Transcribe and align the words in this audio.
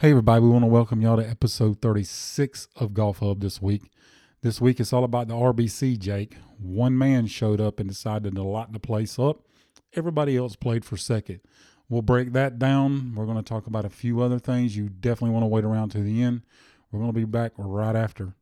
Hey, 0.00 0.10
everybody, 0.10 0.40
we 0.42 0.50
want 0.50 0.62
to 0.62 0.68
welcome 0.68 1.02
y'all 1.02 1.16
to 1.16 1.28
episode 1.28 1.82
36 1.82 2.68
of 2.76 2.94
Golf 2.94 3.18
Hub 3.18 3.40
this 3.40 3.60
week. 3.60 3.90
This 4.42 4.60
week 4.60 4.78
it's 4.78 4.92
all 4.92 5.02
about 5.02 5.26
the 5.26 5.34
RBC, 5.34 5.98
Jake. 5.98 6.36
One 6.56 6.96
man 6.96 7.26
showed 7.26 7.60
up 7.60 7.80
and 7.80 7.88
decided 7.88 8.36
to 8.36 8.42
light 8.44 8.72
the 8.72 8.78
place 8.78 9.18
up. 9.18 9.40
Everybody 9.94 10.36
else 10.36 10.54
played 10.54 10.84
for 10.84 10.96
second. 10.96 11.40
We'll 11.88 12.02
break 12.02 12.32
that 12.34 12.60
down. 12.60 13.16
We're 13.16 13.24
going 13.24 13.38
to 13.38 13.42
talk 13.42 13.66
about 13.66 13.84
a 13.84 13.90
few 13.90 14.20
other 14.20 14.38
things. 14.38 14.76
You 14.76 14.88
definitely 14.88 15.34
want 15.34 15.42
to 15.42 15.48
wait 15.48 15.64
around 15.64 15.88
to 15.88 16.00
the 16.00 16.22
end. 16.22 16.42
We're 16.92 17.00
going 17.00 17.12
to 17.12 17.18
be 17.18 17.24
back 17.24 17.50
right 17.56 17.96
after. 17.96 18.36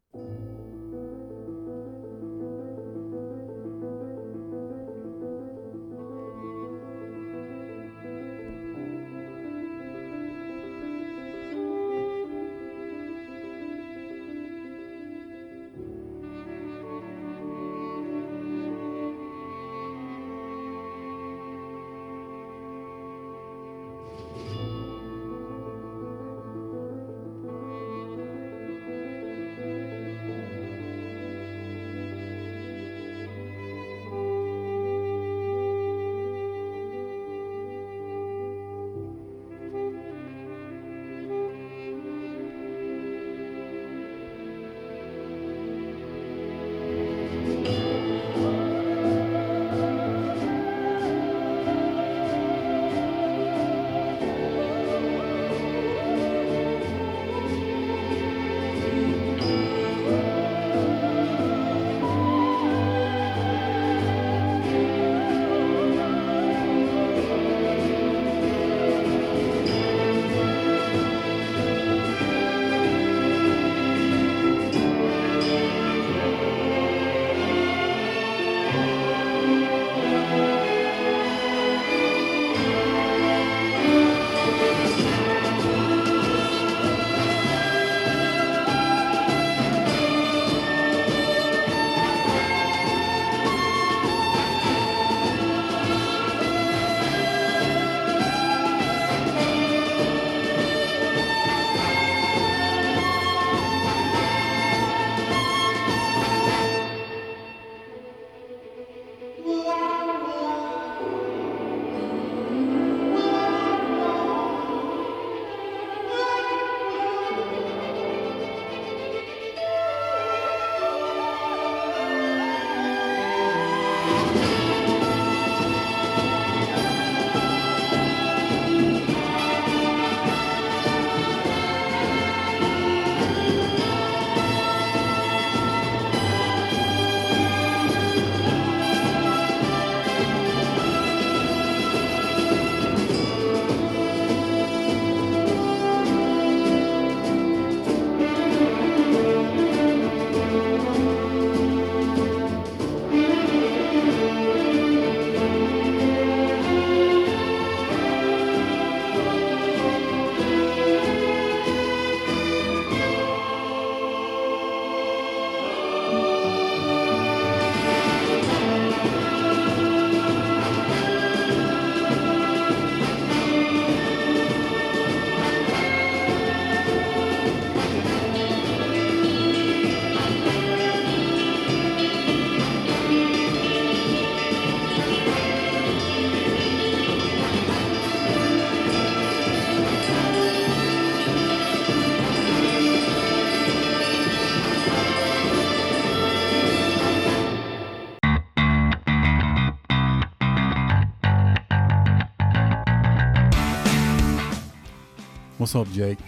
What's 205.67 205.75
up, 205.75 205.91
Jake? 205.91 206.21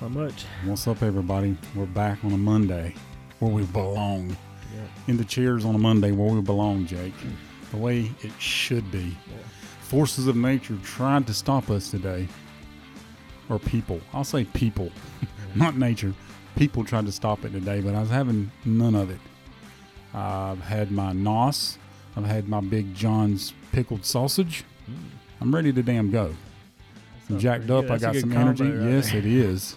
How 0.00 0.08
much? 0.08 0.44
What's 0.64 0.88
up, 0.88 1.00
everybody? 1.00 1.56
We're 1.76 1.86
back 1.86 2.24
on 2.24 2.32
a 2.32 2.36
Monday 2.36 2.92
where 3.38 3.52
we 3.52 3.62
belong. 3.66 4.30
Yeah. 4.74 4.82
In 5.06 5.16
the 5.16 5.24
chairs 5.24 5.64
on 5.64 5.76
a 5.76 5.78
Monday 5.78 6.10
where 6.10 6.34
we 6.34 6.40
belong, 6.40 6.86
Jake. 6.86 7.14
The 7.70 7.76
way 7.76 8.10
it 8.22 8.32
should 8.40 8.90
be. 8.90 9.16
Yeah. 9.28 9.36
Forces 9.82 10.26
of 10.26 10.34
nature 10.34 10.76
tried 10.82 11.28
to 11.28 11.32
stop 11.32 11.70
us 11.70 11.88
today. 11.88 12.26
Or 13.48 13.60
people. 13.60 14.00
I'll 14.12 14.24
say 14.24 14.42
people, 14.42 14.90
not 15.54 15.76
nature. 15.76 16.12
People 16.56 16.82
tried 16.82 17.06
to 17.06 17.12
stop 17.12 17.44
it 17.44 17.50
today, 17.50 17.80
but 17.80 17.94
I 17.94 18.00
was 18.00 18.10
having 18.10 18.50
none 18.64 18.96
of 18.96 19.10
it. 19.10 19.20
I've 20.12 20.62
had 20.62 20.90
my 20.90 21.12
NOS. 21.12 21.78
I've 22.16 22.24
had 22.24 22.48
my 22.48 22.60
Big 22.60 22.92
John's 22.92 23.54
pickled 23.70 24.04
sausage. 24.04 24.64
Mm. 24.90 24.96
I'm 25.40 25.54
ready 25.54 25.72
to 25.72 25.80
damn 25.80 26.10
go. 26.10 26.34
Jacked 27.38 27.70
up. 27.70 27.90
I 27.90 27.98
got 27.98 28.16
some 28.16 28.32
energy. 28.32 28.64
right 28.70 28.90
yes, 28.92 29.10
there. 29.10 29.18
it 29.18 29.26
is. 29.26 29.76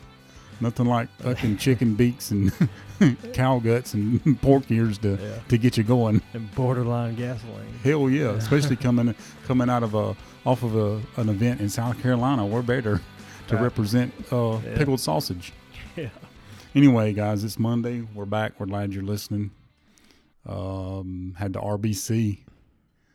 Nothing 0.62 0.86
like 0.86 1.10
fucking 1.20 1.58
chicken 1.58 1.96
beaks 1.96 2.32
and 2.32 2.52
cow 3.34 3.60
guts 3.60 3.94
and 3.94 4.40
pork 4.42 4.70
ears 4.72 4.98
to, 5.00 5.18
Yeah. 5.22 5.40
to 5.50 5.58
get 5.58 5.78
you 5.78 5.84
going. 5.84 6.22
And 6.34 6.54
borderline 6.56 7.16
gasoline. 7.16 7.74
Hell 7.84 8.10
yeah, 8.10 8.30
especially 8.32 8.76
coming 8.76 9.14
coming 9.46 9.70
out 9.70 9.84
of 9.84 9.94
a 9.96 10.16
off 10.46 10.64
of 10.64 10.76
a, 10.76 11.02
an 11.20 11.30
event 11.30 11.60
in 11.62 11.70
South 11.70 12.02
Carolina. 12.02 12.46
We're 12.46 12.62
better 12.62 13.02
to 13.48 13.56
Right. 13.56 13.64
represent 13.64 14.14
uh, 14.32 14.60
Yeah. 14.64 14.78
pickled 14.78 15.00
sausage. 15.00 15.52
Yeah. 15.98 16.10
Anyway, 16.76 17.14
guys, 17.14 17.44
it's 17.44 17.60
Monday. 17.60 18.02
We're 18.14 18.26
back. 18.26 18.60
We're 18.60 18.66
glad 18.68 18.94
you're 18.94 19.04
listening. 19.04 19.52
Um, 20.46 21.36
had 21.38 21.54
the 21.54 21.60
RBC. 21.62 22.40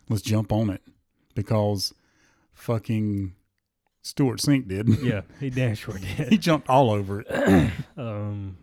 Let's 0.08 0.22
jump 0.22 0.52
on 0.52 0.70
it 0.70 0.82
because 1.34 1.92
fucking 2.54 3.34
Stewart 4.02 4.38
Cink 4.40 4.68
did. 4.68 4.88
Yeah, 5.02 5.22
he 5.40 5.50
damn 5.50 5.74
sure 5.74 5.94
he 5.96 6.38
jumped 6.38 6.68
all 6.68 6.90
over 6.90 7.20
it. 7.26 7.72
Um, 7.96 8.58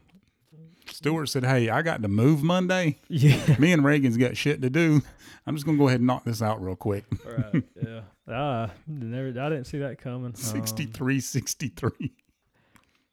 Stewart 0.89 1.27
said, 1.29 1.43
"Hey, 1.43 1.69
I 1.69 1.81
got 1.81 2.01
to 2.03 2.07
move 2.07 2.41
Monday. 2.41 2.99
yeah. 3.09 3.57
Me 3.59 3.73
and 3.73 3.83
Reagan's 3.83 4.15
got 4.17 4.37
shit 4.37 4.61
to 4.61 4.69
do. 4.69 5.01
I'm 5.45 5.55
just 5.55 5.65
gonna 5.65 5.77
go 5.77 5.87
ahead 5.87 5.99
and 5.99 6.07
knock 6.07 6.23
this 6.23 6.41
out 6.41 6.61
real 6.63 6.75
quick. 6.75 7.03
right. 7.25 7.63
Yeah. 7.85 8.01
Ah, 8.27 8.71
never. 8.87 9.27
I 9.39 9.49
didn't 9.49 9.65
see 9.65 9.79
that 9.79 9.97
coming. 9.99 10.27
Um, 10.27 10.35
63 10.35 11.19
63. 11.19 11.89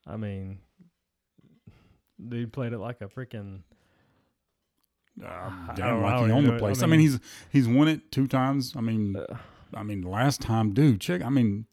I 0.07 0.17
mean, 0.17 0.59
dude 2.29 2.53
played 2.53 2.73
it 2.73 2.79
like 2.79 3.01
a 3.01 3.07
freaking. 3.09 3.61
Uh, 5.23 5.27
I 5.27 5.73
damn, 5.75 6.01
don't- 6.01 6.05
I 6.05 6.17
like 6.19 6.27
he 6.27 6.33
owned 6.33 6.47
the. 6.47 6.55
I 6.55 6.59
place. 6.59 6.83
I 6.83 6.87
mean, 6.87 7.01
mean- 7.01 7.01
he's 7.11 7.21
he's 7.51 7.69
won 7.69 7.89
it 7.89 8.11
two 8.13 8.27
times. 8.29 8.75
I 8.77 8.81
mean, 8.81 9.17
Uh, 9.17 9.37
I 9.75 9.83
mean, 9.83 10.03
last 10.03 10.41
time, 10.41 10.73
dude, 10.73 11.01
check. 11.01 11.23
I 11.23 11.29
mean, 11.31 11.67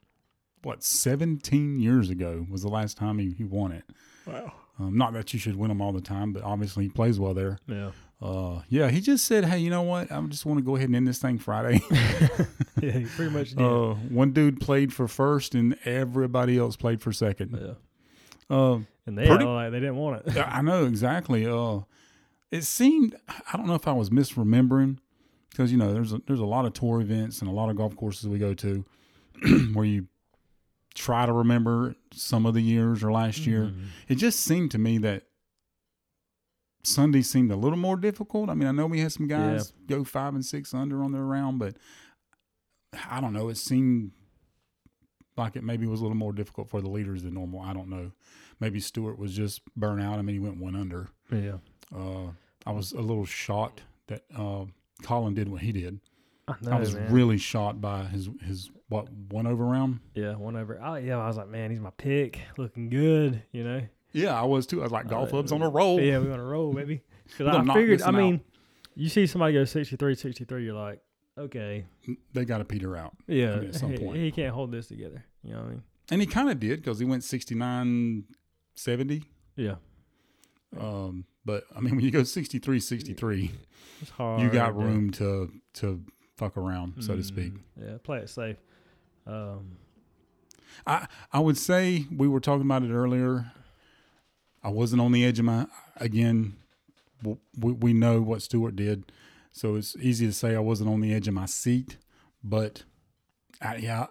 what, 0.64 0.84
17 0.84 1.80
years 1.80 2.10
ago 2.10 2.46
was 2.50 2.62
the 2.62 2.68
last 2.70 2.98
time 2.98 3.18
he, 3.20 3.32
he 3.32 3.44
won 3.44 3.72
it. 3.72 3.84
wow. 4.26 4.54
Um, 4.80 4.98
not 4.98 5.12
that 5.14 5.34
you 5.34 5.40
should 5.40 5.58
win 5.58 5.68
them 5.70 5.82
all 5.82 5.92
the 5.92 6.00
time, 6.02 6.32
but 6.32 6.42
obviously 6.44 6.86
he 6.86 6.90
plays 6.90 7.20
well 7.20 7.34
there. 7.34 7.60
Yeah. 7.68 7.92
Uh, 8.22 8.62
yeah, 8.70 8.90
he 8.90 9.02
just 9.02 9.26
said, 9.26 9.44
hey, 9.46 9.58
you 9.60 9.70
know 9.70 9.82
what? 9.82 10.10
I 10.12 10.22
just 10.28 10.46
want 10.46 10.58
to 10.60 10.64
go 10.64 10.76
ahead 10.78 10.88
and 10.88 10.96
end 10.96 11.06
this 11.08 11.18
thing 11.20 11.38
Friday. 11.38 11.82
yeah, 12.82 12.92
he 12.92 13.06
pretty 13.06 13.32
much 13.38 13.50
did. 13.52 13.62
uh, 13.62 13.94
one 13.94 14.32
dude 14.32 14.60
played 14.62 14.94
for 14.94 15.08
first, 15.10 15.54
and 15.54 15.78
everybody 15.86 16.58
else 16.58 16.76
played 16.78 17.02
for 17.02 17.12
second. 17.12 17.58
yeah. 17.62 17.74
Uh, 18.56 18.80
And 19.06 19.18
they 19.18 19.28
pretty- 19.28 19.44
like 19.46 19.72
they 19.72 19.80
didn't 19.82 19.98
want 19.98 20.26
it. 20.28 20.38
I 20.38 20.62
know 20.62 20.86
exactly. 20.86 21.46
Uh, 21.46 21.82
it 22.52 22.64
seemed 22.64 23.16
I 23.54 23.58
don't 23.58 23.68
know 23.68 23.76
if 23.76 23.88
I 23.88 23.92
was 23.94 24.10
misremembering 24.10 24.98
because 25.52 25.72
you 25.72 25.78
know 25.78 25.94
there's 25.94 26.14
a, 26.14 26.22
there's 26.26 26.40
a 26.40 26.46
lot 26.46 26.66
of 26.66 26.74
tour 26.74 27.00
events 27.02 27.42
and 27.42 27.50
a 27.50 27.54
lot 27.54 27.70
of 27.70 27.76
golf 27.76 27.96
courses 27.96 28.28
we 28.28 28.40
go 28.40 28.54
to 28.56 28.84
where 29.74 29.86
you 29.86 30.08
try 31.00 31.25
to 31.25 31.31
remember 31.31 31.96
some 32.12 32.46
of 32.46 32.54
the 32.54 32.62
years 32.62 33.01
or 33.04 33.12
last 33.12 33.46
year. 33.48 33.68
Mhm. 33.68 33.86
It 34.10 34.16
just 34.16 34.42
seemed 34.42 34.72
to 34.72 34.78
me 34.78 34.98
that 34.98 35.24
Sunday 36.84 37.22
seemed 37.22 37.51
a 37.51 37.56
little 37.56 37.78
more 37.78 37.96
difficult. 37.96 38.50
I 38.50 38.54
mean, 38.54 38.68
I 38.68 38.72
know 38.72 38.86
we 38.86 39.00
had 39.00 39.13
some 39.13 39.28
guys 39.28 39.72
go 39.88 40.04
five 40.04 40.34
and 40.36 40.46
six 40.46 40.74
under 40.74 41.01
on 41.01 41.13
their 41.13 41.24
round, 41.25 41.57
but 41.57 41.78
I 43.10 43.22
don't 43.22 43.31
know. 43.34 43.48
It 43.48 43.56
seemed 43.56 44.12
like 45.38 45.56
it 45.56 45.63
maybe 45.63 45.88
was 45.88 46.01
a 46.01 46.04
little 46.04 46.18
more 46.18 46.34
difficult 46.34 46.69
for 46.69 46.81
the 46.81 46.90
leaders 46.90 47.24
than 47.24 47.34
normal. 47.36 47.62
I 47.62 47.72
don't 47.74 47.90
know. 47.90 48.12
Maybe 48.60 48.81
Stewart 48.81 49.18
was 49.18 49.34
just 49.34 49.62
burnt 49.75 50.01
out. 50.01 50.19
I 50.19 50.22
mean, 50.22 50.36
he 50.36 50.40
went 50.40 50.57
one 50.57 50.75
under. 50.75 51.07
Yeah. 51.31 51.60
Uh, 51.96 52.31
I 52.66 52.72
was 52.72 52.92
a 52.92 53.00
little 53.01 53.25
shocked 53.25 53.84
that 54.07 54.24
uh, 54.36 54.66
Collin 55.01 55.34
did 55.34 55.48
what 55.48 55.62
he 55.62 55.72
did. 55.72 56.01
I, 56.48 56.56
know, 56.62 56.72
I 56.72 56.80
was 56.80 56.94
man. 56.94 57.13
really 57.13 57.38
shocked 57.38 57.80
by 57.80 58.04
his 58.06 58.30
his 58.44 58.69
what 58.89 59.07
one 59.30 59.47
over 59.47 59.65
round. 59.65 60.00
Yeah, 60.13 60.36
one 60.36 60.56
over. 60.56 60.80
Oh, 60.83 60.95
yeah, 60.95 61.18
I 61.18 61.27
was 61.27 61.38
like, 61.38 61.47
man, 61.47 61.71
he's 61.71 61.80
my 61.80 61.91
pick. 61.91 62.39
Looking 62.57 62.89
good, 62.89 63.41
you 63.51 63.63
know? 63.63 63.81
Yeah, 64.12 64.39
I 64.39 64.44
was 64.44 64.65
too. 64.68 64.81
I 64.81 64.83
was 64.83 64.91
like, 64.91 65.07
golf 65.07 65.30
Uh, 65.30 65.31
clubs 65.31 65.51
on 65.51 65.62
a 65.62 65.69
roll. 65.69 66.01
Yeah, 66.01 66.18
we're 66.18 66.25
going 66.25 66.39
to 66.39 66.44
roll, 66.45 66.74
baby. 66.74 67.01
Because 67.38 67.47
I 67.56 67.74
figured, 67.75 68.01
I 68.01 68.09
missing 68.12 68.15
out. 68.15 68.30
mean, 68.31 68.41
you 68.95 69.07
see 69.07 69.27
somebody 69.27 69.53
go 69.53 69.63
63, 69.63 70.15
63, 70.15 70.65
you're 70.65 70.74
like, 70.74 71.00
okay. 71.38 71.86
They 72.33 72.44
got 72.44 72.57
to 72.57 72.65
peter 72.65 72.97
out. 72.97 73.15
Yeah, 73.27 73.57
mean, 73.57 73.69
at 73.69 73.75
some 73.75 73.94
point. 73.95 74.18
he 74.18 74.31
can't 74.31 74.53
hold 74.53 74.71
this 74.71 74.88
together. 74.88 75.24
You 75.44 75.53
know 75.53 75.59
what 75.59 75.65
I 75.65 75.69
mean? 75.69 75.83
And 76.12 76.21
he 76.21 76.25
kind 76.27 76.50
of 76.50 76.59
did 76.59 76.80
because 76.81 76.97
he 76.97 77.06
went 77.06 77.24
69 77.24 78.24
70. 78.74 79.24
Yeah. 79.56 79.75
Um, 80.80 81.25
but 81.45 81.63
I 81.75 81.80
mean, 81.80 81.95
when 81.95 82.03
you 82.06 82.12
go 82.12 82.24
63 82.24 82.80
63, 82.80 83.51
It's 84.01 84.09
hard. 84.12 84.41
you 84.41 84.50
got 84.50 84.75
room 84.75 85.12
to 85.12 85.51
to 85.75 86.03
fuck 86.36 86.57
around, 86.57 87.03
so 87.03 87.15
to 87.15 87.24
speak. 87.24 87.53
Mm, 87.53 87.59
Yeah, 87.91 87.97
play 88.03 88.19
it 88.19 88.30
safe. 88.30 88.57
Um, 89.30 89.78
I 90.86 91.08
I 91.31 91.40
would 91.40 91.58
say 91.58 92.06
we 92.16 92.28
were 92.28 92.40
talking 92.40 92.66
about 92.66 92.84
it 92.84 92.92
earlier. 92.92 93.52
I 94.64 94.70
wasn't 94.70 95.02
on 95.02 95.12
the 95.12 95.26
edge 95.26 95.40
of 95.40 95.46
my 95.46 95.68
again. 95.98 96.56
We, 97.58 97.74
we 97.74 97.94
know 97.94 98.22
what 98.22 98.42
Stewart 98.42 98.76
did, 98.76 99.12
so 99.52 99.76
it's 99.76 99.96
easy 99.98 100.26
to 100.26 100.34
say 100.34 100.56
I 100.56 100.60
wasn't 100.60 100.90
on 100.90 101.02
the 101.02 101.14
edge 101.14 101.28
of 101.28 101.34
my 101.34 101.46
seat. 101.46 101.98
But 102.44 102.84
I, 103.62 103.76
yeah, 103.78 104.08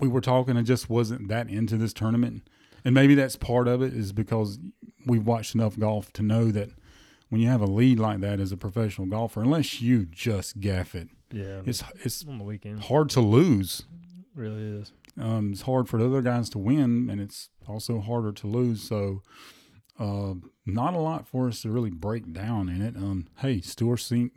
we 0.00 0.08
were 0.08 0.20
talking. 0.20 0.56
I 0.56 0.62
just 0.62 0.88
wasn't 0.88 1.28
that 1.28 1.48
into 1.50 1.76
this 1.76 1.92
tournament, 1.92 2.48
and 2.84 2.94
maybe 2.94 3.14
that's 3.14 3.36
part 3.36 3.68
of 3.68 3.82
it 3.82 3.92
is 3.92 4.12
because 4.12 4.58
we've 5.04 5.26
watched 5.26 5.54
enough 5.54 5.78
golf 5.78 6.12
to 6.14 6.22
know 6.22 6.50
that 6.52 6.70
when 7.28 7.40
you 7.40 7.48
have 7.48 7.60
a 7.60 7.66
lead 7.66 7.98
like 7.98 8.20
that 8.20 8.38
as 8.38 8.52
a 8.52 8.56
professional 8.56 9.08
golfer, 9.08 9.42
unless 9.42 9.80
you 9.80 10.06
just 10.06 10.60
gaff 10.60 10.94
it, 10.94 11.08
yeah. 11.32 11.60
it's 11.66 11.82
it's 12.04 12.24
on 12.24 12.38
the 12.38 12.44
weekend. 12.44 12.84
hard 12.84 13.10
to 13.10 13.20
lose. 13.20 13.82
Really 14.34 14.80
is. 14.80 14.92
Um, 15.20 15.52
it's 15.52 15.62
hard 15.62 15.88
for 15.88 15.98
the 15.98 16.06
other 16.06 16.22
guys 16.22 16.48
to 16.50 16.58
win, 16.58 17.08
and 17.10 17.20
it's 17.20 17.50
also 17.68 18.00
harder 18.00 18.32
to 18.32 18.46
lose. 18.46 18.82
So, 18.82 19.22
uh, 19.98 20.34
not 20.66 20.94
a 20.94 20.98
lot 20.98 21.28
for 21.28 21.46
us 21.46 21.62
to 21.62 21.70
really 21.70 21.90
break 21.90 22.32
down 22.32 22.68
in 22.68 22.82
it. 22.82 22.96
Um, 22.96 23.28
hey, 23.38 23.60
Stewart 23.60 24.00
Cink 24.00 24.30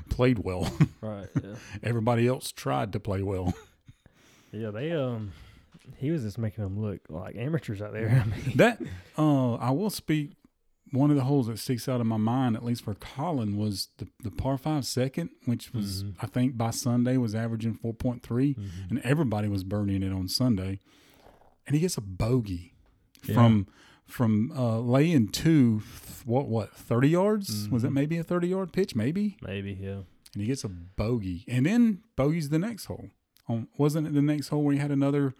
played 0.08 0.38
well. 0.38 0.72
Right. 1.00 1.28
Yeah. 1.42 1.54
Everybody 1.82 2.26
else 2.26 2.52
tried 2.52 2.92
to 2.92 3.00
play 3.00 3.22
well. 3.22 3.52
yeah. 4.52 4.70
They, 4.70 4.92
um, 4.92 5.32
he 5.96 6.10
was 6.10 6.22
just 6.22 6.38
making 6.38 6.64
them 6.64 6.80
look 6.80 7.00
like 7.08 7.36
amateurs 7.36 7.82
out 7.82 7.92
there. 7.92 8.08
I 8.08 8.28
mean, 8.28 8.56
that 8.56 8.80
uh, 9.18 9.54
I 9.54 9.70
will 9.70 9.90
speak. 9.90 10.32
One 10.92 11.10
of 11.10 11.16
the 11.16 11.24
holes 11.24 11.46
that 11.48 11.58
sticks 11.58 11.88
out 11.88 12.00
in 12.00 12.06
my 12.06 12.18
mind, 12.18 12.54
at 12.54 12.62
least 12.64 12.84
for 12.84 12.94
Collin, 12.94 13.56
was 13.56 13.88
the, 13.96 14.06
the 14.22 14.30
par 14.30 14.56
five 14.58 14.84
second, 14.84 15.30
which 15.46 15.72
was 15.72 16.04
Mhm. 16.04 16.14
I 16.20 16.26
think 16.26 16.56
by 16.58 16.70
Sunday 16.70 17.16
was 17.16 17.34
averaging 17.34 17.74
four 17.74 17.94
point 17.94 18.22
three, 18.22 18.56
and 18.90 18.98
everybody 19.00 19.48
was 19.48 19.64
burning 19.64 20.02
it 20.02 20.12
on 20.12 20.28
Sunday, 20.28 20.80
and 21.66 21.74
he 21.74 21.80
gets 21.80 21.96
a 21.96 22.02
bogey 22.02 22.74
Yeah. 23.24 23.34
from 23.34 23.66
from 24.04 24.52
uh, 24.52 24.78
laying 24.80 25.28
two, 25.28 25.82
what 26.26 26.46
what 26.48 26.74
thirty 26.76 27.08
yards? 27.08 27.68
Was 27.70 27.84
it 27.84 27.90
Mhm. 27.90 27.94
maybe 27.94 28.16
a 28.18 28.24
thirty 28.24 28.48
yard 28.48 28.72
pitch? 28.72 28.94
Maybe, 28.94 29.38
maybe. 29.42 29.72
Yeah. 29.80 30.02
and 30.34 30.40
he 30.42 30.46
gets 30.46 30.64
a 30.64 30.68
bogey, 30.68 31.44
and 31.48 31.64
then 31.66 32.02
bogeys 32.16 32.48
the 32.50 32.58
next 32.58 32.84
hole. 32.86 33.08
On 33.48 33.68
wasn't 33.78 34.06
it 34.08 34.12
the 34.14 34.20
next 34.22 34.48
hole 34.48 34.62
where 34.62 34.74
he 34.74 34.78
had 34.80 34.90
another 34.90 35.34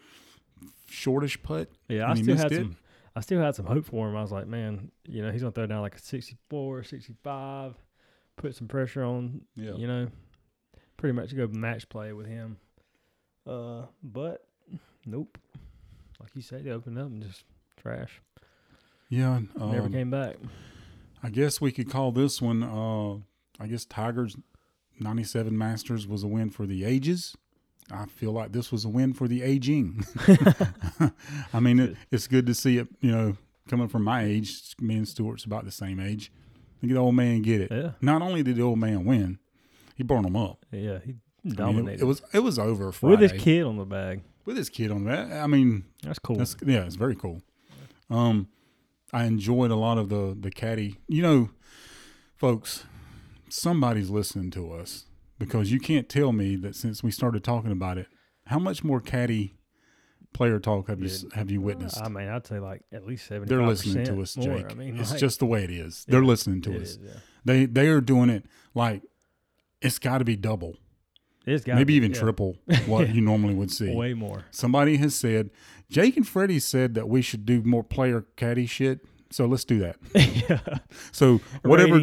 shortish 0.89 1.43
putt? 1.43 1.71
Yeah. 1.89 2.11
I 2.11 2.15
he 2.17 2.23
still 2.23 2.35
missed 2.35 2.43
had 2.45 2.53
it? 2.53 2.57
some. 2.63 2.77
I 3.15 3.21
still 3.21 3.41
had 3.41 3.55
some 3.55 3.67
hope 3.67 3.87
for 3.87 4.09
him. 4.09 4.17
I 4.17 4.23
was 4.23 4.33
like, 4.33 4.47
man, 4.47 4.91
you 5.07 5.23
know, 5.23 5.31
he's 5.31 5.43
gonna 5.43 5.53
throw 5.53 5.67
down 5.67 5.83
like 5.83 5.95
a 5.97 5.99
64, 6.01 6.83
65, 6.85 7.75
put 8.37 8.55
some 8.55 8.69
pressure 8.69 9.05
on 9.05 9.43
Yeah, 9.55 9.75
you 9.75 9.87
know, 9.87 10.09
pretty 10.97 11.13
much 11.13 11.37
go 11.37 11.47
match 11.49 11.89
play 11.89 12.13
with 12.13 12.27
him. 12.27 12.57
Uh, 13.47 13.87
but 14.03 14.47
nope. 15.05 15.39
Like 16.21 16.31
you 16.35 16.43
say, 16.43 16.63
they 16.63 16.71
opened 16.71 16.99
up 16.99 17.07
and 17.07 17.23
just 17.23 17.45
trash. 17.77 18.21
yeah. 19.09 19.41
Never 19.57 19.87
um, 19.87 19.93
came 19.93 20.11
back. 20.11 20.37
I 21.23 21.31
guess 21.31 21.61
we 21.61 21.73
could 21.73 21.91
call 21.91 22.13
this 22.13 22.41
one. 22.41 22.63
Uh, 22.63 23.17
I 23.63 23.67
guess 23.67 23.85
Tigers 23.85 24.37
'97 25.01 25.57
Masters 25.57 26.07
was 26.07 26.23
a 26.23 26.29
win 26.29 26.51
for 26.51 26.67
the 26.67 26.85
ages. 26.85 27.37
I 27.91 28.07
feel 28.07 28.33
like 28.33 28.53
this 28.53 28.71
was 28.73 28.85
a 28.85 28.89
win 28.89 29.13
for 29.13 29.29
the 29.29 29.43
aging. 29.43 30.05
I 31.53 31.61
mean, 31.61 31.79
it, 31.81 31.97
it's 32.11 32.27
good 32.27 32.47
to 32.47 32.55
see 32.55 32.79
it. 32.79 32.89
You 33.01 33.11
know, 33.13 33.37
coming 33.69 33.89
from 33.89 34.05
my 34.05 34.25
age, 34.25 34.75
me 34.81 34.97
and 34.97 35.09
Stewart's 35.09 35.45
about 35.45 35.65
the 35.65 35.71
same 35.73 36.01
age. 36.01 36.31
Look 36.83 36.91
at 36.91 36.95
the 36.95 37.01
old 37.01 37.15
man 37.15 37.43
get 37.43 37.61
it. 37.61 37.71
Yeah, 37.71 37.93
Not 38.01 38.23
only 38.23 38.43
did 38.43 38.57
the 38.57 38.63
old 38.63 38.79
man 38.79 39.05
win, 39.05 39.39
he 39.95 40.03
burned 40.03 40.25
them 40.25 40.37
up. 40.37 40.65
yeah, 40.73 40.99
he 41.05 41.15
I 41.45 41.49
mean, 41.49 41.55
dominated. 41.57 42.01
it, 42.01 42.03
it 42.03 42.07
was 42.07 42.23
it 42.33 42.39
was 42.41 42.59
over 42.59 42.91
Friday 42.93 43.21
with 43.21 43.31
his 43.33 43.41
kid 43.43 43.65
on 43.65 43.77
the 43.77 43.85
bag. 43.85 44.23
with 44.45 44.57
his 44.57 44.69
kid 44.69 44.91
on 44.91 45.05
that. 45.05 45.33
I 45.33 45.47
mean, 45.47 45.85
That's 46.03 46.19
cool. 46.19 46.37
that's 46.37 46.57
yeah, 46.65 46.85
it's 46.85 46.97
very 46.97 47.15
cool. 47.17 47.43
Um, 48.11 48.49
I 49.13 49.25
enjoyed 49.25 49.71
a 49.71 49.77
lot 49.77 49.99
of 49.99 50.09
the 50.09 50.37
the 50.39 50.51
caddy. 50.51 50.99
You 51.09 51.23
know, 51.23 51.51
folks, 52.37 52.85
somebody's 53.49 54.11
listening 54.11 54.51
to 54.53 54.73
us 54.73 55.05
because 55.45 55.73
you 55.73 55.81
can't 55.81 56.09
tell 56.09 56.33
me 56.33 56.57
that 56.57 56.75
since 56.77 57.03
we 57.03 57.11
started 57.11 57.43
talking 57.45 57.73
about 57.73 57.99
it, 57.99 58.07
how 58.47 58.59
much 58.59 58.83
more 58.85 59.01
caddy 59.01 59.55
player 60.33 60.59
talk 60.59 60.89
have 60.89 61.01
you 61.01 61.11
have 61.35 61.51
you 61.51 61.61
witnessed? 61.61 62.01
I 62.03 62.09
mean, 62.09 62.29
I'd 62.29 62.47
say 62.47 62.59
like 62.59 62.83
at 62.93 63.07
least 63.07 63.27
seventy. 63.27 63.49
They're 63.49 63.67
listening 63.67 64.05
to 64.07 64.23
us, 64.23 64.37
more. 64.37 64.59
Jake. 64.59 64.71
I 64.71 64.75
mean, 64.75 64.99
it's 64.99 65.11
like, 65.11 65.21
just 65.21 65.39
the 65.41 65.47
way 65.47 65.65
it 65.65 65.71
is. 65.71 66.05
They're 66.09 66.21
Yeah, 66.23 66.27
listening 66.29 66.63
to 66.63 66.77
us. 66.77 66.91
is, 66.91 66.99
yeah. 67.03 67.11
They 67.45 67.67
they 67.67 67.89
are 67.89 68.01
doing 68.01 68.31
it 68.31 68.45
like 68.75 69.03
it's 69.81 69.99
got 69.99 70.19
to 70.19 70.25
be 70.25 70.37
double, 70.37 70.77
It's 71.45 71.65
gotta 71.65 71.77
maybe 71.81 71.95
be, 71.95 71.97
even 71.97 72.13
triple 72.13 72.57
what 72.87 73.13
you 73.15 73.21
normally 73.21 73.55
would 73.55 73.71
see. 73.71 73.93
way 73.95 74.15
more. 74.15 74.45
Somebody 74.53 74.97
has 74.99 75.15
said, 75.15 75.51
Jake 75.91 76.17
and 76.17 76.27
Freddie 76.27 76.61
said 76.61 76.95
that 76.95 77.09
we 77.09 77.21
should 77.21 77.45
do 77.45 77.63
more 77.63 77.83
player 77.83 78.25
caddy 78.37 78.67
shit. 78.67 79.01
So 79.33 79.47
let's 79.47 79.65
do 79.65 79.79
that. 79.81 79.97
yeah, 80.15 80.79
So 81.11 81.41
whatever 81.63 81.99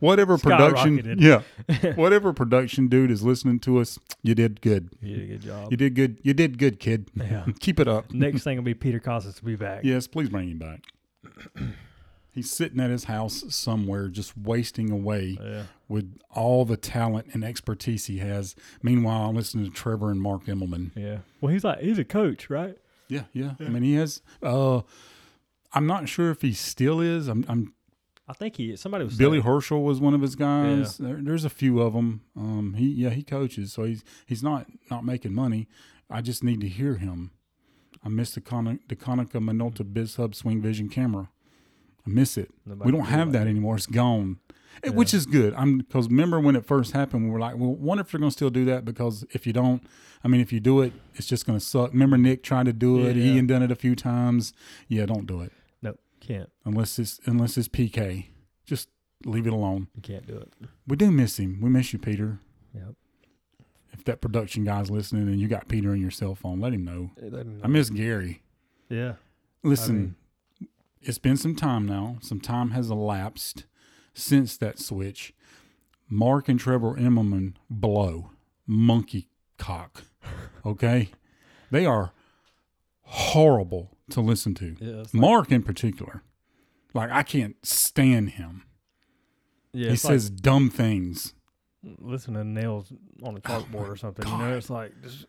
whatever 0.00 0.36
production 0.38 1.16
yeah. 1.18 1.42
whatever 1.94 2.32
production 2.32 2.88
dude 2.88 3.10
is 3.10 3.22
listening 3.22 3.58
to 3.60 3.78
us, 3.78 3.98
you 4.22 4.34
did 4.34 4.60
good. 4.60 4.90
you 5.00 5.16
did 5.16 5.22
a 5.22 5.26
good 5.26 5.40
job. 5.42 5.70
You 5.70 5.76
did 5.76 5.94
good. 5.94 6.18
You 6.22 6.34
did 6.34 6.58
good, 6.58 6.78
kid. 6.78 7.10
Yeah. 7.14 7.46
Keep 7.60 7.80
it 7.80 7.88
up. 7.88 8.12
Next 8.12 8.42
thing 8.44 8.56
will 8.58 8.64
be 8.64 8.74
Peter 8.74 9.00
Kostis 9.00 9.36
to 9.36 9.44
be 9.44 9.56
back. 9.56 9.80
Yes, 9.84 10.06
please 10.06 10.28
bring 10.28 10.50
him 10.50 10.58
back. 10.58 10.82
He's 12.34 12.50
sitting 12.50 12.80
at 12.80 12.88
his 12.90 13.04
house 13.04 13.44
somewhere 13.54 14.08
just 14.08 14.36
wasting 14.38 14.90
away 14.90 15.36
Yeah. 15.38 15.64
with 15.86 16.18
all 16.30 16.64
the 16.64 16.78
talent 16.78 17.26
and 17.34 17.44
expertise 17.44 18.06
he 18.06 18.18
has. 18.18 18.56
Meanwhile, 18.82 19.28
I'm 19.28 19.36
listening 19.36 19.66
to 19.66 19.70
Trevor 19.70 20.10
and 20.10 20.20
Mark 20.20 20.46
Immelman. 20.46 20.92
Yeah. 20.96 21.18
Well, 21.42 21.52
he's 21.52 21.62
like 21.64 21.80
he's 21.80 21.98
a 21.98 22.04
coach, 22.04 22.48
right? 22.48 22.76
Yeah, 23.08 23.24
yeah. 23.34 23.52
I 23.60 23.64
mean, 23.64 23.82
he 23.82 23.94
has. 23.96 24.22
Uh, 24.42 24.80
I'm 25.72 25.86
not 25.86 26.08
sure 26.08 26.30
if 26.30 26.42
he 26.42 26.52
still 26.52 27.00
is. 27.00 27.28
I'm. 27.28 27.44
I'm 27.48 27.74
I 28.28 28.34
think 28.34 28.56
he 28.56 28.70
is. 28.70 28.80
Somebody 28.80 29.04
was 29.04 29.16
Billy 29.16 29.40
saying- 29.40 29.52
Horschel 29.52 29.82
was 29.82 30.00
one 30.00 30.14
of 30.14 30.20
his 30.22 30.36
guys. 30.36 30.96
There, 30.98 31.18
there's 31.20 31.44
a 31.44 31.50
few 31.50 31.80
of 31.80 31.92
them. 31.92 32.22
Um, 32.36 32.74
he 32.78 32.86
yeah 32.88 33.10
he 33.10 33.22
coaches, 33.22 33.72
so 33.72 33.84
he's 33.84 34.04
he's 34.26 34.42
not 34.42 34.66
not 34.90 35.04
making 35.04 35.34
money. 35.34 35.68
I 36.08 36.20
just 36.20 36.44
need 36.44 36.60
to 36.60 36.68
hear 36.68 36.94
him. 36.94 37.32
I 38.04 38.08
miss 38.08 38.32
the 38.32 38.40
Kon- 38.40 38.80
the 38.88 38.96
Konica 38.96 39.40
Minolta 39.40 39.90
Biz 39.92 40.16
Hub 40.16 40.34
Swing 40.34 40.62
Vision 40.62 40.88
camera. 40.88 41.30
I 42.06 42.10
miss 42.10 42.36
it. 42.36 42.50
Nobody 42.64 42.90
we 42.90 42.96
don't 42.96 43.06
have 43.06 43.28
like 43.28 43.32
that 43.40 43.46
anymore. 43.48 43.76
It's 43.76 43.86
gone. 43.86 44.38
Yeah. 44.82 44.90
Which 44.90 45.12
is 45.12 45.26
good. 45.26 45.52
I'm 45.54 45.78
because 45.78 46.08
remember 46.08 46.40
when 46.40 46.56
it 46.56 46.64
first 46.64 46.92
happened, 46.92 47.24
we 47.24 47.30
were 47.30 47.38
like, 47.38 47.56
well, 47.56 47.74
wonder 47.74 48.00
if 48.02 48.10
they're 48.10 48.18
going 48.18 48.30
to 48.30 48.34
still 48.36 48.50
do 48.50 48.64
that 48.66 48.84
because 48.84 49.24
if 49.32 49.46
you 49.46 49.52
don't, 49.52 49.82
I 50.24 50.28
mean, 50.28 50.40
if 50.40 50.52
you 50.52 50.60
do 50.60 50.80
it, 50.80 50.92
it's 51.14 51.26
just 51.26 51.44
going 51.46 51.58
to 51.58 51.64
suck. 51.64 51.92
Remember 51.92 52.16
Nick 52.16 52.42
tried 52.42 52.66
to 52.66 52.72
do 52.72 53.04
it. 53.06 53.16
Yeah. 53.16 53.34
Ian 53.34 53.46
done 53.46 53.62
it 53.62 53.70
a 53.70 53.76
few 53.76 53.94
times. 53.94 54.52
Yeah, 54.88 55.06
don't 55.06 55.26
do 55.26 55.42
it 55.42 55.52
can't. 56.36 56.50
unless 56.64 56.98
it's 56.98 57.20
unless 57.24 57.56
it's 57.56 57.68
PK. 57.68 58.26
Just 58.64 58.88
leave 59.24 59.46
it 59.46 59.52
alone. 59.52 59.88
You 59.94 60.02
can't 60.02 60.26
do 60.26 60.36
it. 60.36 60.52
We 60.86 60.96
do 60.96 61.10
miss 61.10 61.38
him. 61.38 61.60
We 61.60 61.70
miss 61.70 61.92
you, 61.92 61.98
Peter. 61.98 62.38
Yep. 62.74 62.94
If 63.92 64.04
that 64.04 64.20
production 64.20 64.64
guy's 64.64 64.90
listening 64.90 65.28
and 65.28 65.38
you 65.40 65.48
got 65.48 65.68
Peter 65.68 65.92
in 65.94 66.00
your 66.00 66.10
cell 66.10 66.34
phone, 66.34 66.60
let 66.60 66.72
him 66.72 66.84
know. 66.84 67.10
I 67.62 67.66
miss 67.68 67.90
Gary. 67.90 68.42
Yeah. 68.88 69.14
Listen, 69.62 70.16
it's 71.00 71.18
been 71.18 71.36
some 71.36 71.54
time 71.54 71.86
now. 71.86 72.16
Some 72.20 72.40
time 72.40 72.70
has 72.70 72.90
elapsed 72.90 73.64
since 74.14 74.56
that 74.56 74.78
switch. 74.78 75.34
Mark 76.08 76.48
and 76.48 76.58
Trevor 76.58 76.94
Immelman 76.96 77.54
blow 77.70 78.30
monkey 78.66 79.28
cock. 79.58 80.04
Okay, 80.64 81.08
they 81.72 81.84
are 81.84 82.12
horrible 83.00 83.90
to 84.12 84.20
listen 84.20 84.54
to. 84.54 84.76
Yeah. 84.80 84.96
Like, 84.98 85.14
Mark 85.14 85.50
in 85.52 85.62
particular, 85.62 86.22
like 86.94 87.10
I 87.10 87.22
can't 87.22 87.56
stand 87.64 88.30
him. 88.30 88.64
yeah, 89.72 89.90
he 89.90 89.96
says 89.96 90.30
dumb 90.30 90.70
things. 90.70 91.34
listen 91.98 92.34
to 92.34 92.44
nails 92.44 92.92
on 93.22 93.36
a 93.36 93.40
chalkboard 93.40 93.88
or 93.88 93.96
something. 93.96 94.26
You 94.26 94.38
know, 94.38 94.56
it's 94.56 94.70
like 94.70 94.92
just 95.02 95.26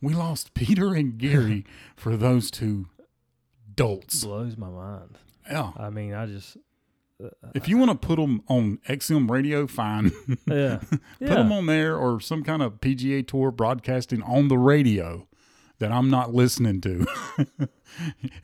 We 0.00 0.14
lost 0.14 0.54
Peter 0.54 0.94
and 0.94 1.18
Gary 1.18 1.64
for 1.96 2.16
those 2.16 2.50
two 2.50 2.86
dolts. 3.74 4.24
blows 4.24 4.56
my 4.56 4.68
mind. 4.68 5.18
Yeah. 5.50 5.72
I 5.76 5.90
mean, 5.90 6.14
I 6.14 6.26
just 6.26 6.56
uh, 7.22 7.28
If 7.54 7.68
you 7.68 7.76
want 7.76 7.90
to 7.90 8.06
put 8.06 8.16
them 8.16 8.42
on 8.48 8.78
XM 8.88 9.28
radio, 9.30 9.66
fine. 9.66 10.12
yeah, 10.46 10.76
put 10.90 11.00
yeah. 11.20 11.28
them 11.34 11.50
on 11.52 11.66
there 11.66 11.96
or 11.96 12.20
some 12.20 12.44
kind 12.44 12.62
of 12.62 12.80
PGA 12.80 13.26
Tour 13.26 13.50
broadcasting 13.50 14.22
on 14.22 14.48
the 14.48 14.58
radio 14.58 15.26
that 15.80 15.90
I'm 15.92 16.08
not 16.10 16.32
listening 16.32 16.80
to. 16.82 17.06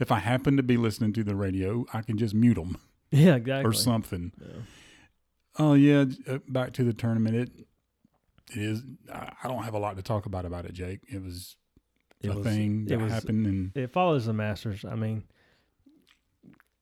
if 0.00 0.10
I 0.10 0.18
happen 0.18 0.56
to 0.56 0.62
be 0.62 0.76
listening 0.76 1.12
to 1.14 1.24
the 1.24 1.36
radio, 1.36 1.86
I 1.92 2.02
can 2.02 2.18
just 2.18 2.34
mute 2.34 2.54
them 2.54 2.76
yeah, 3.10 3.36
exactly. 3.36 3.70
or 3.70 3.72
something. 3.72 4.32
Yeah. 4.40 4.48
Oh 5.58 5.72
yeah, 5.74 6.04
uh, 6.28 6.38
back 6.48 6.72
to 6.74 6.84
the 6.84 6.92
tournament. 6.92 7.36
It 7.36 7.50
it 8.52 8.62
is. 8.62 8.82
I 9.12 9.48
don't 9.48 9.62
have 9.62 9.74
a 9.74 9.78
lot 9.78 9.96
to 9.96 10.02
talk 10.02 10.26
about 10.26 10.44
about 10.44 10.66
it, 10.66 10.72
Jake. 10.74 11.00
It 11.08 11.22
was 11.22 11.56
It 12.20 12.28
a 12.30 12.34
was- 12.34 12.44
thing 12.46 12.84
that 12.86 12.98
was- 13.00 13.12
happened, 13.12 13.46
and 13.46 13.76
It 13.76 13.92
follows 13.92 14.26
the 14.26 14.32
Masters. 14.32 14.84
I 14.84 14.96
mean, 14.96 15.22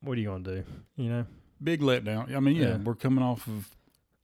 what 0.01 0.19
are 0.19 0.21
you 0.21 0.29
gonna 0.29 0.43
do? 0.45 0.65
You 0.97 1.09
know, 1.11 1.27
big 1.63 1.81
letdown. 1.81 2.35
I 2.35 2.41
mean, 2.41 2.57
yeah, 2.57 2.69
Yeah. 2.71 2.77
we're 2.79 2.95
coming 2.95 3.23
off 3.25 3.47
of 3.47 3.71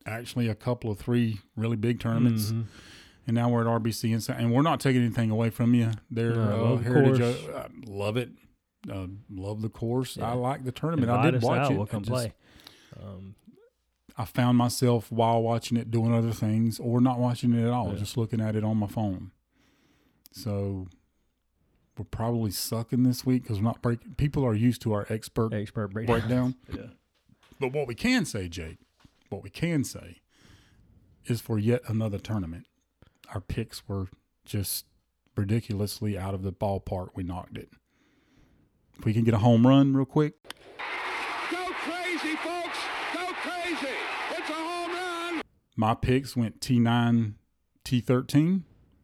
actually 0.07 0.49
a 0.49 0.55
couple 0.55 0.91
of 0.91 0.99
three 0.99 1.41
really 1.57 1.77
big 1.77 2.01
tournaments. 2.01 2.53
Mhm. 2.53 2.65
And 3.31 3.37
now 3.37 3.49
we're 3.49 3.61
at 3.61 3.83
RBC 3.83 4.29
and, 4.29 4.53
we're 4.53 4.61
not 4.61 4.81
taking 4.81 5.03
anything 5.03 5.31
away 5.31 5.51
from 5.51 5.73
you. 5.73 5.93
Their 6.11 6.35
No, 6.35 6.43
uh, 6.43 6.71
love 6.71 6.83
heritage, 6.83 7.21
uh, 7.49 7.59
I 7.59 7.67
love 7.87 8.17
it. 8.17 8.31
Uh, 8.91 9.07
love 9.31 9.63
the 9.63 9.69
course. 9.69 10.17
Yeah. 10.17 10.31
I 10.31 10.33
like 10.33 10.65
the 10.65 10.73
tournament. 10.73 11.09
I 11.13 11.31
did 11.31 11.41
watch 11.41 11.61
out, 11.61 11.71
it. 11.71 11.75
We'll 11.75 11.85
I 11.85 11.87
come 11.87 12.03
just- 12.03 12.11
play. 12.13 12.35
Um, 13.01 13.37
I 14.17 14.25
found 14.25 14.59
myself 14.59 15.13
while 15.13 15.41
watching 15.43 15.77
it 15.77 15.93
doing 15.93 16.13
other 16.13 16.33
things 16.33 16.81
or 16.81 17.01
not 17.01 17.21
watching 17.21 17.53
it 17.53 17.63
at 17.65 17.71
all, 17.71 17.93
Yeah. 17.93 17.99
just 18.01 18.17
looking 18.17 18.41
at 18.41 18.57
it 18.57 18.65
on 18.65 18.77
my 18.79 18.89
phone. 18.89 19.31
So 20.33 20.89
we're 21.97 22.05
probably 22.07 22.51
sucking 22.51 23.05
this 23.05 23.25
week 23.25 23.45
because 23.45 23.59
we're 23.59 23.65
not 23.65 23.81
breaking. 23.81 24.17
People 24.17 24.45
are 24.45 24.55
used 24.55 24.83
to 24.83 24.93
our 24.93 25.07
expert 25.09 25.55
expert 25.55 25.93
breakdown. 25.93 26.19
breakdown. 26.19 26.55
yeah. 26.77 26.87
But 27.61 27.73
what 27.73 27.87
we 27.87 27.95
can 27.95 28.25
say, 28.25 28.49
Jake, 28.49 28.79
what 29.29 29.45
we 29.45 29.51
can 29.51 29.85
say 29.85 30.17
is 31.27 31.41
for 31.41 31.61
yet 31.61 31.83
another 31.87 32.19
tournament, 32.19 32.67
our 33.35 33.41
picks 33.41 33.87
were 33.89 34.09
just 34.45 34.87
ridiculously 35.37 36.19
out 36.19 36.35
of 36.35 36.43
the 36.43 36.53
ballpark. 36.53 37.09
We 37.15 37.23
knocked 37.23 37.57
it. 37.57 37.71
If 38.99 39.05
we 39.05 39.13
can 39.15 39.25
get 39.25 39.35
a 39.35 39.39
home 39.39 39.67
run 39.67 39.95
real 39.95 40.05
quick, 40.05 40.35
Go 41.51 41.65
crazy, 41.73 42.37
folks! 42.37 42.79
Go 43.15 43.27
crazy! 43.33 43.87
It's 44.33 44.51
a 44.51 44.53
home 44.53 44.91
run! 44.93 45.43
my 45.77 45.95
picks 45.95 46.37
went 46.37 46.61
T9, 46.61 47.35
T13. 47.85 48.63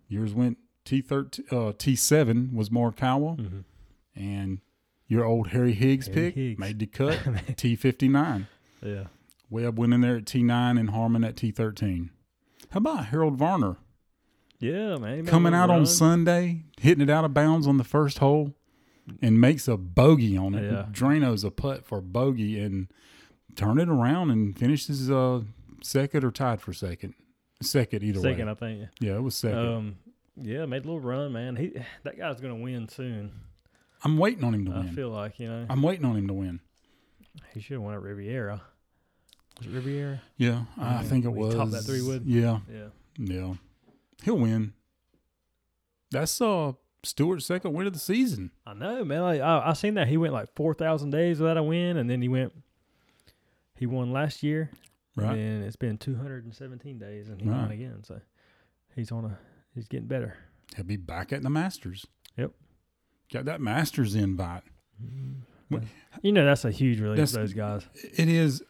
Yours 0.09 0.35
went 0.35 0.59
T13, 0.85 1.41
uh, 1.53 1.73
T7 1.73 2.53
was 2.53 2.69
Morikawa. 2.69 3.37
Mhm. 3.39 3.65
And 4.15 4.61
your 5.09 5.25
old 5.25 5.49
Harry 5.49 5.73
Higgs 5.73 6.07
Harry 6.09 6.15
pick 6.31 6.35
Higgs. 6.35 6.59
made 6.61 6.79
the 6.79 6.87
cut, 6.87 7.19
T59. 7.57 8.47
Yeah. 8.83 9.05
Webb 9.49 9.79
went 9.79 9.95
in 9.95 10.01
there 10.01 10.17
at 10.17 10.25
T9 10.27 10.79
and 10.79 10.91
Harman 10.91 11.25
at 11.25 11.37
T13. 11.37 12.11
How 12.71 12.79
about 12.79 13.07
Harold 13.07 13.37
Varner 13.39 13.77
Yeah, 14.59 14.97
man. 14.97 15.17
he 15.17 15.23
made 15.23 15.29
a 15.29 15.31
coming 15.31 15.55
out 15.55 15.71
on. 15.71 15.85
Sunday, 15.87 16.63
hitting 16.81 17.03
it 17.03 17.11
out 17.11 17.25
of 17.25 17.35
bounds 17.35 17.67
on 17.67 17.77
the 17.77 17.85
first 17.85 18.19
hole, 18.19 18.55
and 19.23 19.41
makes 19.41 19.69
a 19.69 19.77
bogey 19.77 20.37
on 20.37 20.55
it? 20.55 20.71
Yeah. 20.73 20.87
Drano's 20.91 21.45
a 21.45 21.51
putt 21.51 21.85
for 21.85 22.01
bogey 22.01 22.59
and 22.61 22.89
turn 23.55 23.79
it 23.79 23.89
around 23.89 24.31
and 24.31 24.59
finishes 24.59 25.11
uh, 25.11 25.43
second 25.83 26.25
or 26.25 26.31
tied 26.31 26.61
for 26.61 26.73
second. 26.73 27.15
Second 27.63 28.03
either 28.03 28.21
Second, 28.21 28.47
way. 28.47 28.53
I 28.53 28.55
think. 28.55 28.89
Yeah, 29.01 29.17
it 29.17 29.23
was 29.23 29.35
second. 29.35 29.59
Um, 29.67 29.97
yeah, 30.43 30.67
made 30.67 30.85
a 30.85 30.87
little 30.87 31.01
run, 31.01 31.33
man. 31.33 31.57
He 31.57 31.73
that 32.05 32.19
guy's 32.19 32.41
gonna 32.41 32.57
win 32.57 32.89
soon. 32.89 33.33
I'm 34.05 34.19
waiting 34.19 34.45
on 34.45 34.55
him 34.55 34.67
to 34.67 34.73
I 34.73 34.79
win. 34.81 34.89
I 34.89 34.93
feel 34.93 35.09
like 35.11 35.39
you 35.41 35.49
know 35.49 35.67
I'm 35.71 35.81
waiting 35.83 36.05
on 36.05 36.17
him 36.17 36.29
to 36.29 36.35
win. 36.35 36.61
he 37.55 37.61
should 37.61 37.75
have 37.75 37.83
won 37.83 37.95
at 37.95 38.03
Riviera. 38.03 38.61
Was 39.59 39.67
it 39.69 39.71
Riviera? 39.73 40.21
Yeah, 40.37 40.65
I 40.79 40.97
Yeah, 40.97 41.03
think 41.05 41.25
it 41.25 41.33
was. 41.33 41.55
topped 41.55 41.71
that 41.73 41.83
three 41.85 42.03
wood. 42.03 42.25
Yeah, 42.27 42.59
Yeah. 42.71 42.89
yeah. 43.19 43.55
He'll 44.25 44.39
win. 44.39 44.73
That's 46.11 46.41
uh 46.41 46.73
Stewart's 47.03 47.47
second 47.47 47.73
win 47.73 47.87
of 47.87 47.93
the 47.93 47.99
season. 47.99 48.51
I 48.67 48.75
know, 48.75 49.05
man. 49.05 49.23
Like, 49.23 49.41
I 49.41 49.63
I 49.67 49.73
seen 49.75 49.95
that 49.95 50.09
he 50.09 50.17
went 50.17 50.33
like 50.33 50.55
four 50.55 50.75
thousand 50.75 51.11
days 51.11 51.41
without 51.41 51.57
a 51.57 51.63
win, 51.63 51.97
and 51.97 52.09
then 52.11 52.23
he 52.23 52.29
went. 52.29 52.53
He 53.77 53.85
won 53.87 54.11
last 54.11 54.43
year, 54.43 54.71
Right. 55.17 55.37
and 55.37 55.63
it's 55.63 55.77
been 55.77 55.99
two 55.99 56.17
hundred 56.17 56.45
and 56.45 56.55
seventeen 56.55 56.99
days, 56.99 57.29
and 57.29 57.41
he 57.41 57.49
Right. 57.49 57.57
won 57.63 57.71
again. 57.71 58.03
So 58.05 58.21
he's 58.95 59.13
on 59.13 59.25
a 59.27 59.39
he's 59.75 59.87
getting 59.89 60.07
better. 60.09 60.37
He'll 60.75 60.85
be 60.85 60.97
back 60.97 61.33
at 61.33 61.43
the 61.43 61.51
Masters. 61.51 62.07
Yep. 62.37 62.53
Got 63.33 63.45
that 63.45 63.61
Masters 63.61 64.15
invite. 64.15 64.63
What- 65.69 65.83
You 66.23 66.33
know 66.33 66.45
that's 66.45 66.65
a 66.65 66.71
huge 66.71 67.01
relief 67.01 67.17
That's- 67.17 67.33
for 67.33 67.39
those 67.39 67.53
guys. 67.53 67.87
It 68.17 68.29
is 68.29 68.63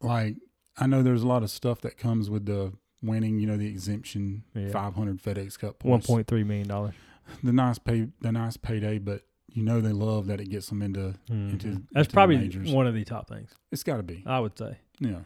like 0.00 0.36
I 0.76 0.86
know 0.86 1.02
there's 1.02 1.22
a 1.22 1.26
lot 1.28 1.42
of 1.42 1.50
stuff 1.50 1.80
that 1.82 1.96
comes 1.96 2.28
with 2.28 2.46
the 2.46 2.72
winning. 3.02 3.38
You 3.38 3.46
know, 3.46 3.56
the 3.56 3.66
exemption, 3.68 4.44
Yeah. 4.54 4.70
500 4.70 5.20
FedEx 5.22 5.58
Cup 5.58 5.84
One 5.84 5.94
points, 5.98 6.06
point 6.06 6.26
three 6.26 6.44
million 6.44 6.68
dollars. 6.68 6.94
the 7.42 7.52
nice 7.52 7.78
pay, 7.78 8.08
the 8.20 8.32
nice 8.32 8.56
payday. 8.56 8.98
But 8.98 9.22
you 9.52 9.62
know 9.62 9.80
they 9.80 9.92
love 9.92 10.26
that 10.28 10.40
it 10.40 10.48
gets 10.50 10.68
them 10.68 10.82
into. 10.82 11.14
Into- 11.28 11.68
Mm-hmm. 11.68 11.76
That's 11.92 12.06
into 12.06 12.14
probably 12.14 12.72
one 12.72 12.86
of 12.86 12.94
the 12.94 13.04
top 13.04 13.28
things. 13.28 13.50
It's 13.70 13.82
got 13.82 13.96
to 13.98 14.02
be. 14.02 14.22
I 14.26 14.40
would 14.40 14.56
say. 14.58 14.78
Yeah, 15.00 15.20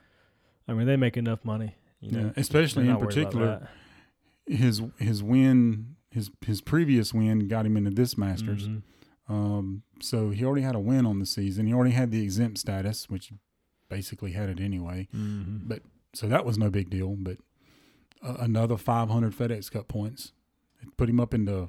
I 0.66 0.72
mean, 0.74 0.86
they 0.86 0.96
make 0.96 1.16
enough 1.16 1.44
money. 1.44 1.74
You 2.00 2.10
know, 2.12 2.20
yeah. 2.26 2.32
Especially 2.36 2.82
in 2.84 2.88
not 2.90 3.00
worried 3.00 3.16
about 3.18 3.30
particular, 3.32 3.68
his 4.46 4.82
his 4.98 5.22
win, 5.22 5.96
his 6.10 6.30
his 6.44 6.60
previous 6.60 7.12
win 7.14 7.48
got 7.48 7.66
him 7.66 7.76
into 7.76 7.90
this 7.90 8.16
Masters. 8.18 8.68
Mhm. 8.68 8.82
Um, 9.28 9.82
so 10.00 10.30
he 10.30 10.44
already 10.44 10.62
had 10.62 10.74
a 10.76 10.80
win 10.80 11.04
on 11.04 11.18
the 11.18 11.26
season. 11.26 11.66
He 11.66 11.72
already 11.74 11.90
had 11.94 12.10
the 12.12 12.22
exempt 12.22 12.58
status, 12.58 13.08
which 13.10 13.32
basically 13.88 14.32
had 14.32 14.48
it 14.48 14.60
anyway. 14.60 15.08
Mhm. 15.14 15.62
But 15.66 15.82
so 16.14 16.28
that 16.28 16.44
was 16.44 16.58
no 16.58 16.70
big 16.70 16.90
deal. 16.90 17.16
But 17.16 17.38
uh, 18.22 18.36
another 18.40 18.76
500 18.76 19.32
FedEx 19.32 19.70
Cup 19.70 19.88
points 19.88 20.32
it 20.82 20.96
put 20.96 21.08
him 21.08 21.20
up 21.20 21.32
into 21.34 21.68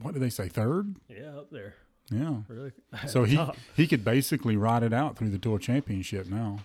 what 0.00 0.12
did 0.14 0.20
they 0.22 0.30
say 0.30 0.48
third? 0.48 0.96
Yeah, 1.08 1.38
up 1.38 1.50
there. 1.50 1.74
Yeah. 2.10 2.36
Really. 2.48 2.72
So 3.08 3.24
he 3.24 3.36
Top. 3.36 3.56
he 3.74 3.86
could 3.86 4.04
basically 4.04 4.56
ride 4.56 4.82
it 4.82 4.92
out 4.92 5.16
through 5.16 5.30
the 5.30 5.38
tour 5.38 5.58
championship 5.58 6.28
now. 6.28 6.60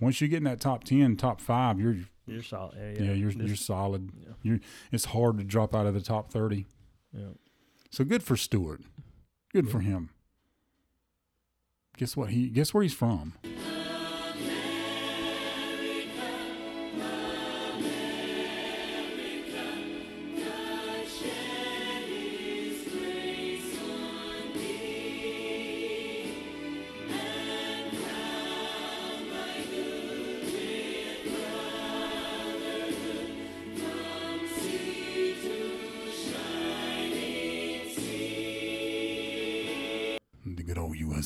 Once 0.00 0.20
you 0.20 0.28
get 0.28 0.38
in 0.38 0.44
that 0.44 0.60
top 0.60 0.84
10, 0.84 1.16
top 1.16 1.40
five, 1.40 1.80
you're 1.80 1.96
You're 2.26 2.42
solid. 2.42 2.76
Yeah, 2.76 2.90
yeah, 2.90 3.02
yeah. 3.08 3.12
you're 3.14 3.32
This- 3.32 3.46
you're 3.46 3.56
solid. 3.56 4.10
yeah. 4.20 4.32
You're 4.42 4.60
it's 4.90 5.06
hard 5.06 5.38
to 5.38 5.44
drop 5.44 5.74
out 5.74 5.86
of 5.86 5.94
the 5.94 6.00
top 6.02 6.30
30. 6.30 6.66
yeah. 7.12 7.20
So 7.90 8.04
good 8.04 8.22
for 8.22 8.36
Stewart. 8.36 8.80
Good 9.52 9.70
for 9.70 9.80
him. 9.80 10.10
Guess 11.98 12.16
what? 12.16 12.30
He 12.30 12.48
guess 12.48 12.72
where 12.74 12.82
he's 12.82 12.94
from. 12.94 13.34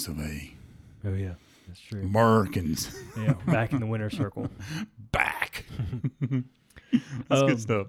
Old 0.08 0.18
of 0.18 0.24
A. 0.26 0.54
Oh 1.04 1.12
yeah, 1.14 1.34
that's 1.68 1.80
true. 1.80 2.02
Americans 2.02 2.96
Yeah, 3.16 3.34
back 3.46 3.72
in 3.72 3.80
the 3.80 3.86
winner 3.86 4.10
circle. 4.10 4.48
back. 5.12 5.64
That's 7.28 7.40
Um, 7.42 7.46
good 7.48 7.60
stuff. 7.60 7.86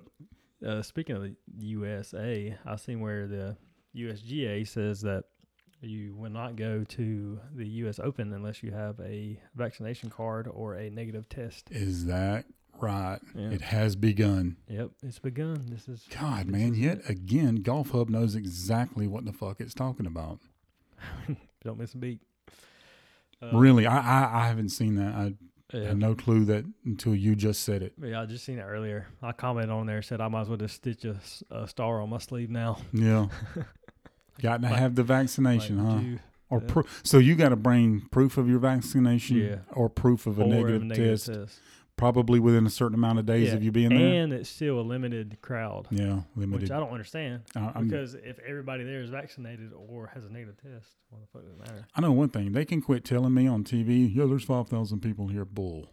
Uh, 0.66 0.82
speaking 0.82 1.16
of 1.16 1.22
the 1.22 1.36
USA, 1.60 2.58
I've 2.66 2.80
seen 2.82 3.00
where 3.00 3.28
the 3.28 3.56
USGA 3.96 4.68
says 4.68 5.02
that 5.02 5.26
you 5.82 6.16
will 6.16 6.32
not 6.32 6.56
go 6.56 6.84
to 6.84 7.40
the 7.56 7.68
U.S. 7.68 8.00
Open 8.00 8.34
unless 8.34 8.64
you 8.64 8.72
have 8.72 9.00
a 9.00 9.40
vaccination 9.56 10.10
card 10.10 10.48
or 10.52 10.74
a 10.74 10.90
negative 10.90 11.30
test. 11.30 11.70
Is 11.72 12.06
that 12.06 12.46
right? 12.80 13.20
It 13.36 13.62
has 13.62 13.96
begun. 13.96 14.58
Yep, 14.68 14.90
it's 15.04 15.20
begun. 15.20 15.68
This 15.70 15.88
is 15.88 16.06
God, 16.10 16.48
This 16.48 16.52
man, 16.52 16.72
is 16.74 16.80
yet 16.80 17.02
again, 17.08 17.58
Golf 17.58 17.92
Hub 17.92 18.10
knows 18.10 18.36
exactly 18.36 19.08
what 19.08 19.26
the 19.26 19.34
fuck 19.34 19.62
it's 19.62 19.76
talking 19.76 20.08
about. 20.08 20.40
don't 21.64 21.78
miss 21.80 21.94
a 21.94 21.98
beat. 21.98 22.22
Uh, 23.42 23.52
really, 23.58 23.86
I, 23.86 23.98
I 23.98 24.44
I 24.44 24.48
haven't 24.48 24.70
seen 24.70 24.96
that. 24.96 25.14
I 25.14 25.34
Yeah. 25.74 25.90
had 25.90 25.98
no 25.98 26.16
clue 26.16 26.46
that 26.46 26.66
until 26.86 27.14
you 27.14 27.36
just 27.36 27.64
said 27.64 27.82
it. 27.84 27.94
Yeah, 28.02 28.22
I 28.22 28.26
just 28.26 28.46
seen 28.46 28.58
it 28.58 28.64
earlier. 28.64 29.08
I 29.22 29.32
commented 29.34 29.70
on 29.72 29.86
there 29.86 30.02
said 30.02 30.22
I 30.22 30.28
might 30.28 30.42
as 30.42 30.48
well 30.50 30.58
just 30.58 30.76
stitch 30.76 31.06
a 31.06 31.68
star 31.68 32.02
on 32.02 32.10
my 32.10 32.18
sleeve 32.20 32.50
now. 32.50 32.78
Yeah, 32.94 33.28
got 34.42 34.62
to 34.62 34.70
Like- 34.70 34.78
have 34.80 34.96
the 34.96 35.04
vaccination, 35.04 35.84
like, 35.84 35.94
huh? 35.96 36.02
you- 36.02 36.20
Or 36.50 36.62
yeah. 36.62 36.72
pro- 36.74 36.84
so 37.04 37.18
you 37.18 37.36
got 37.36 37.50
to 37.50 37.56
bring 37.58 38.08
proof 38.12 38.38
of 38.38 38.48
your 38.50 38.60
vaccination, 38.60 39.38
Yeah. 39.38 39.58
or 39.74 39.90
proof 39.90 40.26
of 40.26 40.40
a 40.40 40.44
or 40.44 40.48
negative, 40.48 40.88
test, 40.96 41.26
test. 41.28 41.60
Probably 41.98 42.40
within 42.40 42.66
a 42.66 42.70
certain 42.70 42.96
amount 42.96 43.20
of 43.20 43.26
days 43.26 43.50
Yeah, 43.50 43.56
of 43.56 43.64
you 43.64 43.72
being 43.72 43.90
there. 43.90 44.22
And 44.24 44.32
it's 44.32 44.50
still 44.50 44.80
a 44.80 44.82
limited 44.82 45.40
crowd, 45.42 45.88
yeah, 45.92 46.22
limited. 46.36 46.62
which. 46.64 46.72
I 46.72 46.80
don't 46.80 46.92
understand. 46.92 47.42
I'm- 47.56 47.88
Because 47.88 48.14
if 48.16 48.40
everybody 48.40 48.84
there 48.86 49.02
is 49.02 49.10
vaccinated 49.10 49.72
or 49.74 50.08
has 50.14 50.24
a 50.26 50.30
negative 50.30 50.56
test, 50.58 50.96
what 51.10 51.20
the 51.22 51.28
fuck 51.28 51.42
does 51.44 51.52
it 51.52 51.60
matter? 51.60 51.86
I 51.96 52.02
know 52.02 52.12
one 52.14 52.30
thing. 52.30 52.54
They 52.54 52.64
can 52.66 52.82
quit 52.82 53.04
telling 53.04 53.34
me 53.34 53.48
on 53.48 53.64
TV, 53.64 54.08
"Yo, 54.14 54.28
there's 54.28 54.44
five 54.46 54.70
thousand 54.70 55.02
people 55.02 55.28
here." 55.28 55.44
Bull, 55.44 55.90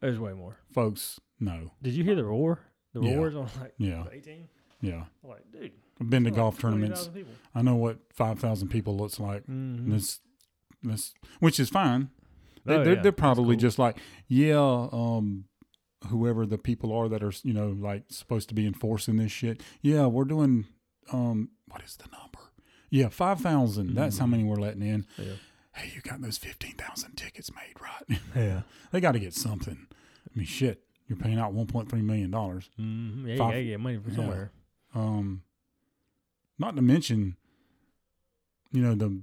There's 0.00 0.18
way 0.18 0.34
more. 0.34 0.58
folks. 0.70 1.18
No. 1.40 1.72
Did 1.82 1.94
you 1.94 2.04
hear 2.04 2.14
the 2.14 2.24
roar? 2.24 2.60
The 2.92 3.00
Yeah. 3.02 3.14
roars 3.16 3.34
on 3.34 3.48
like 3.60 3.74
Yeah, 3.78 4.04
18? 4.12 4.48
yeah. 4.80 5.04
I'm 5.24 5.30
like, 5.30 5.50
dude. 5.52 5.72
I've 6.00 6.10
been 6.10 6.24
to 6.24 6.30
like 6.30 6.36
golf 6.36 6.58
tournaments. 6.58 7.08
I 7.54 7.62
know 7.62 7.76
what 7.76 7.98
five 8.12 8.38
thousand 8.38 8.68
people 8.68 8.96
looks 8.96 9.18
like. 9.18 9.46
Mhm. 9.46 9.90
This, 9.90 10.20
this, 10.82 11.14
which 11.40 11.58
is 11.58 11.68
fine. 11.70 12.10
They, 12.66 12.74
Oh, 12.74 12.84
they're 12.84 12.94
yeah, 12.96 13.02
they're 13.02 13.12
probably 13.12 13.56
cool. 13.56 13.60
just 13.60 13.78
like, 13.78 13.96
yeah, 14.28 14.88
um, 14.92 15.44
whoever 16.08 16.44
the 16.46 16.58
people 16.58 16.92
are 16.92 17.08
that 17.08 17.22
are 17.22 17.32
you 17.42 17.52
know 17.54 17.68
like 17.78 18.04
supposed 18.10 18.48
to 18.50 18.54
be 18.54 18.66
enforcing 18.66 19.16
this 19.16 19.32
shit. 19.32 19.62
Yeah, 19.82 20.06
we're 20.06 20.24
doing 20.24 20.66
um, 21.12 21.50
what 21.68 21.82
is 21.82 21.96
the 21.96 22.04
number? 22.10 22.38
Yeah, 22.90 23.08
five 23.08 23.42
That's 23.42 24.18
how 24.18 24.26
Mhm. 24.26 24.30
many 24.30 24.44
we're 24.44 24.56
letting 24.56 24.82
in. 24.82 25.06
Yeah. 25.18 25.34
Hey, 25.74 25.92
you 25.94 26.00
got 26.00 26.20
those 26.22 26.38
fifteen 26.38 26.74
thousand 26.74 27.16
tickets 27.16 27.50
made, 27.54 27.74
right? 27.80 28.20
Yeah. 28.36 28.62
they 28.92 29.00
got 29.00 29.12
to 29.12 29.18
get 29.18 29.34
something. 29.34 29.86
I 29.90 30.38
mean, 30.38 30.46
shit, 30.46 30.82
you're 31.08 31.18
paying 31.18 31.38
out 31.38 31.52
one 31.52 31.66
point 31.66 31.88
three 31.90 32.02
million 32.02 32.30
dollars. 32.30 32.70
Mm-hmm. 32.80 33.28
Yeah, 33.28 33.36
Five- 33.36 33.50
gotta 33.52 33.64
get 33.64 33.80
money 33.80 33.98
from 33.98 34.10
yeah. 34.12 34.16
somewhere. 34.16 34.52
Um, 34.94 35.42
not 36.58 36.76
to 36.76 36.82
mention, 36.82 37.36
you 38.72 38.80
know 38.82 38.94
the 38.94 39.20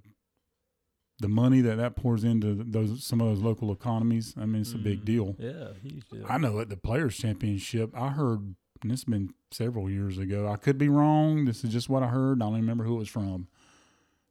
the 1.24 1.28
money 1.30 1.62
that 1.62 1.78
that 1.78 1.96
pours 1.96 2.24
into 2.24 2.54
those 2.54 3.04
some 3.04 3.20
of 3.20 3.28
those 3.28 3.40
local 3.42 3.72
economies. 3.72 4.36
I 4.40 4.46
mean, 4.46 4.62
it's 4.62 4.74
a 4.74 4.78
big 4.78 5.02
Mhm. 5.02 5.06
deal. 5.06 5.36
Yeah, 5.40 5.70
huge 5.82 6.08
deal. 6.10 6.26
I 6.30 6.38
know 6.38 6.60
at 6.60 6.70
the 6.70 6.78
Players 6.78 7.18
Championship, 7.18 7.92
I 7.98 8.10
heard, 8.12 8.40
and 8.82 8.92
this 8.92 9.00
has 9.00 9.06
been 9.06 9.34
several 9.52 9.90
years 9.90 10.18
ago. 10.20 10.48
I 10.48 10.58
could 10.58 10.78
be 10.78 10.90
wrong. 10.90 11.46
This 11.46 11.64
is 11.64 11.72
just 11.72 11.90
what 11.90 12.04
I 12.04 12.08
heard. 12.10 12.42
I 12.42 12.46
don't 12.46 12.54
even 12.54 12.62
remember 12.62 12.84
who 12.84 12.96
it 12.96 13.00
was 13.00 13.10
from. 13.10 13.48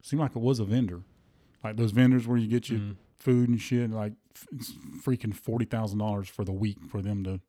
seemed 0.05 0.21
like 0.21 0.35
it 0.35 0.43
was 0.43 0.59
a 0.59 0.65
vendor, 0.65 1.03
like 1.63 1.77
those 1.77 1.93
vendors 1.93 2.27
where 2.27 2.37
you 2.37 2.49
get 2.49 2.69
your 2.69 2.81
Mm. 2.81 2.97
food 3.21 3.49
and 3.49 3.61
shit. 3.61 3.89
Like 3.91 4.15
it's 4.53 4.73
freaking 5.01 5.33
forty 5.33 5.65
thousand 5.65 5.99
dollars 6.01 6.29
for 6.29 6.45
the 6.45 6.53
week 6.53 6.79
for 6.89 7.01
them 7.01 7.23
to 7.25 7.41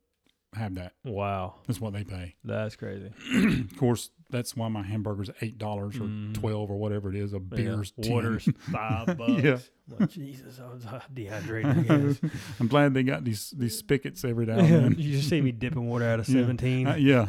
have 0.56 0.74
that. 0.76 0.92
Wow, 1.04 1.54
That's 1.66 1.80
what 1.80 1.92
they 1.92 2.04
pay. 2.04 2.34
that's 2.44 2.76
crazy. 2.76 3.10
of 3.34 3.76
course, 3.76 4.10
that's 4.30 4.56
why 4.56 4.68
my 4.68 4.82
hamburger's 4.82 5.30
eight 5.42 5.58
dollars 5.58 5.96
or 5.96 6.04
Mhm. 6.04 6.34
twelve 6.34 6.70
or 6.70 6.76
whatever 6.76 7.10
it 7.10 7.16
is. 7.16 7.32
A 7.32 7.38
beer's 7.40 7.92
yeah. 7.96 8.10
water's 8.12 8.48
five 8.72 9.16
bucks. 9.16 9.42
Yeah. 9.42 9.58
Like, 9.88 10.10
Jesus, 10.10 10.58
I 10.60 10.72
was 10.72 10.86
dehydrated. 11.12 12.18
I'm 12.60 12.68
glad 12.68 12.94
they 12.94 13.02
got 13.02 13.24
these 13.24 13.50
these 13.56 13.78
spigots 13.78 14.24
every 14.24 14.46
now 14.46 14.58
and 14.58 14.68
then. 14.68 14.94
you 14.98 15.12
just 15.12 15.28
see 15.28 15.40
me 15.40 15.52
dipping 15.52 15.88
water 15.88 16.04
out 16.06 16.20
of 16.20 16.28
Yeah. 16.28 16.40
seventeen, 16.40 16.86
Uh, 16.86 16.94
yeah, 16.96 17.26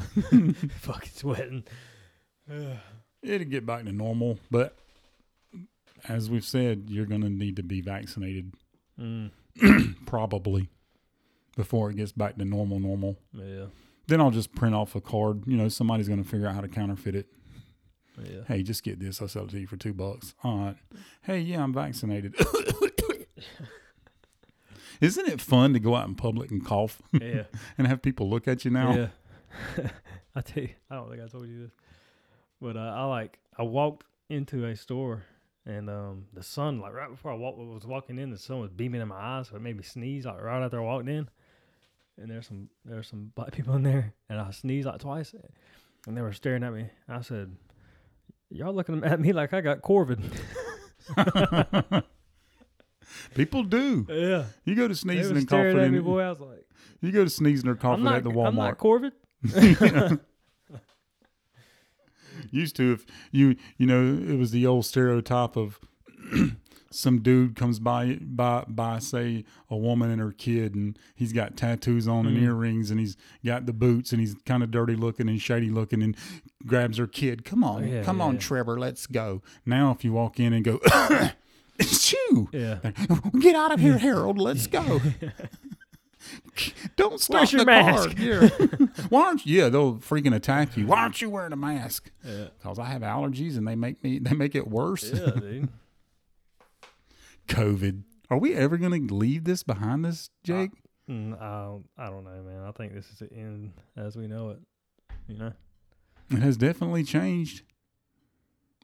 fucking 0.79 1.11
sweating. 1.13 1.63
it'll 3.21 3.47
get 3.47 3.65
back 3.65 3.83
to 3.85 3.91
normal, 3.91 4.37
but 4.51 4.77
as 6.07 6.29
we've 6.29 6.45
said, 6.45 6.85
you're 6.89 7.05
going 7.07 7.21
to 7.21 7.29
need 7.29 7.55
to 7.57 7.63
be 7.63 7.81
vaccinated 7.81 8.53
Mm, 8.99 9.31
probably 10.05 10.69
before 11.55 11.89
it 11.89 11.95
gets 11.97 12.11
back 12.11 12.37
to 12.37 12.45
normal. 12.45 12.79
Normal. 12.79 13.17
yeah, 13.33 13.65
Then 14.07 14.21
I'll 14.21 14.31
just 14.31 14.53
print 14.55 14.75
off 14.75 14.95
a 14.95 15.01
card. 15.01 15.43
You 15.47 15.57
know, 15.57 15.67
somebody's 15.69 16.07
going 16.07 16.23
to 16.23 16.29
figure 16.29 16.47
out 16.47 16.55
how 16.55 16.61
to 16.61 16.67
counterfeit 16.67 17.15
it. 17.15 17.27
yeah. 18.23 18.41
Hey, 18.47 18.63
just 18.63 18.83
get 18.83 18.99
this. 18.99 19.21
I'll 19.21 19.27
sell 19.27 19.43
it 19.45 19.49
to 19.51 19.59
you 19.59 19.67
for 19.67 19.77
two 19.77 19.93
bucks. 19.93 20.33
All 20.43 20.57
right. 20.57 20.75
Hey, 21.23 21.39
yeah, 21.39 21.63
I'm 21.63 21.73
vaccinated. 21.73 22.35
Isn't 25.01 25.27
it 25.27 25.41
fun 25.41 25.73
to 25.73 25.79
go 25.79 25.95
out 25.95 26.07
in 26.07 26.15
public 26.15 26.51
and 26.51 26.65
cough 26.65 27.01
Yeah. 27.11 27.43
and 27.77 27.85
have 27.87 28.01
people 28.01 28.29
look 28.29 28.47
at 28.47 28.63
you 28.63 28.71
now? 28.71 28.95
Yeah. 29.75 29.89
I 30.35 30.41
tell 30.41 30.63
you, 30.63 30.69
I 30.89 30.95
don't 30.95 31.09
think 31.09 31.21
I 31.21 31.27
told 31.27 31.47
you 31.47 31.63
this, 31.63 31.71
but 32.61 32.75
uh, 32.77 32.93
I 32.95 33.03
like 33.05 33.39
I 33.57 33.63
walked 33.63 34.05
into 34.29 34.65
a 34.65 34.75
store 34.75 35.23
and 35.65 35.89
um 35.89 36.25
the 36.33 36.43
sun 36.43 36.79
like 36.79 36.93
right 36.93 37.09
before 37.09 37.31
I 37.31 37.35
walk, 37.35 37.57
was 37.57 37.85
walking 37.85 38.19
in, 38.19 38.31
the 38.31 38.37
sun 38.37 38.59
was 38.59 38.69
beaming 38.71 39.01
in 39.01 39.07
my 39.09 39.15
eyes, 39.15 39.47
so 39.49 39.55
it 39.57 39.61
made 39.61 39.77
me 39.77 39.83
sneeze 39.83 40.25
like 40.25 40.41
right 40.41 40.63
after 40.63 40.79
I 40.79 40.83
walked 40.83 41.07
in. 41.09 41.29
And 42.17 42.29
there's 42.31 42.47
some 42.47 42.69
there's 42.85 43.07
some 43.09 43.31
black 43.35 43.51
people 43.51 43.75
in 43.75 43.83
there, 43.83 44.13
and 44.29 44.39
I 44.39 44.51
sneezed 44.51 44.87
like 44.87 44.99
twice, 45.01 45.35
and 46.07 46.15
they 46.15 46.21
were 46.21 46.31
staring 46.31 46.63
at 46.63 46.71
me. 46.73 46.85
I 47.09 47.21
said, 47.21 47.55
"Y'all 48.49 48.73
looking 48.73 49.03
at 49.03 49.19
me 49.19 49.33
like 49.33 49.53
I 49.53 49.61
got 49.61 49.81
Corvid." 49.81 50.21
People 53.35 53.63
do. 53.63 54.05
yeah, 54.09 54.45
You 54.63 54.75
go 54.75 54.87
to 54.87 54.95
sneezing 54.95 55.37
and 55.37 55.47
coughing. 55.47 55.77
at 55.79 55.91
me, 55.91 55.99
boy. 55.99 56.21
I 56.21 56.29
was 56.31 56.39
like, 56.39 56.65
You 57.01 57.11
go 57.11 57.23
to 57.23 57.29
sneezing 57.29 57.69
or 57.69 57.75
coughing 57.75 58.03
not, 58.05 58.15
at 58.15 58.23
the 58.23 58.31
Walmart. 58.31 58.47
I'm 58.47 58.55
not. 58.55 58.77
Corvid." 58.77 59.11
Used 62.51 62.75
to 62.77 62.93
if 62.93 63.05
you 63.31 63.55
you 63.77 63.85
know 63.87 64.03
it 64.03 64.37
was 64.37 64.51
the 64.51 64.65
old 64.65 64.85
stereotype 64.85 65.55
of 65.57 65.79
some 66.95 67.21
dude 67.21 67.55
comes 67.55 67.79
by 67.79 68.15
by 68.21 68.63
by 68.67 68.99
say 68.99 69.43
a 69.69 69.75
woman 69.75 70.09
and 70.09 70.21
her 70.21 70.31
kid 70.31 70.73
and 70.75 70.97
he's 71.15 71.33
got 71.33 71.55
tattoos 71.57 72.07
on 72.07 72.25
and 72.25 72.37
Mhm. 72.37 72.43
earrings 72.43 72.89
and 72.91 72.99
he's 72.99 73.17
got 73.45 73.65
the 73.65 73.73
boots 73.73 74.11
and 74.11 74.19
he's 74.21 74.35
kind 74.45 74.63
of 74.63 74.71
dirty 74.71 74.95
looking 74.95 75.27
and 75.29 75.41
shady 75.41 75.69
looking 75.69 76.01
and 76.01 76.15
grabs 76.65 76.97
her 76.97 77.07
kid. 77.07 77.43
Come 77.45 77.63
on, 77.63 77.87
Yeah, 77.87 78.03
come 78.03 78.17
yeah, 78.19 78.23
on, 78.23 78.33
yeah. 78.35 78.39
Trevor, 78.39 78.79
let's 78.79 79.07
go. 79.07 79.41
Now 79.65 79.91
if 79.91 80.03
you 80.05 80.13
walk 80.13 80.39
in 80.39 80.53
and 80.53 80.63
go, 80.63 80.79
it's 81.79 82.13
you. 82.13 82.49
Yeah. 82.51 82.79
Get 83.39 83.55
out 83.55 83.71
of 83.73 83.79
here, 83.79 83.97
Harold. 83.99 84.37
Let's 84.39 84.67
go. 84.67 85.01
Don't 86.95 87.19
stop 87.19 87.41
Where's 87.41 87.51
your 87.53 87.59
the 87.59 87.65
mask? 87.65 88.15
car. 88.15 88.25
Yeah. 88.25 88.49
Why 89.09 89.25
aren't 89.25 89.45
you? 89.45 89.61
Yeah, 89.61 89.69
they'll 89.69 89.95
freaking 89.95 90.33
attack 90.33 90.75
you. 90.77 90.87
Why 90.87 91.01
aren't 91.01 91.21
you 91.21 91.29
wearing 91.29 91.51
a 91.53 91.57
mask? 91.57 92.09
Yeah. 92.23 92.45
Because 92.57 92.79
I 92.79 92.85
have 92.85 93.01
allergies 93.03 93.57
and 93.57 93.67
they 93.67 93.75
make 93.75 94.03
me 94.03 94.17
they 94.19 94.33
make 94.33 94.55
it 94.55 94.67
worse. 94.67 95.11
Yeah, 95.13 95.31
dude. 95.31 95.69
COVID. 97.47 98.03
Are 98.29 98.37
we 98.37 98.53
ever 98.55 98.77
going 98.77 99.07
to 99.07 99.13
leave 99.13 99.43
this 99.43 99.63
behind 99.63 100.05
us, 100.05 100.29
Jake? 100.43 100.71
Mm, 101.09 101.39
I 101.39 101.65
don't, 101.65 101.85
I 101.97 102.05
don't 102.09 102.23
know, 102.23 102.41
man. 102.43 102.63
I 102.67 102.71
think 102.71 102.93
this 102.93 103.09
is 103.09 103.19
the 103.19 103.31
end 103.31 103.73
as 103.95 104.15
we 104.15 104.27
know 104.27 104.49
it. 104.49 104.59
You 105.27 105.37
know? 105.37 105.53
it 106.31 106.39
has 106.39 106.57
definitely 106.57 107.03
changed. 107.03 107.63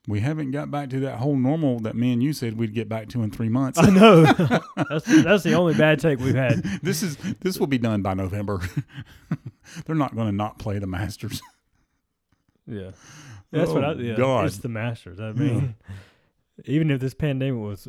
We 0.07 0.19
haven't 0.21 0.49
got 0.51 0.71
back 0.71 0.89
to 0.91 0.99
that 1.01 1.19
whole 1.19 1.35
normal 1.35 1.79
that 1.81 1.95
me 1.95 2.11
and 2.11 2.23
you 2.23 2.33
said 2.33 2.57
we'd 2.57 2.73
get 2.73 2.89
back 2.89 3.09
to 3.09 3.21
in 3.21 3.29
three 3.29 3.49
months. 3.49 3.77
I 3.77 3.91
know. 3.91 4.23
that's 4.89 5.05
that's 5.05 5.43
the 5.43 5.53
only 5.53 5.75
bad 5.75 5.99
take 5.99 6.19
we've 6.19 6.33
had. 6.33 6.63
this 6.83 7.03
is 7.03 7.17
this 7.41 7.59
will 7.59 7.67
be 7.67 7.77
done 7.77 8.01
by 8.01 8.15
November. 8.15 8.61
They're 9.85 9.95
not 9.95 10.15
going 10.15 10.27
to 10.27 10.35
not 10.35 10.57
play 10.57 10.79
the 10.79 10.87
Masters. 10.87 11.41
Yeah. 12.65 12.91
That's 13.51 13.71
what 13.71 13.83
I 13.83 13.89
Oh, 13.89 13.97
yeah, 13.99 14.15
God. 14.15 14.45
It's 14.45 14.57
the 14.57 14.69
Masters. 14.69 15.19
I 15.19 15.33
mean, 15.33 15.75
even 16.65 16.89
if 16.89 16.99
this 16.99 17.13
pandemic 17.13 17.61
was 17.61 17.87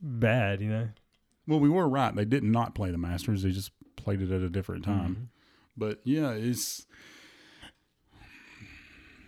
bad, 0.00 0.60
you 0.60 0.68
know. 0.68 0.88
Well, 1.46 1.60
we 1.60 1.68
were 1.68 1.88
right. 1.88 2.14
They 2.14 2.24
did 2.24 2.42
not 2.42 2.74
play 2.74 2.90
the 2.90 2.98
Masters. 2.98 3.42
They 3.42 3.50
just 3.50 3.70
played 3.96 4.22
it 4.22 4.30
at 4.30 4.40
a 4.40 4.48
different 4.48 4.84
time. 4.84 5.30
But 5.76 6.00
yeah, 6.04 6.30
it's 6.30 6.86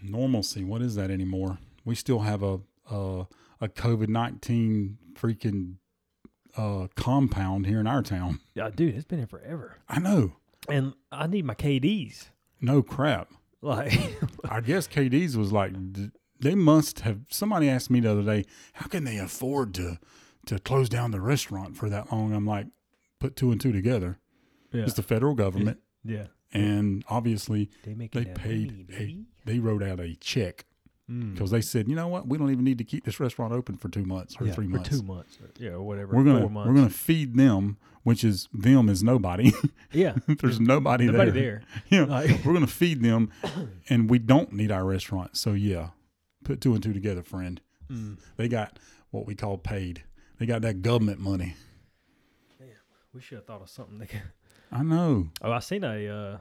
normalcy. 0.02 0.64
What 0.64 0.82
is 0.82 0.94
that 0.94 1.10
anymore? 1.10 1.58
We 1.84 1.94
still 1.94 2.20
have 2.20 2.42
a 2.42 2.60
a, 2.90 3.26
a 3.60 3.68
COVID 3.68 4.08
nineteen 4.08 4.98
freaking 5.14 5.74
uh, 6.56 6.88
compound 6.94 7.66
here 7.66 7.80
in 7.80 7.86
our 7.86 8.02
town. 8.02 8.40
Yeah, 8.54 8.70
dude, 8.74 8.94
it's 8.94 9.04
been 9.04 9.18
here 9.18 9.26
forever. 9.26 9.78
I 9.88 9.98
know. 9.98 10.32
And 10.68 10.94
I 11.12 11.26
need 11.26 11.44
my 11.44 11.54
KDs. 11.54 12.28
No 12.60 12.82
crap. 12.82 13.32
Like 13.60 13.92
I 14.48 14.60
guess 14.60 14.86
KD's 14.88 15.36
was 15.36 15.52
like 15.52 15.72
they 16.40 16.54
must 16.54 17.00
have. 17.00 17.20
Somebody 17.30 17.68
asked 17.68 17.90
me 17.90 18.00
the 18.00 18.12
other 18.12 18.22
day, 18.22 18.44
how 18.74 18.86
can 18.86 19.04
they 19.04 19.18
afford 19.18 19.74
to 19.74 19.98
to 20.46 20.58
close 20.58 20.88
down 20.88 21.10
the 21.10 21.20
restaurant 21.20 21.76
for 21.76 21.88
that 21.90 22.10
long. 22.12 22.32
I'm 22.32 22.46
like, 22.46 22.66
put 23.20 23.36
two 23.36 23.50
and 23.52 23.60
two 23.60 23.72
together. 23.72 24.18
Yeah. 24.72 24.82
It's 24.82 24.94
the 24.94 25.02
federal 25.02 25.34
government, 25.34 25.78
yeah. 26.04 26.26
and 26.52 27.04
obviously 27.08 27.70
They 27.84 27.94
make 27.94 28.12
they 28.12 28.24
paid 28.26 28.90
a, 28.92 29.16
they 29.44 29.58
wrote 29.58 29.82
out 29.82 30.00
a 30.00 30.14
check 30.16 30.64
Mm. 31.08 31.34
because 31.34 31.52
they 31.52 31.60
said, 31.60 31.86
you 31.86 31.94
know 31.94 32.08
what, 32.08 32.26
we 32.26 32.36
don't 32.36 32.50
even 32.50 32.64
need 32.64 32.78
to 32.78 32.84
keep 32.84 33.04
this 33.04 33.20
restaurant 33.20 33.52
open 33.52 33.76
for 33.76 33.88
two 33.88 34.04
months 34.04 34.34
or 34.40 34.46
yeah, 34.46 34.52
three 34.52 34.64
for 34.66 34.72
months. 34.78 34.88
two 34.90 35.02
months. 35.04 35.38
Or, 35.40 35.48
yeah, 35.56 35.70
or 35.70 35.82
whatever. 35.84 36.16
we're 36.16 36.24
gonna 36.24 36.40
four 36.40 36.50
months. 36.50 36.68
we're 36.68 36.74
gonna 36.74 36.90
feed 36.90 37.36
them, 37.36 37.76
which 38.02 38.24
is 38.24 38.48
them 38.52 38.88
is 38.88 39.04
nobody. 39.04 39.52
yeah. 39.92 40.16
There's 40.26 40.58
nobody, 40.58 41.06
Nobody 41.06 41.30
there. 41.30 41.62
there. 41.90 42.06
Yeah, 42.06 42.12
Like- 42.12 42.44
we're 42.44 42.54
gonna 42.54 42.66
feed 42.66 43.02
them, 43.04 43.30
and 43.88 44.10
we 44.10 44.18
don't 44.18 44.52
need 44.52 44.72
our 44.72 44.84
restaurant. 44.84 45.36
So 45.36 45.52
yeah, 45.52 45.90
put 46.42 46.60
two 46.60 46.74
and 46.74 46.82
two 46.82 46.92
together, 46.92 47.22
friend. 47.22 47.60
Mm. 47.88 48.18
They 48.36 48.48
got 48.48 48.76
what 49.12 49.26
we 49.28 49.36
call 49.36 49.58
paid. 49.58 50.02
They 50.38 50.46
got 50.46 50.62
that 50.62 50.82
government 50.82 51.18
money. 51.20 51.54
Yeah, 52.60 52.66
we 53.14 53.20
should 53.20 53.36
have 53.36 53.46
thought 53.46 53.62
of 53.62 53.70
something. 53.70 53.98
That 53.98 54.10
I 54.72 54.82
know. 54.82 55.28
oh, 55.42 55.52
I 55.52 55.58
seen 55.60 55.84
a 55.84 56.08
uh, 56.08 56.38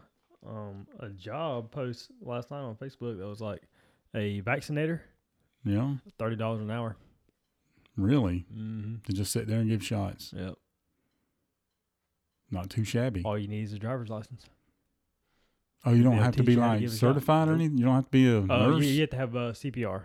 um 0.50 0.88
a 1.00 1.10
job 1.10 1.72
post 1.72 2.10
last 2.22 2.52
night 2.52 2.62
on 2.62 2.76
Facebook 2.76 3.18
that 3.20 3.28
was 3.28 3.42
like 3.42 3.62
a 4.14 4.40
vaccinator, 4.42 5.02
Yeah, 5.64 5.96
thirty 6.18 6.36
dollars 6.36 6.62
an 6.62 6.72
hour. 6.72 6.98
really. 7.96 8.46
Mm-hmm. 8.54 8.96
To 9.06 9.14
just 9.14 9.32
sit 9.32 9.48
there 9.48 9.60
and 9.60 9.70
give 9.70 9.84
shots. 9.84 10.34
Yep. 10.36 10.56
Not 12.52 12.70
too 12.70 12.84
shabby. 12.84 13.22
All 13.26 13.38
you 13.38 13.48
need 13.48 13.64
is 13.64 13.74
a 13.74 13.80
driver's 13.80 14.10
license. 14.10 14.46
Oh, 15.86 15.92
you 15.94 16.04
don't 16.04 16.16
they'll 16.16 16.24
have 16.24 16.36
to 16.38 16.44
be 16.44 16.56
to 16.56 16.62
like 16.62 16.82
shot. 16.82 16.92
certified 16.92 17.48
or 17.48 17.54
anything. 17.54 17.78
You 17.78 17.86
don't 17.86 17.96
have 17.96 18.06
to 18.06 18.12
be 18.12 18.28
a 18.28 18.40
Uh, 18.40 18.46
nurse. 18.70 18.84
you, 18.86 18.92
you 18.92 19.02
have 19.02 19.10
to 19.12 19.18
have 19.18 19.36
uh, 19.36 19.40
CPR. 19.52 20.04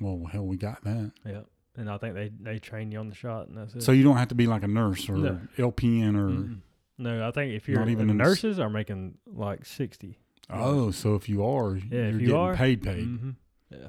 Well, 0.00 0.28
hell, 0.30 0.46
we 0.46 0.56
got 0.56 0.84
that. 0.84 1.12
Yep. 1.26 1.46
And 1.78 1.88
I 1.88 1.96
think 1.96 2.14
they 2.14 2.30
they 2.40 2.58
train 2.58 2.90
you 2.90 2.98
on 2.98 3.08
the 3.08 3.14
shot, 3.14 3.46
and 3.48 3.56
that's 3.56 3.74
it. 3.74 3.82
So 3.82 3.92
you 3.92 4.02
don't 4.02 4.16
have 4.16 4.28
to 4.28 4.34
be 4.34 4.46
like 4.48 4.64
a 4.64 4.68
nurse 4.68 5.08
or 5.08 5.16
No. 5.16 5.40
LPN 5.56 6.16
or. 6.16 6.28
Mm-mm. 6.28 6.58
no, 6.98 7.26
I 7.26 7.30
think 7.30 7.54
if 7.54 7.68
you're 7.68 7.78
Not 7.78 7.88
even 7.88 8.08
the 8.08 8.14
in 8.14 8.20
s- 8.20 8.26
nurses 8.26 8.58
are 8.58 8.68
making 8.68 9.16
like 9.26 9.64
sixty. 9.64 10.18
Oh, 10.50 10.90
so 10.90 11.14
if 11.14 11.28
you 11.28 11.44
are, 11.44 11.76
Yeah, 11.76 11.82
you're 11.90 12.06
if 12.08 12.14
you 12.14 12.18
getting 12.28 12.34
are, 12.36 12.56
paid. 12.56 12.82
Paid. 12.82 13.06
Mm-hmm. 13.06 13.30
Yeah. 13.70 13.88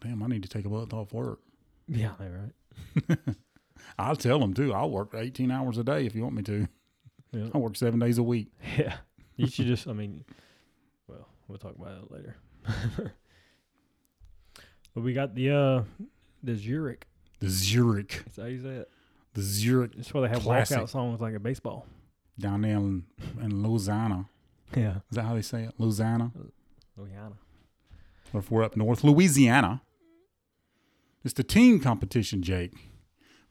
Damn, 0.00 0.22
I 0.22 0.26
need 0.26 0.42
to 0.42 0.48
take 0.48 0.64
a 0.64 0.68
month 0.68 0.92
off 0.92 1.12
work. 1.12 1.38
Yeah, 1.86 2.12
they 2.18 2.28
right. 2.28 3.18
I'll 3.98 4.16
tell 4.16 4.38
them 4.40 4.52
too. 4.54 4.72
I'll 4.72 4.90
work 4.90 5.14
18 5.14 5.50
hours 5.50 5.78
a 5.78 5.84
day 5.84 6.06
if 6.06 6.14
you 6.16 6.22
want 6.22 6.34
me 6.34 6.42
to. 6.44 6.66
Yeah. 7.32 7.48
I 7.54 7.58
work 7.58 7.76
seven 7.76 8.00
days 8.00 8.18
a 8.18 8.22
week. 8.22 8.48
Yeah. 8.78 8.96
You 9.36 9.46
should 9.46 9.66
just, 9.66 9.86
I 9.88 9.92
mean, 9.92 10.24
well, 11.06 11.28
we'll 11.46 11.58
talk 11.58 11.74
about 11.76 12.04
it 12.04 12.10
later. 12.10 12.36
but 14.94 15.00
we 15.02 15.12
got 15.12 15.34
the, 15.34 15.50
uh, 15.50 15.82
the 16.42 16.54
Zurich. 16.56 17.06
The 17.40 17.48
Zurich, 17.48 18.22
That's 18.24 18.36
how 18.36 18.44
you 18.44 18.62
say 18.62 18.68
it. 18.76 18.90
the 19.34 19.42
Zurich 19.42 19.92
That's 19.96 20.12
where 20.14 20.22
they 20.22 20.28
have 20.28 20.42
Classic. 20.42 20.78
walkout 20.78 20.88
songs 20.88 21.20
like 21.20 21.34
a 21.34 21.40
baseball. 21.40 21.86
down 22.38 22.62
there 22.62 22.76
in, 22.76 23.04
in 23.40 23.62
Louisiana. 23.62 24.26
Yeah. 24.76 24.96
Is 25.10 25.16
that 25.16 25.24
how 25.24 25.34
they 25.34 25.42
say 25.42 25.64
it? 25.64 25.74
Louisiana? 25.78 26.30
Louisiana. 26.96 27.34
Or 28.32 28.40
if 28.40 28.50
we're 28.50 28.62
up 28.62 28.76
north, 28.76 29.02
Louisiana. 29.04 29.82
It's 31.24 31.34
the 31.34 31.44
team 31.44 31.78
competition, 31.80 32.42
Jake. 32.42 32.72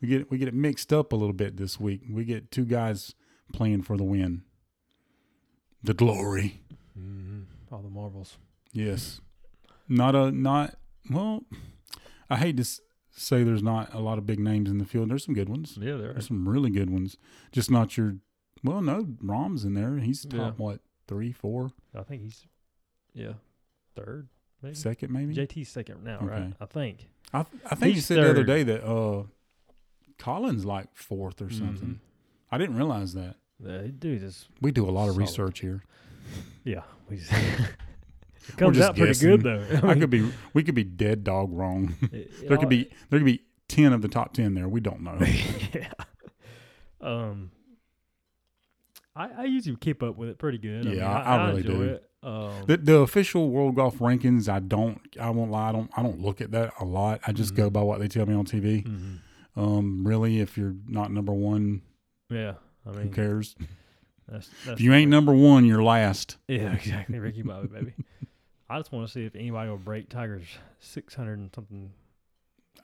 We 0.01 0.07
get 0.07 0.31
we 0.31 0.37
get 0.37 0.47
it 0.47 0.53
mixed 0.55 0.91
up 0.91 1.13
a 1.13 1.15
little 1.15 1.33
bit 1.33 1.57
this 1.57 1.79
week. 1.79 2.01
We 2.09 2.25
get 2.25 2.49
two 2.49 2.65
guys 2.65 3.13
playing 3.53 3.83
for 3.83 3.97
the 3.97 4.03
win. 4.03 4.41
The 5.83 5.93
glory. 5.93 6.61
Mm-hmm. 6.97 7.41
All 7.73 7.81
the 7.81 7.89
marbles. 7.89 8.37
Yes. 8.73 9.21
Not 9.87 10.15
a 10.15 10.31
not 10.31 10.75
well. 11.09 11.43
I 12.31 12.37
hate 12.37 12.57
to 12.57 12.65
say 13.11 13.43
there's 13.43 13.61
not 13.63 13.93
a 13.93 13.99
lot 13.99 14.17
of 14.17 14.25
big 14.25 14.39
names 14.39 14.69
in 14.69 14.77
the 14.77 14.85
field. 14.85 15.09
There's 15.09 15.25
some 15.25 15.35
good 15.35 15.49
ones. 15.49 15.77
Yeah, 15.79 15.97
there 15.97 16.09
are. 16.09 16.13
There's 16.13 16.27
some 16.27 16.47
really 16.47 16.69
good 16.69 16.89
ones. 16.89 17.17
Just 17.51 17.69
not 17.69 17.97
your. 17.97 18.15
Well, 18.63 18.81
no, 18.81 19.07
Rahm's 19.21 19.65
in 19.65 19.73
there. 19.73 19.97
He's 19.97 20.23
top 20.23 20.33
Yeah. 20.39 20.51
what 20.57 20.79
three, 21.07 21.31
four, 21.31 21.71
I 21.93 22.03
think 22.03 22.21
he's, 22.21 22.45
yeah, 23.13 23.33
third, 23.95 24.29
maybe. 24.61 24.75
second 24.75 25.11
maybe. 25.11 25.33
JT's 25.35 25.67
second 25.69 26.03
now, 26.03 26.19
right? 26.21 26.53
I 26.59 26.65
think. 26.65 27.09
I 27.33 27.39
I 27.65 27.75
think 27.75 27.89
you 27.89 27.93
He's 27.95 28.05
said 28.05 28.17
the 28.23 28.29
other 28.29 28.43
day 28.45 28.63
that 28.63 28.83
uh, 28.87 29.23
Collins 30.17 30.63
like 30.65 30.95
fourth 30.95 31.41
or 31.41 31.47
Mhm. 31.47 31.57
something. 31.57 31.99
I 32.51 32.57
didn't 32.57 32.75
realize 32.77 33.13
that. 33.13 33.35
The 33.59 33.89
dude 33.89 34.23
is, 34.23 34.47
We 34.61 34.71
do 34.71 34.87
a 34.87 34.91
lot 34.91 35.09
of 35.09 35.17
research 35.17 35.59
here. 35.59 35.83
yeah. 36.63 36.83
We 37.09 37.17
it 38.49 38.57
comes 38.57 38.79
out 38.79 38.95
pretty 38.95 39.09
guessing. 39.09 39.29
good, 39.29 39.43
though. 39.43 39.79
I 39.87 39.95
could 39.95 40.09
be. 40.09 40.31
We 40.53 40.63
could 40.63 40.75
be 40.75 40.83
dead 40.83 41.23
dog 41.23 41.51
wrong. 41.53 41.95
There 42.47 42.57
could 42.57 42.69
be. 42.69 42.89
There 43.09 43.19
could 43.19 43.25
be 43.25 43.41
ten 43.67 43.93
of 43.93 44.01
the 44.01 44.07
top 44.07 44.33
ten 44.33 44.53
there. 44.53 44.67
We 44.67 44.79
don't 44.81 45.01
know. 45.01 45.17
yeah. 45.73 45.91
Um, 46.99 47.51
I, 49.15 49.29
I 49.39 49.43
usually 49.45 49.75
keep 49.77 50.01
up 50.03 50.17
with 50.17 50.29
it 50.29 50.37
pretty 50.37 50.57
good. 50.57 50.85
Yeah, 50.85 50.91
mean, 50.91 51.01
I- 51.01 51.21
I, 51.21 51.35
I 51.37 51.47
really 51.49 51.63
do. 51.63 51.81
It. 51.83 52.07
Um, 52.23 52.65
The, 52.67 52.77
the 52.77 52.97
official 52.97 53.49
world 53.49 53.75
golf 53.75 53.97
rankings, 53.97 54.47
I 54.47 54.59
don't. 54.59 54.99
I 55.19 55.31
won't 55.31 55.49
lie. 55.51 55.69
I 55.69 55.71
don't. 55.71 55.89
I 55.97 56.03
don't 56.03 56.21
look 56.21 56.39
at 56.39 56.51
that 56.51 56.73
a 56.79 56.85
lot. 56.85 57.19
I 57.25 57.31
just 57.31 57.53
Mhm. 57.53 57.57
go 57.57 57.69
by 57.71 57.81
what 57.81 57.99
they 57.99 58.07
tell 58.07 58.25
me 58.25 58.35
on 58.35 58.45
TV. 58.45 58.85
mhm. 58.85 59.19
Um, 59.57 60.07
really, 60.07 60.39
if 60.39 60.57
you're 60.57 60.75
not 60.87 61.11
number 61.11 61.33
one, 61.33 61.81
Yeah, 62.29 62.53
I 62.85 62.91
mean, 62.91 63.01
who 63.03 63.09
cares? 63.09 63.53
that's, 64.27 64.47
that's 64.65 64.79
If 64.79 64.81
you 64.81 64.93
ain't 64.93 65.11
number 65.11 65.33
one, 65.33 65.65
you're 65.65 65.83
last. 65.83 66.37
yeah, 66.47 66.71
exactly, 66.73 67.19
Ricky 67.19 67.41
Bobby, 67.41 67.67
baby. 67.67 67.93
I 68.71 68.77
just 68.79 68.91
want 68.91 69.05
to 69.07 69.11
see 69.13 69.25
if 69.25 69.35
anybody 69.35 69.69
will 69.69 69.77
break 69.77 70.09
Tiger's 70.09 70.47
six 70.79 71.13
hundred 71.15 71.39
and 71.39 71.51
something. 71.53 71.91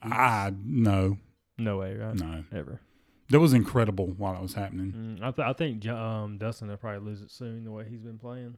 I 0.02 0.54
no, 0.63 1.17
No 1.58 1.78
way, 1.78 1.95
right? 1.95 2.13
no. 2.15 2.43
Ever. 2.54 2.82
That 3.30 3.39
was 3.39 3.54
incredible 3.54 4.08
while 4.17 4.36
it 4.36 4.41
was 4.41 4.54
happening. 4.54 5.17
Mm, 5.19 5.23
I, 5.23 5.32
th- 5.32 5.45
I 5.47 5.54
think 5.54 5.86
um, 5.88 6.38
Dustin 6.38 6.69
will 6.69 6.78
probably 6.78 7.10
lose 7.10 7.21
it 7.21 7.32
soon. 7.32 7.63
The 7.65 7.71
way 7.71 7.86
he's 7.89 8.02
been 8.02 8.17
playing. 8.19 8.58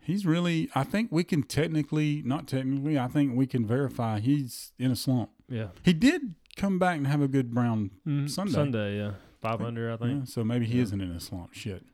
He's 0.00 0.26
really. 0.26 0.68
I 0.74 0.84
think 0.84 1.10
we 1.12 1.24
can 1.24 1.42
technically, 1.42 2.22
not 2.24 2.46
technically. 2.46 2.98
I 2.98 3.08
think 3.08 3.34
we 3.36 3.46
can 3.46 3.66
verify 3.66 4.20
he's 4.20 4.72
in 4.78 4.90
a 4.90 4.96
slump. 4.96 5.30
Yeah. 5.48 5.68
He 5.82 5.92
did 5.92 6.34
come 6.56 6.78
back 6.78 6.96
and 6.98 7.06
have 7.06 7.22
a 7.22 7.28
good 7.28 7.54
round. 7.54 7.90
Mhm. 8.06 8.28
Sunday. 8.28 8.52
Sunday, 8.52 8.96
yeah, 8.98 9.12
five 9.40 9.60
under, 9.62 9.92
I 9.92 9.96
think. 9.96 10.18
Yeah, 10.20 10.24
so 10.24 10.44
maybe 10.44 10.66
he 10.66 10.76
Yeah. 10.78 10.82
isn't 10.84 11.00
in 11.00 11.10
a 11.12 11.20
slump. 11.20 11.52
Shit. 11.54 11.84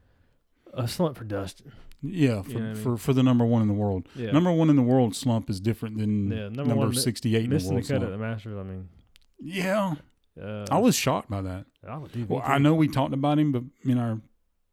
A 0.73 0.89
slump 0.89 1.17
for 1.17 1.25
Dustin. 1.25 1.73
Yeah, 2.07 2.43
for, 2.43 2.51
You 2.51 2.59
know 2.61 2.71
I 2.73 2.75
for 2.75 2.89
mean? 2.91 2.97
for 2.99 3.13
the 3.15 3.23
number 3.23 3.45
one 3.47 3.63
in 3.63 3.69
the 3.69 3.75
world. 3.75 4.07
Yeah. 4.15 4.31
Number 4.33 4.53
one 4.53 4.69
in 4.71 4.77
the 4.77 4.83
world 4.83 5.17
slump 5.17 5.49
is 5.49 5.59
different 5.61 5.97
than 5.99 6.31
Yeah, 6.31 6.37
number 6.45 6.65
number, 6.65 6.77
one 6.77 6.91
mi- 6.91 6.97
sixty 6.97 7.35
eight 7.37 7.45
in 7.45 7.51
the 7.51 7.55
missing 7.57 7.77
the 7.77 7.83
cut 7.83 8.03
at 8.03 8.11
the 8.11 8.19
Masters. 8.19 8.57
I 8.59 8.63
mean, 8.63 8.89
Yeah, 9.41 9.95
uh, 10.41 10.67
I 10.71 10.79
was 10.79 10.95
shocked 10.95 11.31
by 11.31 11.41
that. 11.43 11.67
I. 11.89 11.99
Well, 12.29 12.43
I 12.45 12.59
know 12.59 12.75
we 12.75 12.89
talked 12.89 13.15
about 13.15 13.39
him, 13.39 13.53
but 13.53 13.63
in 13.85 13.99
our 13.99 14.21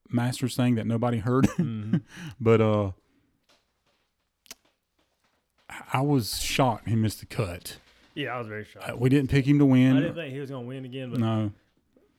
Masters 0.10 0.56
thing 0.58 0.76
that 0.76 0.86
nobody 0.88 1.20
heard. 1.20 1.46
hmm 1.58 1.98
but 2.40 2.60
uh, 2.60 2.92
I 5.94 6.02
was 6.02 6.40
shocked 6.42 6.88
he 6.90 6.96
missed 6.96 7.20
the 7.22 7.26
cut. 7.26 7.78
Yeah, 8.14 8.36
I 8.36 8.40
was 8.40 8.48
very 8.48 8.66
shocked. 8.66 8.90
Uh, 8.90 8.98
We 8.98 9.10
didn't 9.10 9.30
pick 9.30 9.46
him 9.48 9.58
to 9.60 9.66
win. 9.66 9.96
I 9.96 10.02
didn't 10.02 10.16
think 10.16 10.34
he 10.34 10.40
was 10.40 10.50
going 10.50 10.64
to 10.64 10.68
win 10.68 10.84
again, 10.86 11.12
but 11.12 11.20
no, 11.20 11.52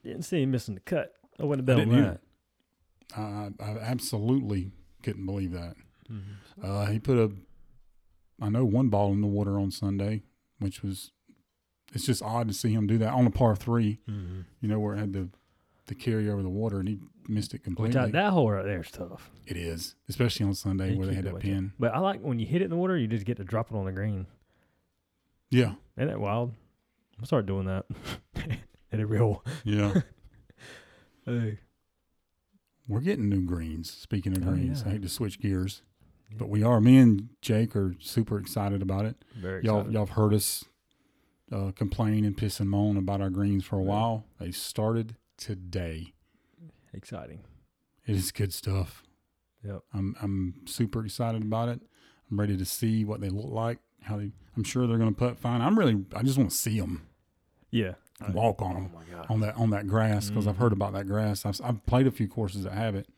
didn't 0.03 0.23
see 0.23 0.43
him 0.43 0.51
missing 0.51 0.75
the 0.75 0.81
cut. 0.81 1.13
I 1.39 1.45
wouldn't 1.45 1.69
have 1.69 1.77
bet 1.79 1.87
on 1.89 2.03
that. 2.03 2.21
I, 3.15 3.51
I 3.63 3.79
absolutely 3.79 4.71
couldn't 5.03 5.27
believe 5.27 5.53
that. 5.53 5.75
Mhm. 6.11 6.23
Uh, 6.63 6.87
he 6.87 6.99
put 6.99 7.19
a, 7.19 7.33
I 8.41 8.49
know 8.49 8.65
one 8.65 8.89
ball 8.89 9.13
in 9.13 9.21
the 9.21 9.27
water 9.27 9.59
on 9.59 9.71
Sunday, 9.71 10.23
which 10.59 10.83
was, 10.83 11.11
it's 11.93 12.07
just 12.07 12.23
odd 12.23 12.49
to 12.49 12.55
see 12.55 12.73
him 12.73 12.87
do 12.87 12.99
that 12.99 13.13
on 13.13 13.27
a 13.27 13.31
par 13.31 13.55
three. 13.57 14.01
Mhm. 14.09 14.45
You 14.61 14.69
know 14.69 14.79
where 14.81 14.95
it 14.95 14.99
had 14.99 15.13
the, 15.13 15.29
the 15.87 15.95
carry 15.95 16.29
over 16.31 16.43
the 16.43 16.49
water, 16.51 16.79
and 16.81 16.89
he 16.89 16.99
missed 17.29 17.53
it 17.55 17.59
Which 17.59 17.65
completely. 17.65 18.01
I, 18.01 18.07
that 18.11 18.33
hole 18.33 18.51
right 18.51 18.65
there 18.65 18.81
is 18.81 18.91
tough. 18.91 19.31
it 19.47 19.57
is, 19.57 19.95
especially 20.09 20.47
on 20.47 20.55
Sunday 20.55 20.93
You 20.93 20.99
where 20.99 21.07
they 21.09 21.15
had 21.15 21.25
that 21.27 21.39
pin. 21.41 21.73
But 21.79 21.95
I 21.95 21.99
like 21.99 22.21
when 22.21 22.39
you 22.39 22.47
hit 22.47 22.63
it 22.63 22.65
in 22.65 22.71
the 22.71 22.77
water, 22.77 22.97
you 22.97 23.07
just 23.07 23.27
get 23.27 23.37
to 23.39 23.45
drop 23.45 23.71
it 23.71 23.77
on 23.77 23.85
the 23.85 23.93
green. 23.93 24.27
Yeah, 25.51 25.75
Ain't 25.99 26.09
that 26.09 26.19
wild? 26.21 26.55
I'll 27.19 27.27
start 27.27 27.45
doing 27.47 27.67
that. 27.67 27.85
Hit 28.89 29.01
a 29.01 29.07
real. 29.07 29.45
yeah. 29.65 30.01
Hey. 31.25 31.59
We're 32.93 33.01
getting 33.01 33.29
new 33.29 33.43
greens. 33.43 33.91
Speaking 33.91 34.37
of 34.37 34.47
Oh, 34.47 34.51
greens, 34.53 34.83
yeah. 34.83 34.89
I 34.89 34.93
hate 34.93 35.03
to 35.03 35.09
switch 35.09 35.41
gears, 35.41 35.83
but 36.37 36.49
we 36.49 36.63
are. 36.63 36.81
Me 36.81 36.99
and 36.99 37.29
Jake 37.41 37.75
are 37.75 37.95
super 38.01 38.39
excited 38.39 38.83
about 38.83 39.05
it. 39.07 39.17
Very 39.37 39.65
Y'all, 39.65 39.79
excited. 39.79 39.93
y'all 39.95 40.07
have 40.07 40.15
heard 40.17 40.35
us 40.35 40.65
uh, 41.51 41.73
complain 41.75 42.25
and 42.25 42.37
piss 42.37 42.61
and 42.61 42.69
moan 42.71 42.97
about 42.97 43.21
our 43.21 43.31
greens 43.31 43.65
for 43.65 43.77
a 43.77 43.83
while. 43.83 44.25
They 44.39 44.51
started 44.51 45.17
today. 45.37 46.13
Exciting. 46.93 47.41
It 48.07 48.15
is 48.17 48.31
good 48.33 48.53
stuff. 48.53 49.03
Yep. 49.65 49.83
I'm 49.95 50.15
I'm 50.21 50.55
super 50.67 51.05
excited 51.05 51.43
about 51.43 51.69
it. 51.69 51.81
I'm 52.31 52.39
ready 52.41 52.57
to 52.57 52.65
see 52.65 53.05
what 53.05 53.21
they 53.21 53.29
look 53.29 53.51
like. 53.51 53.79
How 54.03 54.17
they. 54.17 54.33
I'm 54.57 54.65
sure 54.65 54.87
they're 54.87 54.99
going 54.99 55.15
to 55.15 55.19
put 55.19 55.39
fine. 55.39 55.61
I'm 55.63 55.79
really. 55.79 56.05
I 56.15 56.23
just 56.23 56.37
want 56.37 56.51
to 56.51 56.57
see 56.57 56.79
them 56.81 57.07
Yeah. 57.71 57.93
Walk 58.31 58.63
on 58.63 58.71
Oh 58.73 58.75
them 58.81 58.91
god. 59.11 59.27
on 59.29 59.41
that 59.41 59.57
on 59.57 59.71
that 59.71 59.87
grass 59.87 60.29
because 60.31 60.47
I've 60.47 60.55
Mhm. 60.57 60.59
heard 60.59 60.73
about 60.73 60.93
that 60.95 61.07
grass. 61.07 61.45
I've 61.47 61.61
I've 61.65 61.85
played 61.87 62.07
a 62.07 62.11
few 62.11 62.29
courses 62.29 62.65
that 62.65 62.73
have 62.73 62.95
it. 62.95 63.09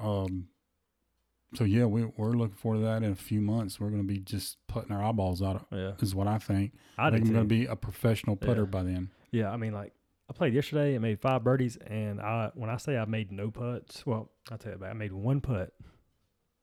Um, 0.00 0.48
so 1.54 1.64
yeah, 1.64 1.84
we 1.86 2.04
we're 2.16 2.32
looking 2.32 2.56
forward 2.56 2.78
to 2.78 2.84
that 2.84 3.02
in 3.02 3.12
a 3.12 3.16
few 3.16 3.40
months. 3.40 3.78
We're 3.78 3.90
going 3.90 4.02
to 4.02 4.08
be 4.08 4.18
just 4.18 4.58
putting 4.66 4.90
our 4.92 5.02
eyeballs 5.02 5.40
out. 5.42 5.66
Yeah, 5.70 5.92
Is 6.00 6.14
what 6.14 6.26
I 6.26 6.38
think. 6.38 6.72
I 6.98 7.06
I 7.06 7.10
think 7.10 7.26
I'm 7.26 7.32
going 7.32 7.44
to 7.44 7.48
be 7.48 7.66
a 7.66 7.76
professional 7.76 8.36
putter 8.36 8.62
Yeah. 8.62 8.66
by 8.70 8.82
then. 8.82 9.10
Yeah, 9.30 9.50
I 9.52 9.56
mean, 9.56 9.72
like 9.72 9.92
I 10.28 10.32
played 10.32 10.54
yesterday 10.54 10.94
and 10.94 11.02
made 11.02 11.20
five 11.20 11.44
birdies, 11.44 11.76
and 11.76 12.20
I 12.20 12.50
when 12.54 12.70
I 12.70 12.76
say 12.76 12.96
I 12.98 13.04
made 13.04 13.30
no 13.30 13.50
putts, 13.50 14.04
well, 14.04 14.30
I'll 14.50 14.58
tell 14.58 14.72
you 14.72 14.76
about. 14.76 14.86
It. 14.88 14.90
I 14.90 14.94
made 14.94 15.12
one 15.12 15.40
putt 15.40 15.72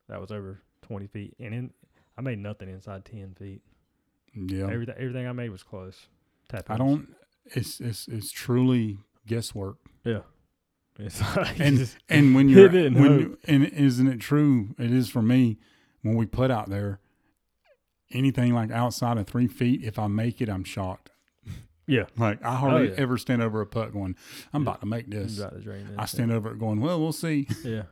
that 0.10 0.20
was 0.20 0.32
over 0.32 0.62
twenty 0.82 1.08
feet, 1.08 1.36
and 1.40 1.54
in 1.54 1.74
I 2.18 2.22
made 2.22 2.40
nothing 2.40 2.68
inside 2.70 3.06
ten 3.06 3.34
feet. 3.36 3.62
Yeah, 4.34 4.68
Everything 4.70 4.96
everything 4.98 5.28
I 5.28 5.32
made 5.32 5.50
was 5.52 5.64
close. 5.64 6.08
Tap 6.52 6.70
I 6.70 6.78
don't. 6.78 7.08
It's 7.46 7.80
it's 7.80 8.08
it's 8.08 8.32
truly 8.32 9.00
guesswork. 9.28 9.78
Yeah, 10.04 10.22
it's 11.00 11.20
like 11.36 11.60
And 11.60 11.90
and 12.10 12.36
when 12.36 12.50
you're 12.54 12.70
when 12.70 12.96
you, 13.20 13.38
and 13.46 13.66
isn't 13.66 14.08
it 14.08 14.20
true? 14.20 14.76
It 14.78 14.92
is 14.92 15.10
for 15.10 15.22
me 15.22 15.58
when 16.02 16.16
we 16.16 16.26
put 16.26 16.52
out 16.52 16.70
there. 16.70 17.00
Anything 18.14 18.54
like 18.54 18.72
outside 18.72 19.18
of 19.18 19.26
three 19.26 19.48
feet, 19.48 19.86
if 19.86 19.98
I 19.98 20.08
make 20.08 20.42
it, 20.42 20.50
I'm 20.50 20.66
shocked. 20.66 21.12
yeah, 21.88 22.08
Like 22.18 22.44
I 22.44 22.56
hardly 22.56 22.90
yeah. 22.90 22.96
ever 22.98 23.18
stand 23.18 23.42
over 23.42 23.62
a 23.62 23.66
putt 23.66 23.94
going, 23.94 24.18
"I'm 24.54 24.64
Yeah. 24.64 24.70
about 24.70 24.82
to 24.82 24.86
make 24.86 25.10
this." 25.10 25.42
drain. 25.64 25.88
I 25.98 26.06
stand 26.08 26.30
over 26.30 26.52
it 26.52 26.60
going, 26.60 26.82
"Well, 26.82 27.00
we'll 27.00 27.14
see." 27.14 27.48
Yeah, 27.64 27.84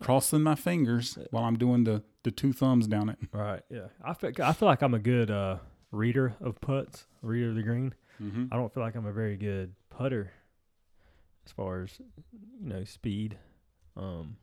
Crossing 0.00 0.42
my 0.42 0.54
fingers 0.54 1.16
while 1.30 1.44
I'm 1.44 1.56
doing 1.56 1.84
the 1.84 2.02
the 2.24 2.30
two 2.30 2.52
thumbs 2.52 2.86
down 2.86 3.08
it. 3.08 3.18
right. 3.32 3.62
Yeah, 3.70 3.86
I 4.04 4.12
feel 4.14 4.32
I 4.42 4.52
feel 4.52 4.66
like 4.68 4.82
I'm 4.82 4.92
a 4.94 4.98
good 4.98 5.30
uh, 5.30 5.58
reader 5.96 6.34
of 6.40 6.60
putts, 6.60 7.06
reader 7.22 7.50
of 7.50 7.54
the 7.56 7.62
green. 7.62 7.94
Mm-hmm. 8.22 8.46
I 8.52 8.56
don't 8.56 8.72
feel 8.72 8.82
like 8.82 8.94
I'm 8.94 9.06
a 9.06 9.12
very 9.12 9.36
good 9.36 9.74
putter 9.90 10.30
as 11.46 11.52
far 11.52 11.82
as 11.82 11.98
you 12.60 12.68
know 12.68 12.84
speed. 12.84 13.36
Um, 13.96 14.36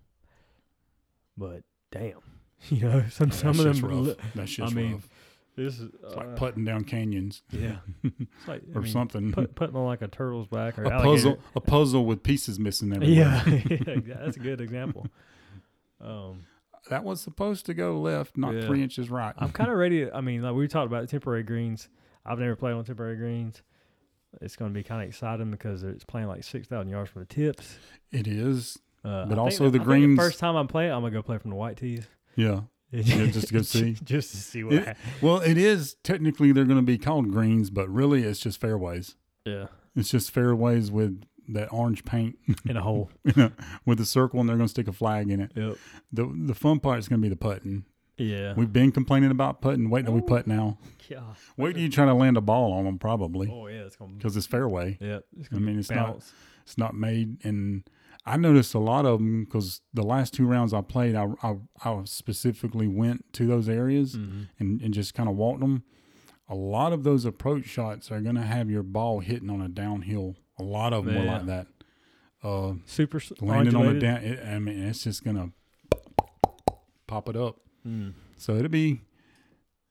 but 1.38 1.62
damn, 1.92 2.20
you 2.70 2.82
know 2.88 3.04
some 3.10 3.32
some 3.32 3.52
of 3.52 3.58
them. 3.58 3.80
rough. 3.82 3.94
li- 4.08 4.16
That's 4.36 4.52
just 4.52 4.72
I 4.72 4.76
mean, 4.76 4.94
rough. 4.94 5.10
This 5.56 5.80
is 5.80 5.92
It's 6.04 6.13
uh, 6.16 6.18
like 6.18 6.36
putting 6.36 6.66
down 6.66 6.84
canyons 6.84 7.44
yeah, 7.52 7.78
it's 8.04 8.48
like 8.48 8.63
or 8.74 8.82
mean, 8.82 8.92
something. 8.92 9.32
Put, 9.32 9.54
putting 9.56 9.76
on 9.76 9.86
like 9.86 10.02
a 10.02 10.08
turtle's 10.08 10.48
back 10.48 10.80
or 10.80 10.84
a 10.86 10.89
alligator. 10.89 11.13
puzzle, 11.13 11.38
a 11.56 11.62
puzzle 11.62 12.06
with 12.06 12.24
pieces 12.24 12.60
missing 12.60 12.92
everywhere. 12.94 13.44
Yeah, 13.46 13.78
yeah, 14.08 14.16
that's 14.24 14.38
a 14.38 14.39
good 14.39 14.62
example. 14.62 15.06
Um, 16.02 16.46
that 16.89 17.04
was 17.04 17.22
supposed 17.22 17.65
to 17.67 17.74
go 17.74 18.00
left, 18.00 18.38
not 18.38 18.54
Yeah. 18.56 18.65
three 18.65 18.84
inches 18.84 19.10
right. 19.10 19.34
I'm 19.38 19.52
kind 19.52 19.69
of 19.72 19.78
ready. 19.78 20.06
To, 20.06 20.15
I 20.15 20.22
mean, 20.22 20.41
like 20.41 20.54
we 20.56 20.67
talked 20.67 20.88
about 20.88 21.08
temporary 21.10 21.43
greens. 21.43 21.89
I've 22.26 22.39
never 22.39 22.56
played 22.56 22.74
on 22.74 22.84
temporary 22.84 23.15
greens. 23.17 23.62
It's 24.41 24.56
going 24.56 24.72
to 24.72 24.78
be 24.78 24.84
kind 24.84 25.02
of 25.04 25.08
exciting 25.10 25.52
because 25.52 25.84
it's 25.84 26.04
playing 26.04 26.28
like 26.28 26.43
six 26.43 26.67
thousand 26.67 26.89
yards 26.89 27.10
from 27.12 27.22
the 27.22 27.28
tips. 27.28 27.78
it 28.12 28.28
is, 28.28 28.78
Uh, 29.04 29.26
But 29.26 29.38
I 29.38 29.41
also 29.41 29.65
think, 29.69 29.74
the 29.74 29.82
I 29.82 29.84
greens- 29.84 30.17
first 30.17 30.39
time 30.39 30.56
I'm 30.56 30.67
playing, 30.67 30.91
I'm 30.91 31.02
gonna 31.02 31.12
go 31.12 31.22
play 31.22 31.38
from 31.38 31.50
the 31.52 31.56
white 31.58 31.78
tees. 31.78 32.08
yeah. 32.36 32.62
Yeah, 32.96 33.26
just 33.26 33.48
to 33.48 33.54
go 33.56 33.62
see. 33.63 33.98
just 34.04 34.30
to 34.32 34.38
see 34.38 34.63
what. 34.63 34.74
It- 34.76 34.98
Well, 35.19 35.39
it 35.41 35.58
is 35.58 35.96
technically 36.04 36.52
they're 36.52 36.63
going 36.63 36.78
to 36.78 36.84
be 36.86 37.00
called 37.00 37.32
greens, 37.32 37.72
but 37.72 37.89
really 37.89 38.22
it's 38.24 38.39
just 38.39 38.62
fairways. 38.62 39.15
yeah, 39.46 39.65
It's 39.96 40.12
just 40.12 40.30
fairways 40.30 40.91
with 40.91 41.24
that 41.49 41.71
orange 41.73 42.06
paint 42.06 42.38
in 42.65 42.77
a 42.77 42.82
hole. 42.82 43.10
with 43.86 43.99
a 43.99 44.06
circle, 44.06 44.39
and 44.39 44.47
they're 44.49 44.56
going 44.58 44.67
to 44.67 44.71
stick 44.71 44.88
a 44.88 44.93
flag 44.93 45.29
in 45.29 45.39
it. 45.41 45.51
Yep. 45.56 45.77
the 46.12 46.32
The 46.45 46.53
fun 46.56 46.79
part 46.79 46.99
is 46.99 47.08
going 47.08 47.21
to 47.21 47.25
be 47.25 47.29
the 47.29 47.36
putting. 47.36 47.86
Yeah. 48.17 48.53
We've 48.56 48.71
been 48.71 48.91
complaining 48.91 49.32
about 49.32 49.60
putting. 49.62 49.89
Wait 49.89 50.06
till 50.06 50.13
we 50.13 50.21
putt 50.21 50.45
now. 50.47 50.77
yeah. 51.10 51.21
Wait 51.58 51.73
till 51.73 51.82
you 51.82 51.89
try 51.89 52.06
to 52.06 52.13
land 52.13 52.38
a 52.38 52.41
ball 52.41 52.71
on 52.71 52.86
them, 52.86 52.99
probably 52.99 53.49
Oh 53.51 53.67
yeah, 53.67 53.82
it's 53.82 53.95
gonna. 53.95 54.13
because 54.13 54.38
it's 54.38 54.45
fairway. 54.45 54.97
Yeah, 55.01 55.19
it's 55.39 55.49
I 55.51 55.58
mean, 55.58 55.79
it's 55.79 55.89
not- 55.89 56.17
It's 56.62 56.77
not 56.77 56.93
made, 56.95 57.43
and 57.43 57.84
I 58.25 58.38
noticed 58.38 58.73
a 58.75 58.79
lot 58.79 59.06
of 59.06 59.17
them 59.19 59.43
because 59.43 59.82
the 59.93 60.03
last 60.03 60.34
two 60.34 60.45
rounds 60.45 60.73
I 60.73 60.82
played, 60.82 61.15
I, 61.15 61.27
I 61.41 61.56
I 61.84 62.01
specifically 62.06 62.88
went 62.88 63.34
to 63.34 63.45
those 63.47 63.67
areas 63.67 64.15
Mhm. 64.15 64.47
and, 64.60 64.79
and 64.82 64.93
just 64.93 65.13
kind 65.13 65.27
of 65.27 65.36
walked 65.36 65.60
them. 65.60 65.84
A 66.47 66.56
lot 66.56 66.93
of 66.93 67.03
those 67.03 67.25
approach 67.25 67.65
shots 67.65 68.12
are 68.12 68.21
going 68.21 68.36
to 68.36 68.43
have 68.43 68.69
your 68.69 68.84
ball 68.84 69.19
hitting 69.21 69.49
on 69.49 69.60
a 69.62 69.67
downhill. 69.67 70.36
A 70.60 70.63
lot 70.63 70.94
of 70.94 71.06
them 71.06 71.16
were 71.16 71.24
like 71.24 71.46
that. 71.48 71.68
Uh, 72.44 72.74
Super 72.86 73.22
landing 73.42 73.76
on 73.76 73.94
the 73.94 74.00
down. 74.00 74.18
It, 74.18 74.46
I 74.46 74.60
mean, 74.60 74.84
it's 74.84 75.04
just 75.04 75.24
going 75.24 75.38
to 75.38 75.98
pop 77.08 77.30
it 77.30 77.36
up. 77.36 77.58
Mm. 77.88 78.13
So 78.38 78.56
it'll 78.56 78.70
be 78.70 79.02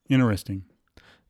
interesting. 0.08 0.64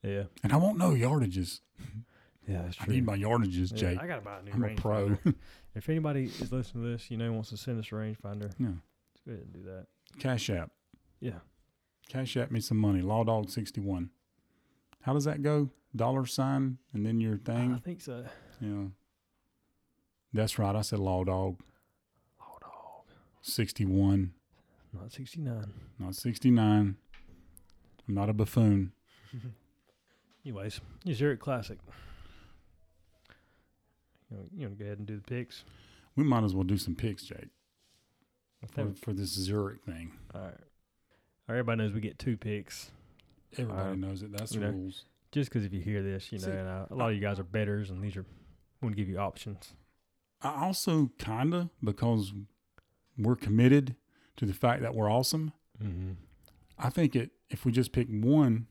Yeah. 0.03 0.25
And 0.43 0.53
I 0.53 0.57
won't 0.57 0.79
know 0.79 0.91
yardages. 0.91 1.61
Yeah, 2.49 2.63
that's 2.63 2.77
I 2.81 2.87
need 2.87 3.07
my 3.07 3.17
yardages, 3.17 3.71
Yeah, 3.71 3.79
Jake. 3.79 4.03
I 4.03 4.07
gotta 4.09 4.21
buy 4.21 4.41
a 4.41 4.43
new 4.43 4.51
I'm 4.53 4.65
a 4.65 4.75
pro. 4.75 5.17
If 5.77 5.89
anybody 5.89 6.25
is 6.25 6.51
listening 6.51 6.83
to 6.83 6.91
this, 6.91 7.09
you 7.09 7.17
know, 7.17 7.33
wants 7.33 7.51
to 7.51 7.57
send 7.57 7.79
us 7.79 7.87
a 7.87 7.95
rangefinder, 7.95 8.53
yeah. 8.59 8.67
let's 8.67 9.21
go 9.25 9.33
ahead 9.33 9.45
and 9.45 9.53
do 9.53 9.63
that. 9.63 9.87
Cash 10.19 10.51
App. 10.51 10.73
Yeah. 11.21 11.39
Cash 12.09 12.37
App 12.37 12.51
me 12.51 12.59
some 12.59 12.79
money. 12.79 13.01
Law 13.01 13.23
Dog 13.23 13.49
61. 13.49 14.11
How 15.03 15.15
does 15.15 15.25
that 15.25 15.43
go? 15.43 15.71
Dollar 15.95 16.27
sign 16.27 16.79
and 16.93 17.07
then 17.07 17.21
your 17.21 17.39
thing. 17.39 17.75
I 17.75 17.79
think 17.79 18.01
so. 18.01 18.25
Yeah. 18.61 18.87
That's 20.33 20.59
right. 20.59 20.75
I 20.75 20.81
said 20.81 20.99
Law 20.99 21.25
Dog 21.25 21.59
Law 22.41 22.59
dog, 22.61 23.05
61, 23.43 24.33
not 24.93 25.13
sixty 25.13 25.41
nine. 25.41 25.73
not 25.99 26.15
69. 26.15 26.97
I'm 28.09 28.15
not 28.15 28.29
a 28.29 28.33
buffoon. 28.33 28.93
Anyways, 30.45 30.81
your 31.05 31.15
Zurich 31.15 31.41
Classic. 31.41 31.79
You 34.31 34.37
want, 34.39 34.49
you 34.55 34.67
want 34.67 34.79
to 34.79 34.85
go 34.85 34.87
ahead 34.87 34.99
and 34.99 35.07
do 35.07 35.17
the 35.17 35.23
picks? 35.23 35.65
We 36.17 36.25
might 36.25 36.45
as 36.45 36.55
well 36.55 36.65
do 36.65 36.77
some 36.79 36.95
picks, 36.95 37.25
Jake, 37.25 37.49
for, 38.73 38.93
for 39.01 39.13
this 39.13 39.31
Zurich 39.31 39.83
thing. 39.85 40.13
all 40.35 40.41
right. 40.43 40.55
Everybody 41.49 41.79
knows 41.83 41.93
we 41.93 42.01
get 42.01 42.19
two 42.19 42.37
picks. 42.37 42.91
Everybody 43.59 43.81
Alright. 43.81 43.99
knows 43.99 44.23
it. 44.23 44.33
That's 44.37 44.55
You 44.55 44.61
the 44.61 44.67
know. 44.67 44.73
rules. 44.73 45.05
Just 45.33 45.51
because 45.51 45.65
if 45.65 45.73
you 45.73 45.81
hear 45.81 46.03
this, 46.03 46.31
you 46.33 46.39
know, 46.39 46.49
and 46.49 46.69
uh, 46.69 46.87
a 46.91 46.95
lot 46.95 47.09
of 47.11 47.15
you 47.15 47.21
guys 47.21 47.39
are 47.39 47.45
betters, 47.45 47.91
and 47.91 48.03
these 48.03 48.17
are 48.17 48.25
want 48.81 48.95
to 48.95 49.01
give 49.01 49.09
you 49.09 49.19
options. 49.19 49.73
I 50.43 50.65
also 50.67 51.11
kind 51.19 51.55
of, 51.55 51.69
because 51.83 52.33
we're 53.19 53.37
committed 53.37 53.97
to 54.37 54.47
the 54.47 54.55
fact 54.55 54.83
that 54.83 54.95
we're 54.95 55.11
awesome, 55.11 55.53
Mm-hmm. 55.83 56.13
I 56.79 56.91
think 56.91 57.17
it 57.17 57.31
if 57.51 57.65
we 57.65 57.73
just 57.73 57.93
pick 57.93 58.07
one, 58.09 58.67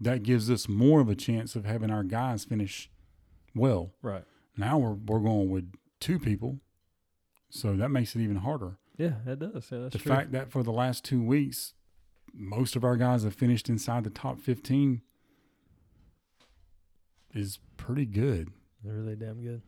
that 0.00 0.22
gives 0.22 0.50
us 0.50 0.68
more 0.68 1.00
of 1.00 1.08
a 1.08 1.14
chance 1.14 1.54
of 1.54 1.64
having 1.64 1.90
our 1.90 2.02
guys 2.02 2.44
finish 2.44 2.90
well. 3.54 3.92
Right. 4.02 4.24
Now 4.56 4.78
we're 4.78 4.94
we're 4.94 5.20
going 5.20 5.50
with 5.50 5.72
two 6.00 6.18
people, 6.18 6.58
so 7.50 7.74
that 7.76 7.90
makes 7.90 8.16
it 8.16 8.20
even 8.20 8.36
harder. 8.36 8.78
Yeah, 8.96 9.14
it 9.26 9.38
does. 9.38 9.68
Yeah, 9.70 9.78
that's 9.78 9.92
the 9.92 9.98
true. 10.00 10.12
fact 10.12 10.32
that 10.32 10.50
for 10.50 10.62
the 10.64 10.72
last 10.72 11.04
two 11.04 11.22
weeks, 11.22 11.74
most 12.34 12.74
of 12.74 12.82
our 12.84 12.96
guys 12.96 13.22
have 13.22 13.34
finished 13.34 13.68
inside 13.68 14.02
the 14.04 14.10
top 14.10 14.40
fifteen 14.40 15.02
is 17.32 17.58
pretty 17.76 18.06
good. 18.06 18.48
They're 18.82 18.94
really 18.94 19.16
damn 19.16 19.40
good. 19.42 19.62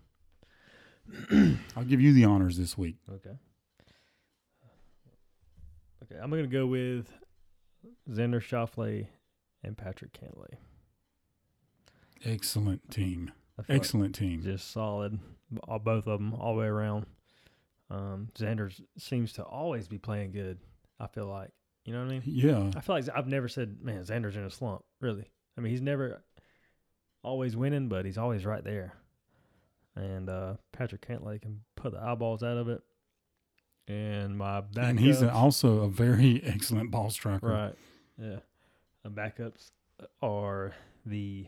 I'll 1.76 1.84
give 1.84 2.00
you 2.00 2.12
the 2.12 2.24
honors 2.24 2.56
this 2.56 2.76
week. 2.78 2.96
Okay. 3.10 3.36
Okay, 6.04 6.20
I'm 6.20 6.30
gonna 6.30 6.46
go 6.46 6.66
with 6.66 7.10
Xander 8.10 8.40
Schauffele 8.40 9.06
and 9.62 9.76
Patrick 9.76 10.12
Cantlay. 10.12 10.54
Excellent 12.24 12.90
team. 12.90 13.32
Feel 13.56 13.64
like 13.68 13.76
Excellent 13.76 14.14
team. 14.14 14.42
just 14.42 14.70
solid, 14.70 15.18
all, 15.68 15.78
both 15.78 16.06
of 16.06 16.18
them 16.18 16.34
all 16.34 16.54
the 16.54 16.60
way 16.60 16.66
around. 16.66 17.06
Um, 17.90 18.28
Xander 18.38 18.72
seems 18.98 19.32
to 19.34 19.42
always 19.42 19.88
be 19.88 19.98
playing 19.98 20.32
good. 20.32 20.58
I 20.98 21.06
feel 21.08 21.26
like, 21.26 21.50
you 21.84 21.92
know 21.92 22.00
what 22.00 22.08
I 22.08 22.10
mean? 22.10 22.22
Yeah. 22.24 22.70
I 22.76 22.80
feel 22.80 22.94
like 22.96 23.04
I've 23.14 23.26
never 23.26 23.48
said, 23.48 23.78
man, 23.82 24.02
Xander's 24.02 24.36
in 24.36 24.44
a 24.44 24.50
slump. 24.50 24.82
Really, 25.00 25.30
I 25.56 25.60
mean, 25.60 25.70
he's 25.70 25.80
never 25.80 26.22
always 27.22 27.56
winning, 27.56 27.88
but 27.88 28.04
he's 28.04 28.18
always 28.18 28.44
right 28.46 28.64
there. 28.64 28.94
And 29.96 30.28
uh, 30.28 30.54
Patrick 30.72 31.06
Cantlay 31.06 31.40
can 31.40 31.60
put 31.76 31.92
the 31.92 32.00
eyeballs 32.00 32.42
out 32.42 32.56
of 32.56 32.68
it. 32.68 32.82
And 33.88 34.36
my 34.38 34.60
backups, 34.60 34.88
And 34.88 35.00
he's 35.00 35.22
also 35.22 35.80
a 35.80 35.88
very 35.88 36.40
excellent 36.46 36.90
ball 36.90 37.10
striker. 37.10 37.46
right, 37.48 37.74
yeah. 38.20 38.36
Backups 39.06 39.70
are 40.22 40.72
the 41.04 41.46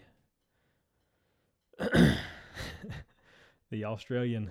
the 3.71 3.85
Australian 3.85 4.51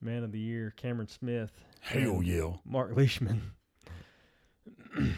Man 0.00 0.22
of 0.24 0.32
the 0.32 0.38
Year, 0.38 0.72
Cameron 0.76 1.08
Smith, 1.08 1.50
Hell 1.80 2.22
yeah. 2.22 2.52
Mark 2.64 2.96
Leishman. 2.96 3.52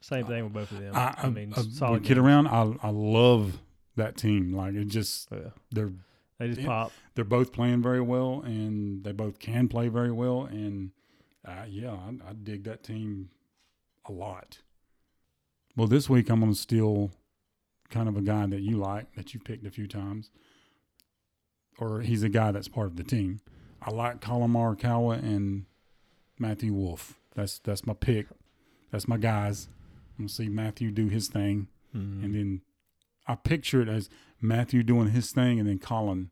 Same 0.00 0.26
thing 0.26 0.44
with 0.44 0.52
both 0.52 0.70
of 0.72 0.80
them. 0.80 0.94
I, 0.94 1.14
I, 1.16 1.28
mean, 1.30 1.52
I, 1.56 1.60
I, 1.60 1.64
solid 1.64 2.04
kid 2.04 2.18
around. 2.18 2.48
I 2.48 2.74
I 2.82 2.90
love 2.90 3.58
that 3.96 4.16
team. 4.16 4.52
Like 4.52 4.74
it 4.74 4.86
just 4.86 5.28
Yeah. 5.30 5.50
they're 5.70 5.92
They 6.42 6.48
just 6.48 6.60
Yeah. 6.60 6.66
pop. 6.66 6.92
they're 7.14 7.24
both 7.24 7.52
playing 7.52 7.82
very 7.82 8.00
well, 8.00 8.40
and 8.42 9.04
they 9.04 9.12
both 9.12 9.38
can 9.38 9.68
play 9.68 9.86
very 9.88 10.10
well. 10.10 10.44
And 10.44 10.90
uh, 11.44 11.66
yeah, 11.68 11.92
I, 11.92 12.30
I 12.30 12.32
dig 12.32 12.64
that 12.64 12.82
team 12.82 13.30
a 14.06 14.12
lot. 14.12 14.58
Well, 15.76 15.86
this 15.86 16.10
week 16.10 16.28
I'm 16.30 16.40
going 16.40 16.52
to 16.52 16.58
steal 16.58 17.12
kind 17.90 18.08
of 18.08 18.16
a 18.16 18.22
guy 18.22 18.46
that 18.46 18.60
you 18.60 18.76
like 18.76 19.14
that 19.14 19.32
you've 19.34 19.44
picked 19.44 19.64
a 19.66 19.70
few 19.70 19.86
times, 19.86 20.30
or 21.78 22.00
he's 22.00 22.22
a 22.22 22.28
guy 22.28 22.50
that's 22.52 22.68
part 22.68 22.88
of 22.88 22.96
the 22.96 23.04
team. 23.04 23.40
I 23.80 23.90
like 23.90 24.20
Collin 24.20 24.50
Morikawa 24.52 25.18
and 25.22 25.66
Matthew 26.38 26.72
Wolff. 26.72 27.18
That's 27.34 27.58
that's 27.60 27.86
my 27.86 27.94
pick. 27.94 28.26
That's 28.90 29.08
my 29.08 29.16
guys. 29.16 29.68
I'm 30.18 30.24
gonna 30.24 30.28
see 30.28 30.48
Matthew 30.48 30.90
do 30.90 31.08
his 31.08 31.28
thing, 31.28 31.68
Mhm. 31.94 32.24
and 32.24 32.34
then 32.34 32.62
I 33.26 33.34
picture 33.36 33.80
it 33.80 33.88
as 33.88 34.08
Matthew 34.42 34.82
doing 34.82 35.08
his 35.08 35.30
thing, 35.32 35.58
and 35.60 35.68
then 35.68 35.78
Collin 35.78 36.30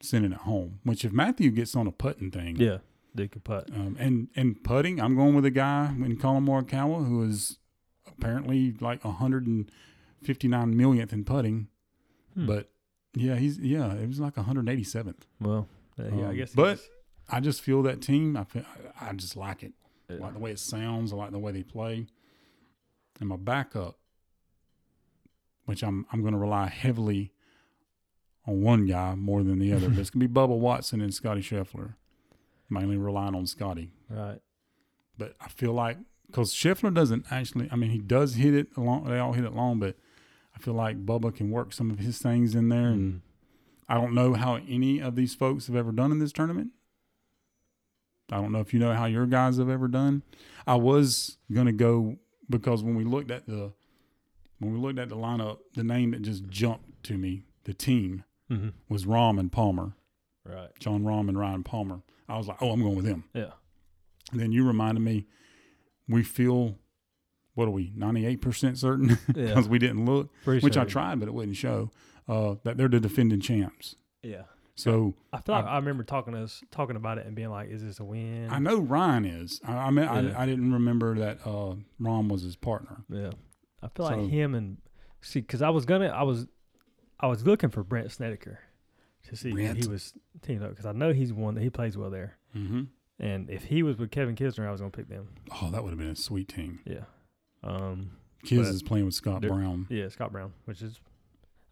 sending 0.00 0.32
it 0.32 0.38
home. 0.38 0.80
Which 0.84 1.04
if 1.04 1.12
Matthew 1.12 1.50
gets 1.50 1.74
on 1.76 1.86
a 1.86 1.92
putting 1.92 2.30
thing, 2.30 2.56
yeah, 2.56 2.78
they 3.14 3.28
could 3.28 3.44
putt. 3.44 3.68
um, 3.74 3.96
and 3.98 4.28
and 4.36 4.62
putting, 4.62 5.00
I'm 5.00 5.16
going 5.16 5.34
with 5.34 5.44
a 5.44 5.50
guy 5.50 5.86
in 5.94 6.16
Collin 6.16 6.44
Morikawa 6.46 7.06
who 7.06 7.22
is 7.24 7.58
apparently 8.06 8.74
like 8.80 9.04
159 9.04 10.76
millionth 10.76 11.12
in 11.12 11.24
putting, 11.24 11.68
Hmm. 12.34 12.46
but 12.46 12.70
yeah, 13.14 13.36
he's 13.36 13.58
yeah, 13.58 13.92
it 13.94 14.06
was 14.06 14.20
like 14.20 14.34
187th. 14.34 15.22
well, 15.40 15.68
uh, 15.98 16.04
yeah, 16.14 16.26
I 16.26 16.28
um, 16.30 16.36
guess. 16.36 16.52
but- 16.54 16.80
I 17.28 17.40
just 17.40 17.60
feel 17.60 17.82
that 17.82 18.00
team. 18.02 18.36
I 18.36 18.44
feel, 18.44 18.62
I 19.00 19.08
I 19.08 19.12
just 19.14 19.36
like 19.36 19.64
it. 19.64 19.72
I 20.08 20.12
like 20.12 20.34
the 20.34 20.38
way 20.38 20.52
it 20.52 20.60
sounds. 20.60 21.12
I 21.12 21.16
like 21.16 21.32
the 21.32 21.40
way 21.40 21.50
they 21.50 21.64
play. 21.64 22.06
And 23.18 23.28
my 23.28 23.34
backup, 23.36 23.98
which 25.66 25.82
I'm 25.84 26.06
I'm 26.12 26.22
going 26.22 26.32
to 26.32 26.38
rely 26.38 26.68
heavily 26.68 27.32
on 28.46 28.62
one 28.62 28.86
guy 28.86 29.14
more 29.14 29.42
than 29.42 29.58
the 29.58 29.72
other. 29.72 29.88
but 29.88 29.98
it's 29.98 30.10
going 30.10 30.20
to 30.22 30.28
be 30.28 30.32
Bubba 30.34 30.56
Watson 30.58 31.00
and 31.00 31.12
Scottie 31.12 31.42
Scheffler. 31.42 31.94
Mainly 32.70 32.96
relying 32.96 33.34
on 33.36 33.46
Scottie. 33.46 33.92
right. 34.10 34.40
But 35.18 35.34
I 35.40 35.48
feel 35.48 35.72
like 35.72 35.98
because 36.26 36.52
Scheffler 36.52 36.92
doesn't 36.92 37.26
actually. 37.30 37.68
I 37.70 37.76
mean, 37.76 37.90
he 37.90 37.98
does 37.98 38.34
hit 38.34 38.54
it 38.54 38.76
long. 38.76 39.04
They 39.04 39.18
all 39.18 39.32
hit 39.34 39.44
it 39.44 39.54
long, 39.54 39.78
but 39.78 39.96
I 40.54 40.58
feel 40.58 40.74
like 40.74 41.04
Bubba 41.06 41.34
can 41.34 41.50
work 41.50 41.72
some 41.72 41.90
of 41.90 41.98
his 42.00 42.18
things 42.18 42.54
in 42.54 42.68
there. 42.68 42.88
And 42.88 43.14
Mhm. 43.14 43.20
I 43.88 43.94
don't 43.94 44.14
know 44.14 44.34
how 44.34 44.56
any 44.68 45.00
of 45.00 45.14
these 45.14 45.34
folks 45.34 45.68
have 45.68 45.76
ever 45.76 45.92
done 45.92 46.10
in 46.12 46.18
this 46.18 46.32
tournament. 46.32 46.72
I 48.30 48.36
don't 48.40 48.50
know 48.52 48.58
if 48.60 48.74
you 48.74 48.80
know 48.80 48.92
how 48.94 49.06
your 49.06 49.26
guys 49.26 49.58
have 49.58 49.68
ever 49.68 49.86
done. 49.86 50.22
I 50.66 50.74
was 50.74 51.38
gonna 51.52 51.72
go 51.72 52.16
because 52.50 52.82
when 52.82 52.96
we 52.96 53.04
looked 53.04 53.30
at 53.30 53.46
the 53.46 53.72
when 54.58 54.72
we 54.72 54.78
looked 54.78 54.98
at 54.98 55.08
the 55.08 55.16
lineup, 55.16 55.58
the 55.74 55.84
name 55.84 56.10
that 56.12 56.22
just 56.22 56.46
jumped 56.48 57.02
to 57.04 57.18
me, 57.18 57.42
the 57.64 57.74
team 57.74 58.24
Mhm. 58.50 58.72
was 58.88 59.04
Rahm 59.04 59.38
and 59.40 59.50
Palmer, 59.52 59.96
Right. 60.44 60.70
Jon 60.78 61.02
Rahm 61.02 61.28
and 61.28 61.38
Ryan 61.38 61.62
Palmer. 61.64 62.02
I 62.28 62.36
was 62.38 62.46
like, 62.48 62.60
oh, 62.62 62.70
I'm 62.72 62.80
going 62.82 62.96
with 62.96 63.04
them. 63.04 63.24
Yeah. 63.34 63.52
And 64.32 64.40
then 64.40 64.52
you 64.52 64.64
reminded 64.66 65.00
me, 65.00 65.26
we 66.08 66.22
feel, 66.22 66.78
what 67.54 67.66
are 67.68 67.72
we, 67.72 67.90
98% 67.96 68.78
certain? 68.78 69.08
Yeah. 69.34 69.46
Because 69.46 69.68
we 69.68 69.78
didn't 69.78 70.04
look, 70.04 70.30
Pretty 70.44 70.64
which 70.64 70.76
I 70.76 70.84
tried, 70.84 71.18
but 71.20 71.28
it 71.28 71.34
wouldn't 71.34 71.56
show, 71.56 71.90
uh, 72.28 72.56
that 72.64 72.76
they're 72.76 72.88
the 72.88 73.00
defending 73.00 73.40
champs. 73.40 73.96
Yeah. 74.22 74.42
So 74.74 75.14
I 75.32 75.40
feel 75.40 75.54
like 75.54 75.64
I- 75.64 75.68
I, 75.70 75.76
remember 75.78 76.04
talking 76.04 76.34
to 76.34 76.40
us 76.42 76.62
talking 76.70 76.96
about 76.96 77.16
it 77.18 77.26
and 77.26 77.34
being 77.34 77.48
like, 77.48 77.70
"Is 77.70 77.82
this 77.82 77.98
a 77.98 78.04
win?" 78.04 78.50
I 78.50 78.58
know 78.58 78.78
Ryan 78.78 79.24
is. 79.24 79.58
I, 79.64 79.72
I 79.74 79.90
mean, 79.90 80.04
Yeah. 80.04 80.34
I, 80.36 80.42
I 80.42 80.46
didn't 80.46 80.70
remember 80.72 81.14
that 81.18 81.38
uh, 81.46 81.76
Rahm 82.00 82.28
was 82.28 82.42
his 82.42 82.56
partner. 82.56 83.02
Yeah, 83.08 83.30
I 83.82 83.88
feel 83.88 84.06
So- 84.06 84.16
like 84.16 84.30
him 84.30 84.54
and 84.54 84.78
see 85.20 85.40
because 85.40 85.62
I 85.62 85.70
was 85.70 85.84
gonna 85.84 86.06
I 86.08 86.22
was 86.22 86.46
I 87.20 87.26
was 87.26 87.46
looking 87.46 87.70
for 87.70 87.82
Brandt 87.82 88.12
Snedeker 88.12 88.58
to 89.28 89.36
see 89.36 89.48
if 89.48 89.54
Brandt? 89.54 89.82
he 89.84 89.88
was 89.88 90.12
teamed 90.42 90.62
up 90.62 90.70
because 90.70 90.86
I 90.86 90.92
know 90.92 91.12
he's 91.12 91.32
one 91.32 91.54
that 91.54 91.62
he 91.62 91.70
plays 91.70 91.96
well 91.96 92.10
there, 92.10 92.36
Mm-hmm. 92.54 92.82
and 93.18 93.50
if 93.50 93.64
he 93.64 93.82
was 93.82 93.96
with 93.96 94.10
Kevin 94.10 94.36
Kisner, 94.36 94.66
I 94.66 94.70
was 94.70 94.80
gonna 94.80 94.90
pick 94.92 95.08
them. 95.08 95.28
Oh, 95.60 95.70
that 95.70 95.82
would 95.82 95.90
have 95.90 95.98
been 95.98 96.08
a 96.10 96.16
sweet 96.16 96.48
team. 96.48 96.80
Yeah, 96.84 97.04
um, 97.64 98.12
Kiz 98.44 98.68
is 98.68 98.82
playing 98.82 99.04
with 99.06 99.14
Scott 99.14 99.42
Brown, 99.42 99.86
yeah, 99.90 100.08
Scott 100.08 100.30
Brown, 100.32 100.52
which 100.66 100.82
is 100.82 101.00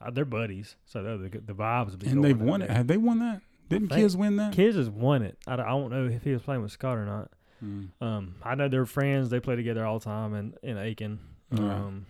uh, 0.00 0.10
they're 0.10 0.24
buddies, 0.24 0.76
so 0.84 1.02
the 1.02 1.28
the 1.28 1.54
vibes. 1.54 1.98
Be 1.98 2.08
and 2.08 2.24
they've 2.24 2.40
won 2.40 2.62
it. 2.62 2.70
Have 2.70 2.86
they 2.86 2.96
won 2.96 3.18
that? 3.20 3.40
Didn't 3.68 3.88
Kiz 3.88 4.16
win 4.16 4.36
that? 4.36 4.52
Kiz 4.52 4.74
has 4.76 4.90
won 4.90 5.22
it. 5.22 5.38
I, 5.46 5.56
don't- 5.56 5.64
I 5.66 5.70
don't 5.70 5.90
know 5.90 6.04
if 6.06 6.22
he 6.22 6.32
was 6.32 6.42
playing 6.42 6.60
with 6.62 6.70
Scott 6.72 6.98
or 6.98 7.06
not. 7.06 7.30
Mm. 7.64 7.88
Um, 8.00 8.34
I 8.42 8.54
know 8.56 8.68
they're 8.68 8.84
friends. 8.84 9.30
They 9.30 9.40
play 9.40 9.56
together 9.56 9.86
all 9.86 9.98
the 9.98 10.04
time 10.04 10.34
in, 10.34 10.54
in 10.62 10.76
Aiken. 10.76 11.18
Um, 11.60 12.06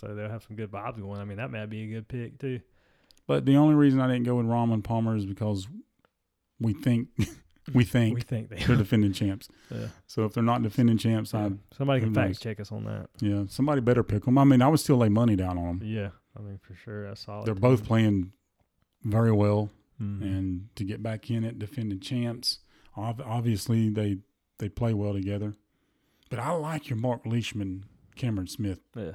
so 0.00 0.14
they'll 0.14 0.28
have 0.28 0.42
some 0.44 0.56
good 0.56 0.70
vibes 0.70 1.00
going. 1.00 1.20
I 1.20 1.24
mean, 1.24 1.38
that 1.38 1.50
might 1.50 1.66
be 1.66 1.84
a 1.84 1.86
good 1.86 2.08
pick 2.08 2.38
too. 2.38 2.60
But 3.26 3.44
the 3.46 3.56
only 3.56 3.74
reason 3.74 4.00
I 4.00 4.06
didn't 4.06 4.24
go 4.24 4.36
with 4.36 4.46
Rahm 4.46 4.72
and 4.72 4.84
Palmer 4.84 5.16
is 5.16 5.26
because 5.26 5.66
we 6.60 6.72
think 6.74 7.08
we 7.74 7.84
think 7.84 8.14
We 8.14 8.20
think 8.20 8.48
they. 8.50 8.56
they're 8.62 8.76
defending 8.76 9.12
champs. 9.12 9.48
yeah. 9.70 9.88
So 10.06 10.24
if 10.24 10.32
they're 10.34 10.42
not 10.42 10.62
defending 10.62 10.98
champs, 10.98 11.34
I 11.34 11.50
Somebody 11.76 12.00
can 12.00 12.12
knows? 12.12 12.24
fact 12.28 12.42
check 12.42 12.60
us 12.60 12.70
on 12.70 12.84
that. 12.84 13.08
yeah, 13.20 13.44
somebody 13.48 13.80
better 13.80 14.02
pick 14.02 14.24
them. 14.24 14.38
I 14.38 14.44
mean, 14.44 14.62
I 14.62 14.68
would 14.68 14.80
still 14.80 14.96
lay 14.98 15.08
money 15.08 15.34
down 15.36 15.58
on 15.58 15.78
them. 15.78 15.80
Yeah, 15.84 16.10
I 16.38 16.42
mean 16.42 16.58
for 16.62 16.74
sure 16.74 17.08
that's 17.08 17.22
solid. 17.22 17.46
They're 17.46 17.54
both 17.54 17.84
playing 17.84 18.32
very 19.02 19.32
well. 19.32 19.70
Mhm. 20.00 20.20
and 20.20 20.68
to 20.76 20.84
get 20.84 21.02
back 21.02 21.30
in 21.30 21.42
it, 21.42 21.58
defending 21.58 22.00
champs. 22.00 22.58
ob- 22.98 23.22
Obviously, 23.24 23.88
they 23.88 24.18
they 24.58 24.68
play 24.68 24.92
well 24.92 25.14
together. 25.14 25.54
But 26.28 26.38
I 26.38 26.50
like 26.52 26.90
your 26.90 26.98
Mark 26.98 27.24
Leishman, 27.24 27.86
Cameron 28.16 28.46
Smith. 28.48 28.80
yeah, 28.96 29.12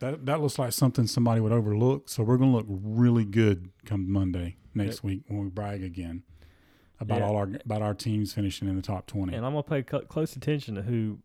That 0.00 0.26
that 0.26 0.40
looks 0.40 0.58
like 0.58 0.72
something 0.72 1.06
somebody 1.06 1.40
would 1.40 1.52
overlook. 1.52 2.08
So 2.08 2.22
we're 2.22 2.36
gonna 2.36 2.52
look 2.52 2.66
really 2.68 3.24
good 3.24 3.70
come 3.84 4.10
Monday 4.10 4.56
next 4.74 5.02
week 5.02 5.22
when 5.28 5.44
we 5.44 5.48
brag 5.50 5.82
again 5.82 6.22
about 7.00 7.18
Yeah. 7.20 7.26
all 7.26 7.36
our 7.36 7.48
about 7.64 7.82
our 7.82 7.94
teams 7.94 8.32
finishing 8.34 8.68
in 8.68 8.76
the 8.76 8.82
top 8.82 9.06
twenty. 9.06 9.34
and 9.34 9.44
I'm 9.46 9.52
gonna 9.52 9.62
pay 9.62 9.84
cl- 9.88 10.04
close 10.06 10.36
attention 10.36 10.74
to 10.76 10.82
who 10.82 11.18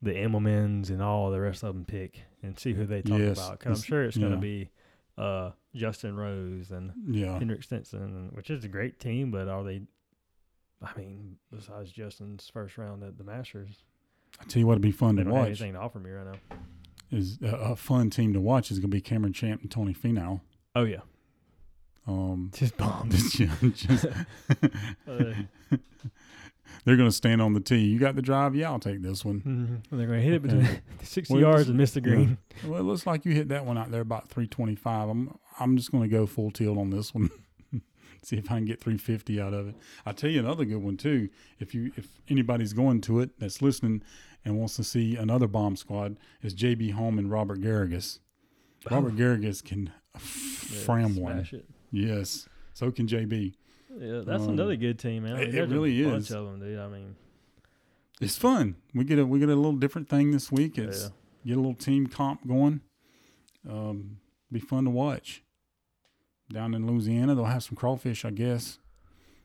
the 0.00 0.12
Immelmans 0.12 0.90
and 0.90 1.00
all 1.02 1.30
the 1.30 1.40
rest 1.40 1.62
of 1.62 1.74
them 1.74 1.84
pick 1.84 2.22
and 2.42 2.58
see 2.58 2.72
who 2.72 2.84
they 2.86 3.02
talk 3.02 3.18
Yes, 3.18 3.38
about. 3.38 3.58
Because 3.60 3.78
I'm 3.78 3.84
sure 3.84 4.02
it's 4.04 4.16
gonna 4.16 4.36
be 4.36 4.70
uh, 5.16 5.52
Justin 5.74 6.16
Rose 6.16 6.70
and 6.70 6.92
yeah, 7.06 7.38
Henrik 7.38 7.62
Stenson, 7.62 8.30
which 8.32 8.50
is 8.50 8.64
a 8.64 8.68
great 8.68 8.98
team, 8.98 9.30
but 9.30 9.46
are 9.48 9.62
they? 9.62 9.82
I 10.82 10.90
mean, 10.98 11.36
besides 11.54 11.92
Justin's 11.92 12.48
first 12.52 12.76
round 12.78 13.04
at 13.04 13.16
the 13.16 13.22
Masters, 13.24 13.84
I 14.40 14.44
tell 14.44 14.60
you 14.60 14.66
what, 14.66 14.72
it'd 14.74 14.82
be 14.82 14.90
fun 14.90 15.16
they 15.16 15.22
to 15.24 15.28
don't 15.30 15.38
have 15.38 15.48
watch. 15.48 15.60
anything 15.60 15.72
to 15.74 15.78
offer 15.80 15.98
me 16.00 16.10
right 16.10 16.26
now. 16.26 16.56
Is 17.10 17.38
a, 17.42 17.46
a 17.72 17.76
fun 17.76 18.10
team 18.10 18.32
to 18.32 18.40
watch 18.40 18.70
is 18.70 18.78
gonna 18.78 18.88
be 18.88 19.00
Cameron 19.00 19.32
Champ 19.32 19.60
and 19.62 19.70
Tony 19.70 19.92
Finau. 19.94 20.40
Oh 20.74 20.84
yeah, 20.84 21.00
Um, 22.08 22.50
just 22.56 22.76
bombs. 22.76 23.32
just- 23.36 23.60
just- 23.74 24.06
Uh, 25.06 25.34
they're 26.84 26.96
gonna 26.96 27.12
stand 27.12 27.40
on 27.42 27.52
the 27.52 27.60
tee. 27.60 27.78
You 27.84 27.98
got 27.98 28.16
the 28.16 28.22
drive? 28.22 28.54
Yeah, 28.54 28.70
I'll 28.70 28.78
take 28.80 29.02
this 29.02 29.24
one. 29.24 29.42
and 29.90 30.00
they're 30.00 30.06
going 30.06 30.18
to 30.20 30.24
hit 30.24 30.34
it 30.34 30.42
between 30.42 30.64
Okay. 30.64 30.80
60 31.02 31.34
Well, 31.34 31.40
yards 31.42 31.68
and 31.68 31.76
miss 31.76 31.92
the 31.92 32.00
yeah. 32.00 32.06
green. 32.06 32.38
Well, 32.66 32.80
it 32.80 32.84
looks 32.84 33.06
like 33.06 33.24
you 33.26 33.32
hit 33.32 33.48
that 33.50 33.66
one 33.66 33.76
out 33.78 33.90
there 33.90 34.00
about 34.00 34.28
325. 34.30 35.08
I'm 35.08 35.38
I'm 35.60 35.76
just 35.76 35.92
going 35.92 36.02
to 36.02 36.08
go 36.08 36.26
full 36.26 36.50
tilt 36.50 36.78
on 36.78 36.90
this 36.90 37.14
one. 37.14 37.30
See 38.24 38.36
if 38.36 38.44
I 38.50 38.56
can 38.56 38.64
get 38.64 38.80
350 38.80 39.40
out 39.40 39.52
of 39.52 39.68
it. 39.68 39.74
I'll 40.06 40.14
tell 40.14 40.30
you 40.30 40.40
another 40.40 40.64
good 40.64 40.82
one 40.82 40.96
too. 40.96 41.28
If 41.58 41.74
you 41.74 41.92
if 41.96 42.08
anybody's 42.28 42.72
going 42.72 43.00
to 43.02 43.20
it 43.20 43.30
that's 43.38 43.60
listening 43.60 44.02
and 44.44 44.56
wants 44.58 44.76
to 44.76 44.84
see 44.84 45.16
another 45.16 45.46
bomb 45.48 45.76
squad 45.76 46.16
is 46.42 46.54
JB 46.54 46.92
Holmes 46.92 47.18
and 47.18 47.30
Robert 47.30 47.60
Garrigus. 47.60 48.18
Robert 48.90 49.16
Garrigus 49.16 49.62
can 49.64 49.92
Yeah, 50.14 50.20
fram 50.84 51.16
one. 51.16 51.46
It. 51.52 51.64
Yes. 51.90 52.48
So 52.74 52.90
can 52.90 53.06
JB. 53.06 53.54
Yeah, 53.98 54.22
that's 54.24 54.44
Um, 54.44 54.50
another 54.50 54.76
good 54.76 54.98
team, 54.98 55.24
man. 55.24 55.36
I 55.36 55.42
it- 55.42 55.52
mean, 55.52 55.62
it 55.62 55.68
really 55.68 56.02
a 56.02 56.08
bunch 56.08 56.24
is. 56.24 56.30
of 56.32 56.46
them, 56.46 56.60
dude. 56.60 56.78
I 56.78 56.88
mean, 56.88 57.16
It's 58.20 58.36
fun. 58.38 58.76
We 58.94 59.04
get 59.04 59.18
a 59.18 59.26
we 59.26 59.38
get 59.40 59.48
a 59.48 59.54
little 59.56 59.72
different 59.76 60.08
thing 60.08 60.30
this 60.30 60.50
week. 60.52 60.78
It's 60.78 61.02
yeah. 61.02 61.08
get 61.46 61.56
a 61.56 61.60
little 61.60 61.74
team 61.74 62.06
comp 62.06 62.46
going. 62.46 62.80
Um, 63.68 64.18
be 64.50 64.60
fun 64.60 64.84
to 64.84 64.90
watch. 64.90 65.42
Down 66.50 66.74
in 66.74 66.86
Louisiana, 66.86 67.34
they'll 67.34 67.44
have 67.46 67.62
some 67.62 67.76
crawfish, 67.76 68.24
I 68.24 68.30
guess. 68.30 68.78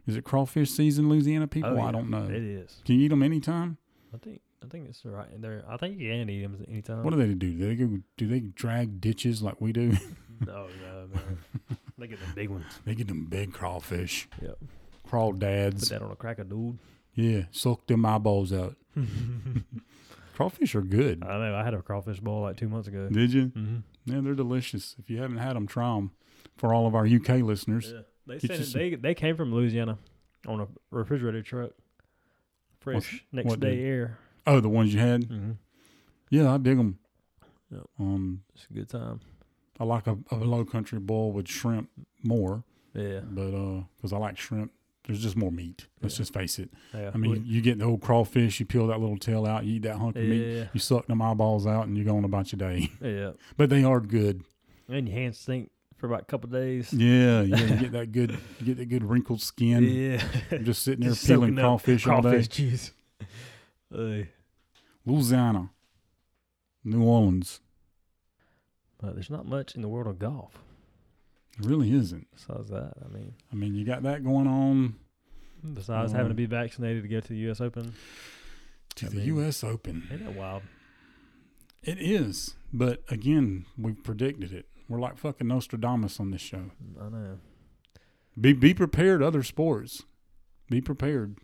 Is 0.05 0.15
it 0.15 0.23
crawfish 0.23 0.71
season, 0.71 1.09
Louisiana 1.09 1.47
people? 1.47 1.77
Oh, 1.77 1.81
I 1.81 1.91
don't 1.91 2.09
know. 2.09 2.23
It 2.25 2.41
is. 2.41 2.81
Can 2.85 2.95
you 2.95 3.05
eat 3.05 3.09
them 3.09 3.23
anytime? 3.23 3.77
I 4.13 4.17
think. 4.17 4.41
I 4.63 4.67
think 4.67 4.89
it's 4.89 5.05
right 5.05 5.39
there. 5.41 5.63
I 5.69 5.77
think 5.77 5.99
you 5.99 6.09
can 6.11 6.29
eat 6.29 6.41
them 6.41 6.65
anytime. 6.67 7.03
What 7.03 7.11
do 7.11 7.17
they 7.17 7.33
do? 7.33 7.53
Do 7.53 7.67
they 7.67 7.75
go? 7.75 7.99
Do 8.17 8.27
they 8.27 8.39
drag 8.39 8.99
ditches 8.99 9.41
like 9.41 9.61
we 9.61 9.71
do? 9.71 9.91
no, 10.45 10.67
no, 10.81 11.07
man. 11.13 11.37
they 11.97 12.07
get 12.07 12.19
the 12.19 12.33
big 12.33 12.49
ones. 12.49 12.65
they 12.85 12.95
get 12.95 13.07
them 13.07 13.25
big 13.25 13.53
crawfish, 13.53 14.27
Yep. 14.41 14.57
crawl 15.07 15.31
Put 15.33 15.41
that 15.41 16.01
on 16.01 16.11
a 16.11 16.15
cracker, 16.15 16.43
dude. 16.43 16.79
Yeah, 17.13 17.43
suck 17.51 17.85
them 17.87 18.05
eyeballs 18.05 18.51
out. 18.53 18.75
Crawfish 20.35 20.75
are 20.75 20.81
good. 20.81 21.23
I 21.23 21.37
know. 21.39 21.55
I 21.55 21.63
had 21.63 21.73
a 21.73 21.81
crawfish 21.81 22.19
bowl 22.19 22.41
like 22.43 22.57
two 22.57 22.69
months 22.69 22.87
ago. 22.87 23.09
Did 23.09 23.33
you? 23.33 23.45
Mm-hmm. 23.47 23.77
Yeah, 24.05 24.21
they're 24.21 24.35
delicious. 24.35 24.95
If 24.99 25.09
you 25.09 25.19
haven't 25.19 25.37
had 25.37 25.55
them, 25.55 25.65
try 25.65 25.95
them. 25.95 26.11
For 26.57 26.73
all 26.73 26.87
of 26.87 26.95
our 26.95 27.05
UK 27.05 27.41
listeners, 27.43 27.91
Yeah. 27.93 28.01
They 28.25 28.33
Get 28.39 28.41
sent 28.41 28.53
you 28.59 28.63
it, 28.63 28.67
some- 28.67 28.79
they 28.81 28.95
they 28.95 29.13
came 29.15 29.37
from 29.37 29.53
Louisiana 29.53 29.97
on 30.47 30.59
a 30.61 30.67
refrigerated 30.91 31.45
truck. 31.45 31.71
Fresh 32.79 33.25
next 33.31 33.47
what 33.47 33.59
day 33.59 33.75
did- 33.75 33.85
air. 33.85 34.17
oh, 34.45 34.59
the 34.59 34.69
ones 34.69 34.93
you 34.93 34.99
had. 34.99 35.23
Mm-hmm. 35.23 35.51
Yeah, 36.29 36.53
I 36.53 36.57
dig 36.57 36.77
them. 36.77 36.99
Yep. 37.71 37.83
Um, 37.99 38.43
It's 38.55 38.67
a 38.69 38.73
good 38.73 38.89
time. 38.89 39.19
I 39.79 39.83
like 39.83 40.07
a, 40.07 40.17
a 40.31 40.35
low 40.37 40.65
country 40.65 40.99
boil 40.99 41.31
with 41.31 41.47
shrimp 41.47 41.89
more, 42.23 42.63
Yeah. 42.93 43.21
but 43.29 43.53
uh, 43.53 43.83
because 43.95 44.11
I 44.13 44.17
like 44.17 44.37
shrimp, 44.37 44.71
there's 45.05 45.21
just 45.21 45.35
more 45.37 45.51
meat. 45.51 45.87
Let's 46.01 46.15
Yeah. 46.15 46.19
just 46.19 46.33
face 46.33 46.59
it. 46.59 46.69
Yeah. 46.93 47.11
I 47.13 47.17
mean, 47.17 47.43
you 47.45 47.61
get 47.61 47.77
the 47.79 47.85
old 47.85 48.01
crawfish, 48.01 48.59
you 48.59 48.65
peel 48.65 48.87
that 48.87 48.99
little 48.99 49.17
tail 49.17 49.45
out, 49.45 49.65
you 49.65 49.75
eat 49.75 49.83
that 49.83 49.97
hunk 49.97 50.15
of 50.15 50.23
meat, 50.23 50.55
yeah. 50.55 50.63
you 50.73 50.79
suck 50.79 51.05
them 51.07 51.21
eyeballs 51.21 51.67
out, 51.67 51.87
and 51.87 51.95
you're 51.95 52.05
going 52.05 52.23
about 52.25 52.51
your 52.51 52.57
day. 52.57 52.89
Yeah. 53.01 53.31
but 53.57 53.69
they 53.69 53.83
are 53.83 53.99
good. 54.01 54.43
And 54.89 55.07
your 55.07 55.17
hands 55.17 55.37
stink 55.39 55.69
for 55.97 56.07
about 56.07 56.21
a 56.21 56.25
couple 56.25 56.49
days. 56.49 56.93
Yeah, 56.93 57.41
yeah. 57.41 57.57
You 57.57 57.75
get 57.75 57.91
that 57.93 58.11
good, 58.11 58.37
get 58.63 58.77
that 58.77 58.85
good 58.89 59.03
wrinkled 59.03 59.41
skin. 59.41 59.83
Yeah. 59.83 60.23
I'm 60.51 60.63
just 60.65 60.83
sitting 60.83 61.01
there 61.01 61.11
Just 61.11 61.27
peeling 61.27 61.55
crawfish, 61.55 62.07
all 62.07 62.21
day. 62.21 62.29
Crawfish 62.29 62.47
juice. 62.49 62.91
Hey. 63.93 64.27
Louisiana, 65.05 65.69
New 66.83 67.03
Orleans. 67.03 67.61
But 68.99 69.13
there's 69.15 69.29
not 69.29 69.45
much 69.45 69.75
in 69.75 69.81
the 69.81 69.87
world 69.87 70.07
of 70.07 70.19
golf 70.19 70.57
really 71.61 71.93
isn't. 71.93 72.27
besides 72.35 72.69
that. 72.69 72.93
I 73.03 73.07
mean, 73.07 73.33
I 73.51 73.55
mean, 73.55 73.75
you 73.75 73.85
got 73.85 74.03
that 74.03 74.23
going 74.25 74.45
on 74.47 74.95
besides 75.73 76.11
having 76.11 76.27
to 76.27 76.31
Um, 76.31 76.35
be 76.35 76.45
vaccinated 76.47 77.03
to 77.03 77.07
get 77.07 77.23
to 77.23 77.29
the 77.29 77.39
U.S. 77.39 77.61
Open. 77.61 77.93
to 78.95 79.05
I 79.05 79.09
the 79.09 79.15
mean- 79.15 79.25
U.S. 79.27 79.63
Open. 79.63 80.05
Ain't 80.11 80.25
that 80.25 80.35
wild? 80.35 80.63
It 81.83 81.97
is, 81.99 82.55
but 82.73 83.03
again, 83.07 83.65
we've 83.77 84.03
predicted 84.03 84.51
it. 84.51 84.67
We're 84.89 84.99
like 84.99 85.17
fucking 85.17 85.47
Nostradamus 85.47 86.19
on 86.19 86.31
this 86.31 86.41
show. 86.41 86.71
I 86.99 87.09
know. 87.09 87.39
Be 88.39 88.53
be 88.53 88.73
prepared. 88.73 89.21
Other 89.23 89.43
sports, 89.43 90.03
be 90.69 90.81
prepared. 90.81 91.37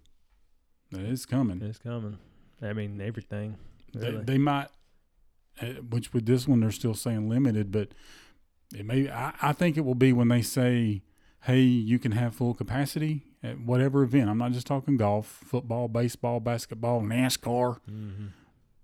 That 0.91 1.01
is 1.01 1.25
coming. 1.25 1.61
It's 1.61 1.79
coming. 1.79 2.19
I 2.61 2.73
mean, 2.73 3.01
everything. 3.01 3.57
They, 3.93 4.11
Really. 4.11 4.23
they 4.23 4.37
might, 4.37 4.67
uh, 5.61 5.65
which 5.89 6.13
with 6.13 6.25
this 6.25 6.47
one 6.47 6.61
they're 6.61 6.71
still 6.71 6.93
saying 6.93 7.29
limited, 7.29 7.71
but 7.71 7.89
it 8.73 8.85
may. 8.85 9.09
I, 9.09 9.33
I 9.41 9.53
think 9.53 9.77
it 9.77 9.81
will 9.81 9.95
be 9.95 10.13
when 10.13 10.29
they 10.29 10.41
say, 10.41 11.03
"Hey, 11.41 11.61
you 11.61 11.99
can 11.99 12.13
have 12.13 12.35
full 12.35 12.53
capacity 12.53 13.23
at 13.41 13.59
whatever 13.59 14.03
event." 14.03 14.29
I'm 14.29 14.37
not 14.37 14.51
just 14.51 14.67
talking 14.67 14.97
golf, 14.97 15.25
football, 15.27 15.87
baseball, 15.87 16.39
basketball, 16.39 17.01
NASCAR, 17.01 17.79
mm-hmm. 17.89 18.27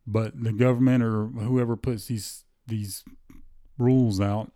but 0.05 0.43
the 0.43 0.51
government 0.51 1.03
or 1.03 1.27
whoever 1.27 1.75
puts 1.75 2.07
these 2.07 2.43
these 2.67 3.03
rules 3.79 4.21
out 4.21 4.51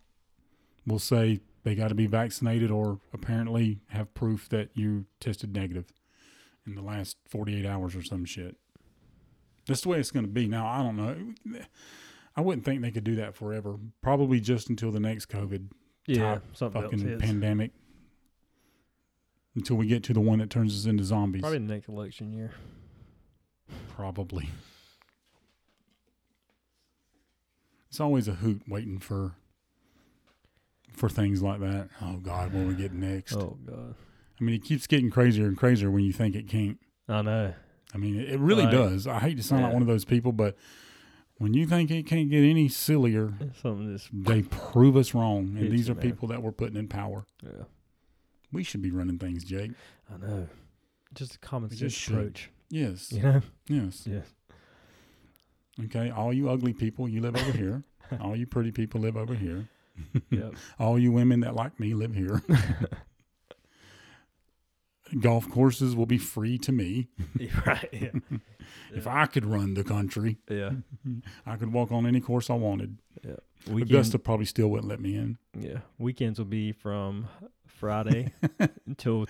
will 0.86 1.00
say 1.00 1.40
they 1.64 1.76
got 1.76 1.88
to 1.88 1.96
be 1.96 2.06
vaccinated 2.08 2.70
or 2.70 3.00
apparently 3.14 3.80
have 3.88 4.14
proof 4.14 4.50
that 4.50 4.70
you 4.76 5.06
tested 5.20 5.56
negative 5.56 5.86
in 6.68 6.76
the 6.76 6.82
last 6.82 7.18
48 7.30 7.66
hours 7.66 7.96
or 7.96 8.04
some 8.04 8.26
shit. 8.26 8.58
That's 9.66 9.82
the 9.82 9.90
way 9.90 10.00
it's 10.00 10.12
going 10.12 10.26
to 10.26 10.32
be. 10.32 10.48
Now, 10.48 10.68
I 10.68 10.84
don't 10.84 10.98
know. 10.98 11.60
I 12.36 12.42
wouldn't 12.42 12.66
think 12.66 12.82
they 12.82 12.92
could 12.92 13.04
do 13.04 13.16
that 13.16 13.36
forever. 13.36 13.78
Probably 14.02 14.40
just 14.40 14.70
until 14.70 14.92
the 14.92 15.00
next 15.00 15.30
COVID 15.30 15.70
Yeah, 16.06 16.40
fucking 16.54 17.20
pandemic. 17.20 17.72
Until 19.56 19.78
we 19.78 19.86
get 19.88 20.04
to 20.06 20.14
the 20.14 20.20
one 20.20 20.40
that 20.40 20.50
turns 20.50 20.76
us 20.76 20.86
into 20.86 21.04
zombies. 21.04 21.42
Probably 21.42 21.60
the 21.60 21.74
next 21.74 21.88
election 21.88 22.34
year. 22.34 22.52
Probably. 23.96 24.50
It's 27.94 28.00
always 28.00 28.28
a 28.28 28.32
hoot 28.34 28.64
waiting 28.68 28.98
for 28.98 29.36
for 30.92 31.10
things 31.10 31.44
like 31.44 31.60
that. 31.60 31.90
Oh 32.02 32.18
God, 32.18 32.52
what 32.52 32.66
we 32.66 32.74
get 32.74 32.92
next? 32.92 33.34
Oh 33.36 33.56
God, 33.68 33.94
I 34.42 34.44
mean, 34.44 34.56
it 34.56 34.64
keeps 34.64 34.88
getting 34.88 35.12
crazier 35.12 35.46
and 35.46 35.56
crazier 35.56 35.92
when 35.92 36.04
you 36.04 36.12
think 36.12 36.34
it 36.36 36.48
can't. 36.48 36.80
I 37.08 37.22
know. 37.22 37.54
I 37.94 37.98
mean, 38.00 38.20
it, 38.20 38.32
it 38.32 38.40
really 38.40 38.64
Right. 38.64 38.72
does. 38.72 39.06
I 39.06 39.20
hate 39.20 39.38
to 39.38 39.44
sound 39.44 39.62
like 39.62 39.74
one 39.74 39.84
of 39.84 39.88
those 39.88 40.06
people, 40.06 40.32
but 40.32 40.58
when 41.38 41.54
you 41.54 41.68
think 41.68 41.92
it 41.92 42.08
can't 42.08 42.32
get 42.32 42.44
any 42.44 42.68
sillier, 42.68 43.32
that's 43.64 44.10
they 44.12 44.42
prove 44.42 44.98
us 44.98 45.14
wrong. 45.14 45.56
And 45.56 45.72
these 45.72 45.88
are 45.88 45.94
man. 45.94 46.02
people 46.02 46.28
that 46.30 46.42
we're 46.42 46.52
putting 46.52 46.78
in 46.78 46.88
power. 46.88 47.28
yeah. 47.44 47.66
We 48.52 48.64
should 48.64 48.82
be 48.82 48.90
running 48.90 49.20
things, 49.20 49.44
Jake. 49.44 49.74
I 50.12 50.18
know. 50.18 50.48
Just 51.14 51.36
a 51.36 51.38
common 51.38 51.70
sense 51.70 51.80
just 51.94 52.08
approach. 52.08 52.50
Yes. 52.72 53.12
You 53.12 53.22
know. 53.22 53.42
Yes. 53.68 54.08
Yeah. 54.08 54.22
Okay. 55.86 56.10
All 56.12 56.32
you 56.34 56.50
ugly 56.50 56.74
people, 56.74 57.08
you 57.10 57.22
live 57.22 57.36
over 57.36 57.52
here. 57.58 57.84
All 58.22 58.36
you 58.36 58.46
pretty 58.46 58.72
people 58.72 59.02
live 59.02 59.18
over 59.18 59.34
here. 59.34 59.68
Yep. 60.30 60.54
All 60.80 61.00
you 61.00 61.12
women 61.12 61.40
that 61.42 61.56
like 61.56 61.80
me 61.80 61.94
live 61.94 62.14
here. 62.14 62.42
Golf 65.20 65.50
courses 65.50 65.96
will 65.96 66.06
be 66.08 66.18
free 66.18 66.58
to 66.60 66.72
me. 66.72 67.08
right. 67.68 67.90
Yeah. 67.92 68.10
If 68.96 69.06
Yeah. 69.06 69.22
I 69.22 69.26
could 69.28 69.46
run 69.46 69.74
the 69.76 69.84
country, 69.84 70.38
Yeah. 70.50 70.72
I 71.46 71.56
could 71.58 71.72
walk 71.72 71.92
on 71.92 72.06
any 72.08 72.20
course 72.20 72.50
I 72.50 72.56
wanted. 72.56 72.98
Weekend, 73.68 73.92
Augusta 73.92 74.20
probably 74.20 74.46
still 74.46 74.70
wouldn't 74.70 74.90
let 74.90 75.00
me 75.00 75.16
in. 75.16 75.38
Yeah. 75.58 75.80
Weekends 75.98 76.40
will 76.40 76.46
be 76.48 76.72
from 76.72 77.28
Friday 77.68 78.34
until 78.88 79.26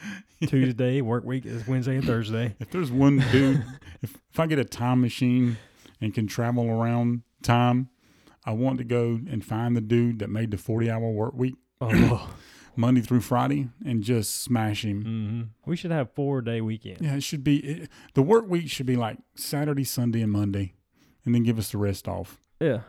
Tuesday. 0.47 1.01
Work 1.01 1.23
week 1.25 1.45
is 1.45 1.67
Wednesday 1.67 1.97
and 1.97 2.05
Thursday. 2.05 2.55
If 2.59 2.71
there's 2.71 2.91
one 2.91 3.23
dude, 3.31 3.63
if, 4.01 4.15
if 4.31 4.39
I 4.39 4.47
get 4.47 4.59
a 4.59 4.65
time 4.65 5.01
machine 5.01 5.57
and 6.03 6.13
can 6.13 6.27
travel 6.27 6.69
around 6.69 7.21
time, 7.41 7.89
I 8.45 8.51
want 8.51 8.77
to 8.79 8.83
go 8.83 9.19
and 9.29 9.43
find 9.43 9.75
the 9.75 9.81
dude 9.81 10.19
that 10.19 10.29
made 10.29 10.51
the 10.51 10.57
40 10.57 10.89
hour 10.91 11.09
work 11.09 11.33
week 11.33 11.55
Oh. 11.81 12.29
Monday 12.75 13.01
through 13.01 13.21
Friday 13.21 13.69
and 13.85 14.01
just 14.03 14.41
smash 14.41 14.83
him. 14.83 15.01
hmm 15.03 15.41
We 15.69 15.75
should 15.75 15.91
have 15.91 16.11
four 16.13 16.41
day 16.41 16.59
weekend. 16.61 16.97
Yeah, 17.01 17.15
it 17.15 17.21
should 17.23 17.43
be 17.43 17.57
it, 17.57 17.89
the 18.15 18.21
work 18.23 18.47
week 18.49 18.69
should 18.69 18.85
be 18.87 18.95
like 18.95 19.17
Saturday, 19.35 19.83
Sunday, 19.83 20.21
and 20.21 20.31
Monday, 20.31 20.73
and 21.23 21.35
then 21.35 21.43
give 21.43 21.59
us 21.59 21.71
the 21.71 21.77
rest 21.77 22.07
off. 22.07 22.39
Yeah. 22.59 22.79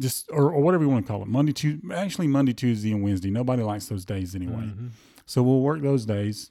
Just 0.00 0.30
or, 0.30 0.52
or 0.52 0.60
whatever 0.62 0.84
you 0.84 0.90
want 0.90 1.06
to 1.06 1.12
call 1.12 1.22
it. 1.22 1.28
Monday, 1.28 1.52
Tuesday, 1.52 1.82
actually 1.94 2.26
Monday, 2.28 2.52
Tuesday, 2.52 2.92
and 2.92 3.02
Wednesday. 3.02 3.30
Nobody 3.30 3.62
likes 3.62 3.86
those 3.86 4.04
days 4.04 4.34
anyway. 4.34 4.64
Mhm. 4.64 4.90
So 5.26 5.42
we'll 5.42 5.60
work 5.60 5.80
those 5.82 6.04
days. 6.06 6.50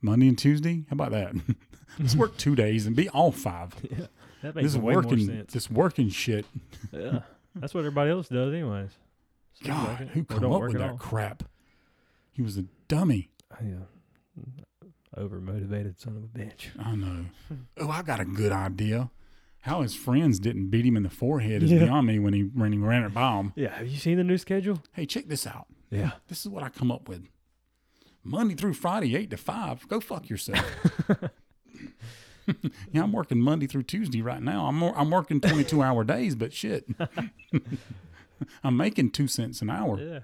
Monday 0.00 0.28
and 0.28 0.38
Tuesday. 0.38 0.84
How 0.90 0.94
about 0.94 1.10
that? 1.12 1.34
Let's 1.98 2.14
work 2.16 2.36
two 2.36 2.54
days 2.56 2.86
and 2.86 2.94
be 2.96 3.08
all 3.08 3.32
five. 3.32 3.74
Yeah. 3.90 4.06
That 4.42 4.54
makes 4.56 4.72
This 4.72 4.76
working, 4.82 5.26
sense. 5.26 5.52
this 5.52 5.70
working 5.70 6.08
shit. 6.08 6.46
Yeah. 6.92 7.20
That's 7.54 7.74
what 7.74 7.80
everybody 7.80 8.10
else 8.10 8.28
does, 8.28 8.52
anyways. 8.52 8.90
Seems 9.54 9.68
God, 9.68 10.00
like 10.00 10.08
who 10.10 10.24
come 10.24 10.52
up 10.52 10.62
with 10.62 10.72
that 10.78 10.90
all. 10.92 10.96
crap? 10.96 11.42
He 12.32 12.40
was 12.42 12.56
a 12.56 12.64
dummy. 12.88 13.30
Yeah. 13.62 13.74
Over 15.16 15.40
motivated 15.40 16.00
son 16.00 16.16
of 16.16 16.24
a 16.24 16.26
bitch. 16.26 16.68
I 16.82 16.94
know. 16.96 17.26
Oh, 17.78 17.90
I 17.90 18.02
got 18.02 18.20
a 18.20 18.24
good 18.24 18.52
idea. 18.52 19.10
How 19.60 19.82
his 19.82 19.94
friends 19.94 20.38
didn't 20.38 20.70
beat 20.70 20.84
him 20.86 20.96
in 20.96 21.02
the 21.02 21.10
forehead 21.10 21.62
is 21.62 21.70
Yeah. 21.70 21.80
beyond 21.84 22.06
me 22.06 22.18
when 22.18 22.32
he 22.32 22.42
when 22.42 22.72
he 22.72 22.78
ran 22.78 23.04
it 23.04 23.12
by 23.14 23.36
him. 23.38 23.52
Yeah. 23.54 23.76
Have 23.76 23.86
you 23.88 23.98
seen 23.98 24.16
the 24.16 24.24
new 24.24 24.38
schedule? 24.38 24.82
Hey, 24.92 25.04
check 25.06 25.26
this 25.28 25.46
out. 25.46 25.66
Yeah. 25.90 26.12
This 26.28 26.40
is 26.40 26.48
what 26.48 26.62
I 26.62 26.68
come 26.70 26.90
up 26.90 27.08
with. 27.08 27.28
Monday 28.24 28.54
through 28.54 28.74
Friday, 28.74 29.14
eight 29.16 29.30
to 29.30 29.36
five. 29.36 29.86
Go 29.88 30.00
fuck 30.00 30.30
yourself. 30.30 30.64
yeah, 32.92 33.02
I'm 33.02 33.12
working 33.12 33.38
Monday 33.38 33.66
through 33.66 33.84
Tuesday 33.84 34.22
right 34.22 34.42
now. 34.42 34.66
I'm 34.66 34.82
I'm 34.82 35.10
working 35.10 35.40
22 35.40 35.82
hour 35.82 36.04
days, 36.04 36.34
but 36.34 36.52
shit, 36.52 36.86
I'm 38.64 38.76
making 38.76 39.10
two 39.10 39.28
cents 39.28 39.62
an 39.62 39.70
hour. 39.70 39.98
Yeah. 40.00 40.20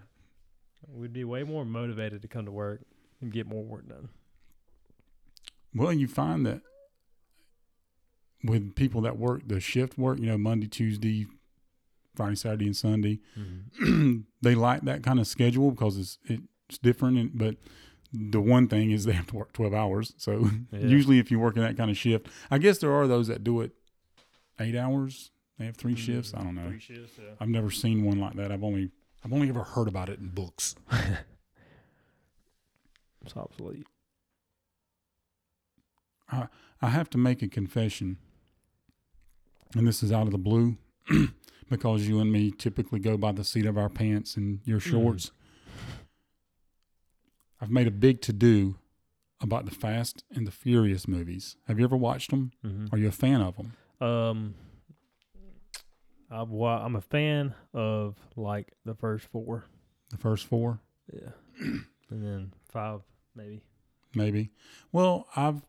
We'd 0.91 1.13
be 1.13 1.25
way 1.25 1.43
more 1.43 1.65
motivated 1.65 2.23
to 2.23 2.29
come 2.29 2.47
to 2.47 2.51
work 2.51 2.81
and 3.21 3.33
get 3.33 3.47
more 3.47 3.63
work 3.63 3.89
done. 3.89 4.09
Well, 5.75 5.93
you 5.93 6.09
find 6.09 6.47
that 6.47 6.63
with 8.43 8.75
people 8.75 9.01
that 9.03 9.19
work 9.19 9.43
the 9.47 9.61
shift 9.61 9.99
work, 9.99 10.19
you 10.19 10.27
know, 10.27 10.39
Monday, 10.39 10.67
Tuesday, 10.67 11.27
Friday, 12.15 12.37
Saturday, 12.37 12.67
and 12.67 12.77
Sunday, 12.77 13.21
mm-hmm. 13.39 14.21
they 14.43 14.55
like 14.55 14.83
that 14.83 15.03
kind 15.03 15.21
of 15.21 15.27
schedule 15.27 15.71
because 15.71 15.99
it's 15.99 16.19
it's 16.25 16.79
different. 16.79 17.19
And, 17.19 17.31
but 17.35 17.57
the 18.13 18.41
one 18.41 18.69
thing 18.69 18.91
is 18.91 19.05
they 19.05 19.13
have 19.13 19.27
to 19.29 19.37
work 19.37 19.53
twelve 19.53 19.75
hours. 19.75 20.15
So 20.17 20.51
Yeah. 20.73 20.81
usually, 20.81 21.19
if 21.19 21.31
you 21.31 21.39
work 21.39 21.57
in 21.57 21.63
that 21.63 21.77
kind 21.77 21.91
of 21.91 21.97
shift, 21.97 22.29
I 22.51 22.59
guess 22.59 22.79
there 22.79 22.93
are 22.93 23.07
those 23.07 23.29
that 23.29 23.45
do 23.45 23.61
it 23.61 23.73
eight 24.61 24.77
hours. 24.77 25.31
They 25.59 25.67
have 25.67 25.77
three 25.77 25.95
mm-hmm. 25.95 26.13
shifts. 26.13 26.33
I 26.35 26.43
don't 26.43 26.55
know. 26.55 26.69
Three 26.69 26.79
shifts, 26.79 27.19
yeah. 27.19 27.31
I've 27.41 27.49
never 27.49 27.71
seen 27.71 28.05
one 28.05 28.21
like 28.21 28.35
that. 28.35 28.53
I've 28.53 28.65
only 28.65 28.91
I've 29.25 29.33
only 29.33 29.49
ever 29.49 29.65
heard 29.65 29.89
about 29.89 30.09
it 30.09 30.19
in 30.19 30.29
books. 30.29 30.75
It's 33.25 33.37
obsolete. 33.37 33.87
I 36.31 36.89
have 36.89 37.11
to 37.11 37.19
make 37.19 37.43
a 37.43 37.49
confession, 37.49 38.19
and 39.75 39.87
this 39.87 40.03
is 40.03 40.13
out 40.13 40.27
of 40.27 40.33
the 40.33 40.39
blue, 40.39 40.77
because 41.71 42.07
you 42.07 42.21
and 42.21 42.31
me 42.31 42.51
typically 42.51 43.01
go 43.01 43.17
by 43.17 43.33
the 43.33 43.45
seat 43.45 43.67
of 43.67 43.77
our 43.77 43.89
pants 43.89 44.37
and 44.37 44.61
your 44.65 44.79
mm. 44.79 44.91
shorts. 44.91 45.33
I've 47.61 47.71
made 47.71 47.87
a 47.87 47.91
big 47.93 48.21
to 48.23 48.33
do 48.33 48.77
about 49.41 49.65
the 49.65 49.71
Fast 49.71 50.25
and 50.31 50.47
the 50.47 50.51
Furious 50.51 51.07
movies. 51.09 51.57
Have 51.67 51.79
you 51.79 51.85
ever 51.85 51.97
watched 51.97 52.31
them? 52.31 52.53
Mm-hmm. 52.65 52.87
Are 52.95 52.99
you 52.99 53.09
a 53.09 53.13
fan 53.13 53.41
of 53.41 53.57
them? 53.57 53.73
Um, 54.01 54.55
I've 56.31 56.49
wa- 56.51 56.85
I'm 56.85 56.97
a 56.97 57.01
fan 57.01 57.55
of 57.73 58.17
like 58.37 58.73
the 58.85 58.95
first 58.95 59.27
four. 59.27 59.65
The 60.11 60.19
first 60.19 60.47
four, 60.47 60.81
Yeah, 61.13 61.31
and 61.61 61.85
then 62.11 62.53
five 62.71 63.01
maybe. 63.35 63.63
maybe. 64.15 64.51
Well, 64.93 65.27
I've 65.37 65.63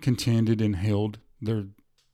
contended 0.00 0.60
and 0.60 0.76
held 0.76 1.18
they're 1.40 1.66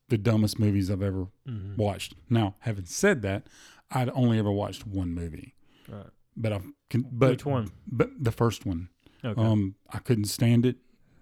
the 0.09 0.17
dumbest 0.19 0.59
movies 0.59 0.91
I've 0.91 1.03
ever 1.03 1.29
Mm-hmm. 1.49 1.77
watched. 1.77 2.15
Now, 2.31 2.55
having 2.61 2.87
said 2.87 3.23
that, 3.23 3.47
I'd 3.91 4.11
only 4.11 4.39
ever 4.39 4.51
watched 4.51 4.87
one 4.87 5.13
movie, 5.15 5.55
Right. 5.89 6.07
But 6.37 6.53
I've 6.53 6.67
con- 6.91 7.07
but 7.11 7.31
Which 7.31 7.47
one? 7.47 7.71
But 7.87 8.11
the 8.19 8.33
first 8.33 8.67
one, 8.67 8.89
Okay. 9.25 9.41
um, 9.41 9.75
I 9.91 9.99
couldn't 9.99 10.25
stand 10.27 10.67
it. 10.67 10.77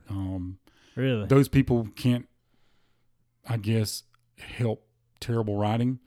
Um, 0.09 0.59
really? 0.97 1.27
those 1.27 1.49
people 1.49 1.89
can't, 1.97 2.29
I 3.49 3.57
guess, 3.57 4.03
help 4.39 4.87
terrible 5.21 5.57
writing. 5.57 6.01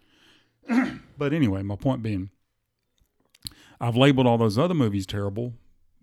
but 1.17 1.33
anyway, 1.33 1.63
my 1.63 1.75
point 1.75 2.03
being, 2.03 2.29
I've 3.79 3.95
labeled 3.95 4.27
all 4.27 4.37
those 4.37 4.57
other 4.57 4.73
movies 4.73 5.05
terrible 5.05 5.53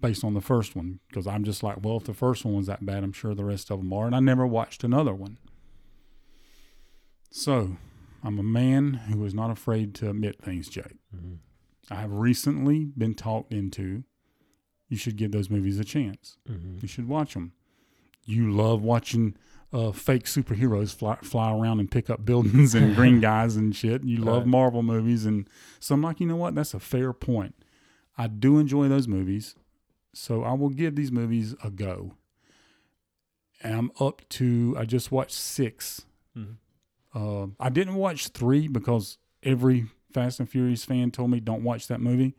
based 0.00 0.24
on 0.24 0.34
the 0.34 0.40
first 0.40 0.74
one 0.76 1.00
because 1.08 1.26
I'm 1.26 1.44
just 1.44 1.62
like, 1.62 1.82
well, 1.84 1.96
if 1.98 2.04
the 2.04 2.14
first 2.14 2.44
one 2.44 2.54
was 2.54 2.66
that 2.66 2.84
bad, 2.84 3.04
I'm 3.04 3.12
sure 3.12 3.34
the 3.34 3.44
rest 3.44 3.70
of 3.70 3.78
them 3.78 3.92
are. 3.92 4.06
And 4.06 4.14
I 4.16 4.20
never 4.20 4.46
watched 4.46 4.82
another 4.84 5.14
one. 5.14 5.38
So, 7.30 7.76
I'm 8.22 8.38
a 8.38 8.42
man 8.44 8.94
who 8.94 9.24
is 9.24 9.34
not 9.34 9.50
afraid 9.50 9.94
to 9.96 10.10
admit 10.10 10.40
things, 10.42 10.68
Jake. 10.68 10.96
Mhm. 11.14 11.38
I 11.90 11.96
have 11.96 12.12
recently 12.12 12.86
been 12.96 13.14
talked 13.14 13.52
into 13.52 14.04
you 14.88 14.96
should 14.96 15.16
give 15.16 15.32
those 15.32 15.50
movies 15.50 15.78
a 15.78 15.84
chance. 15.84 16.36
Mhm. 16.48 16.80
You 16.82 16.88
should 16.88 17.08
watch 17.08 17.34
them. 17.34 17.52
You 18.24 18.50
love 18.52 18.82
watching 18.82 19.36
uh, 19.72 19.90
fake 19.90 20.24
superheroes 20.26 20.94
fly, 20.94 21.16
fly 21.22 21.52
around 21.52 21.80
and 21.80 21.90
pick 21.90 22.08
up 22.08 22.24
buildings 22.24 22.74
and 22.74 22.94
green 22.94 23.18
guys 23.32 23.56
and 23.56 23.74
shit. 23.74 24.04
You 24.04 24.18
love 24.18 24.46
Marvel 24.46 24.82
movies. 24.84 25.26
And 25.26 25.48
so 25.80 25.94
I'm 25.96 26.02
like, 26.02 26.20
you 26.20 26.26
know 26.26 26.36
what? 26.36 26.54
That's 26.54 26.74
a 26.74 26.78
fair 26.80 27.12
point. 27.12 27.54
I 28.16 28.28
do 28.28 28.58
enjoy 28.58 28.88
those 28.88 29.08
movies. 29.08 29.56
So 30.12 30.44
I 30.44 30.52
will 30.52 30.68
give 30.68 30.94
these 30.94 31.10
movies 31.10 31.54
a 31.64 31.70
go. 31.70 32.14
And 33.62 33.74
I'm 33.74 33.90
up 33.98 34.22
to, 34.30 34.76
I 34.78 34.84
just 34.84 35.10
watched 35.10 35.32
six. 35.32 36.06
Mhm. 36.36 36.56
Uh, 37.14 37.46
I 37.58 37.68
didn't 37.70 37.94
watch 37.96 38.28
three 38.28 38.68
because 38.68 39.18
every 39.42 39.86
Fast 40.14 40.40
and 40.40 40.48
Furious 40.48 40.84
fan 40.84 41.10
told 41.10 41.30
me 41.30 41.40
don't 41.40 41.62
watch 41.64 41.88
that 41.88 42.00
movie. 42.00 42.34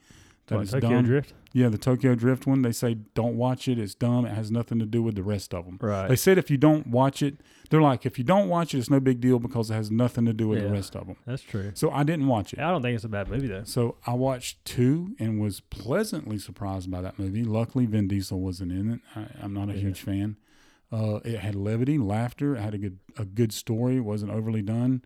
That 0.47 0.57
What, 0.59 0.69
Tokyo 0.69 0.89
dumb. 0.89 1.05
Drift. 1.05 1.33
Yeah, 1.53 1.69
the 1.69 1.77
Tokyo 1.77 2.13
Drift 2.15 2.45
one. 2.45 2.61
They 2.61 2.71
say 2.71 2.95
don't 3.15 3.35
watch 3.35 3.67
it. 3.67 3.79
It's 3.79 3.95
dumb. 3.95 4.25
It 4.25 4.33
has 4.33 4.51
nothing 4.51 4.77
to 4.79 4.85
do 4.85 5.01
with 5.01 5.15
the 5.15 5.23
rest 5.23 5.53
of 5.53 5.65
them. 5.65 5.77
Right. 5.81 6.07
They 6.07 6.15
said 6.15 6.37
if 6.37 6.51
you 6.51 6.57
don't 6.57 6.85
watch 6.87 7.23
it, 7.23 7.37
they're 7.69 7.81
like 7.81 8.05
if 8.05 8.17
you 8.19 8.23
don't 8.23 8.47
watch 8.47 8.73
it, 8.75 8.79
it's 8.79 8.89
no 8.89 8.99
big 8.99 9.19
deal 9.21 9.39
because 9.39 9.71
it 9.71 9.73
has 9.73 9.89
nothing 9.89 10.25
to 10.25 10.33
do 10.33 10.47
with 10.47 10.61
the 10.61 10.69
rest 10.69 10.95
of 10.95 11.07
them. 11.07 11.15
That's 11.25 11.41
true. 11.41 11.71
So 11.73 11.89
I 11.91 12.03
didn't 12.03 12.27
watch 12.27 12.53
it. 12.53 12.59
I 12.59 12.69
don't 12.71 12.81
think 12.81 12.95
it's 12.95 13.05
a 13.05 13.09
bad 13.09 13.27
movie 13.29 13.47
though. 13.47 13.63
So 13.63 13.95
I 14.05 14.13
watched 14.13 14.63
two 14.65 15.15
and 15.19 15.39
was 15.41 15.61
pleasantly 15.61 16.37
surprised 16.37 16.91
by 16.91 17.01
that 17.01 17.17
movie. 17.17 17.43
Luckily, 17.43 17.85
Vin 17.87 18.07
Diesel 18.07 18.39
wasn't 18.39 18.71
in 18.71 18.91
it. 18.93 18.99
I, 19.15 19.25
I'm 19.43 19.53
not 19.53 19.69
a 19.69 19.73
Yeah. 19.73 19.79
huge 19.79 20.01
fan. 20.01 20.37
Uh, 20.91 21.19
it 21.25 21.39
had 21.39 21.55
levity, 21.55 21.97
laughter. 21.97 22.55
It 22.55 22.61
had 22.61 22.73
a 22.75 22.77
good 22.77 22.99
a 23.17 23.25
good 23.25 23.51
story. 23.51 23.97
It 23.97 24.01
wasn't 24.01 24.31
overly 24.31 24.61
done. 24.61 25.03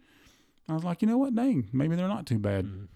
I 0.69 0.73
was 0.75 0.83
like, 0.83 1.01
you 1.01 1.07
know 1.07 1.17
what? 1.17 1.33
Dang, 1.35 1.67
maybe 1.73 1.95
they're 1.95 2.07
not 2.07 2.25
too 2.25 2.39
bad. 2.39 2.65
Mhm. 2.65 2.87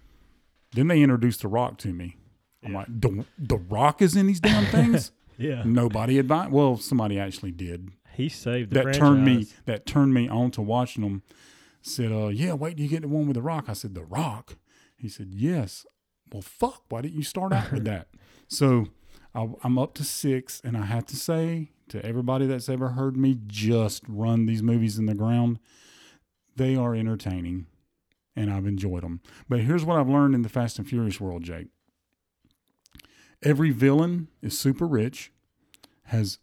Then 0.72 0.88
they 0.88 1.02
introduced 1.02 1.42
The 1.42 1.48
Rock 1.48 1.78
to 1.78 1.92
me. 1.92 2.16
I'm 2.64 2.72
Yeah. 2.72 2.78
like, 2.78 2.86
the, 2.88 3.24
the 3.38 3.56
Rock 3.58 4.00
is 4.02 4.16
in 4.16 4.26
these 4.26 4.40
damn 4.40 4.64
things. 4.66 5.10
Yeah. 5.36 5.64
Nobody 5.66 6.20
advised. 6.20 6.52
Well, 6.52 6.76
somebody 6.76 7.18
actually 7.18 7.50
did. 7.50 7.90
He 8.12 8.28
saved 8.28 8.70
the 8.70 8.74
that 8.74 8.82
franchise. 8.84 9.00
turned 9.00 9.24
me 9.24 9.46
that 9.64 9.84
turned 9.84 10.14
me 10.14 10.28
on 10.28 10.52
to 10.52 10.62
watching 10.62 11.02
them. 11.02 11.22
Said, 11.82 12.12
uh, 12.12 12.28
yeah, 12.28 12.52
wait 12.52 12.76
till 12.76 12.84
you 12.84 12.88
get 12.88 13.02
the 13.02 13.08
one 13.08 13.26
with 13.26 13.34
the 13.34 13.42
Rock. 13.42 13.64
I 13.68 13.72
said, 13.72 13.96
the 13.96 14.04
Rock. 14.04 14.54
He 14.96 15.08
said, 15.08 15.34
yes. 15.34 15.86
Well, 16.32 16.40
fuck. 16.40 16.84
Why 16.88 17.00
didn't 17.00 17.16
you 17.16 17.24
start 17.24 17.52
out 17.52 17.72
with 17.72 17.82
that? 17.92 18.06
So 18.46 18.86
I, 19.34 19.48
I'm 19.64 19.76
up 19.76 19.94
to 19.94 20.04
six, 20.04 20.60
and 20.64 20.76
I 20.76 20.84
have 20.84 21.04
to 21.06 21.16
say 21.16 21.72
to 21.88 22.00
everybody 22.06 22.46
that's 22.46 22.68
ever 22.68 22.90
heard 22.90 23.16
me 23.16 23.36
just 23.48 24.04
run 24.06 24.46
these 24.46 24.62
movies 24.62 25.00
in 25.00 25.06
the 25.06 25.14
ground, 25.14 25.58
they 26.56 26.76
are 26.76 26.94
entertaining, 26.94 27.66
and 28.36 28.50
I've 28.50 28.66
enjoyed 28.66 29.02
them. 29.02 29.20
But 29.48 29.60
here's 29.60 29.84
what 29.84 29.98
I've 29.98 30.08
learned 30.08 30.34
in 30.34 30.42
the 30.42 30.48
Fast 30.48 30.78
and 30.78 30.88
Furious 30.88 31.20
world, 31.20 31.42
Jake. 31.42 31.68
Every 33.42 33.70
villain 33.70 34.28
is 34.42 34.58
super 34.58 34.86
rich, 34.86 35.30
has 36.04 36.38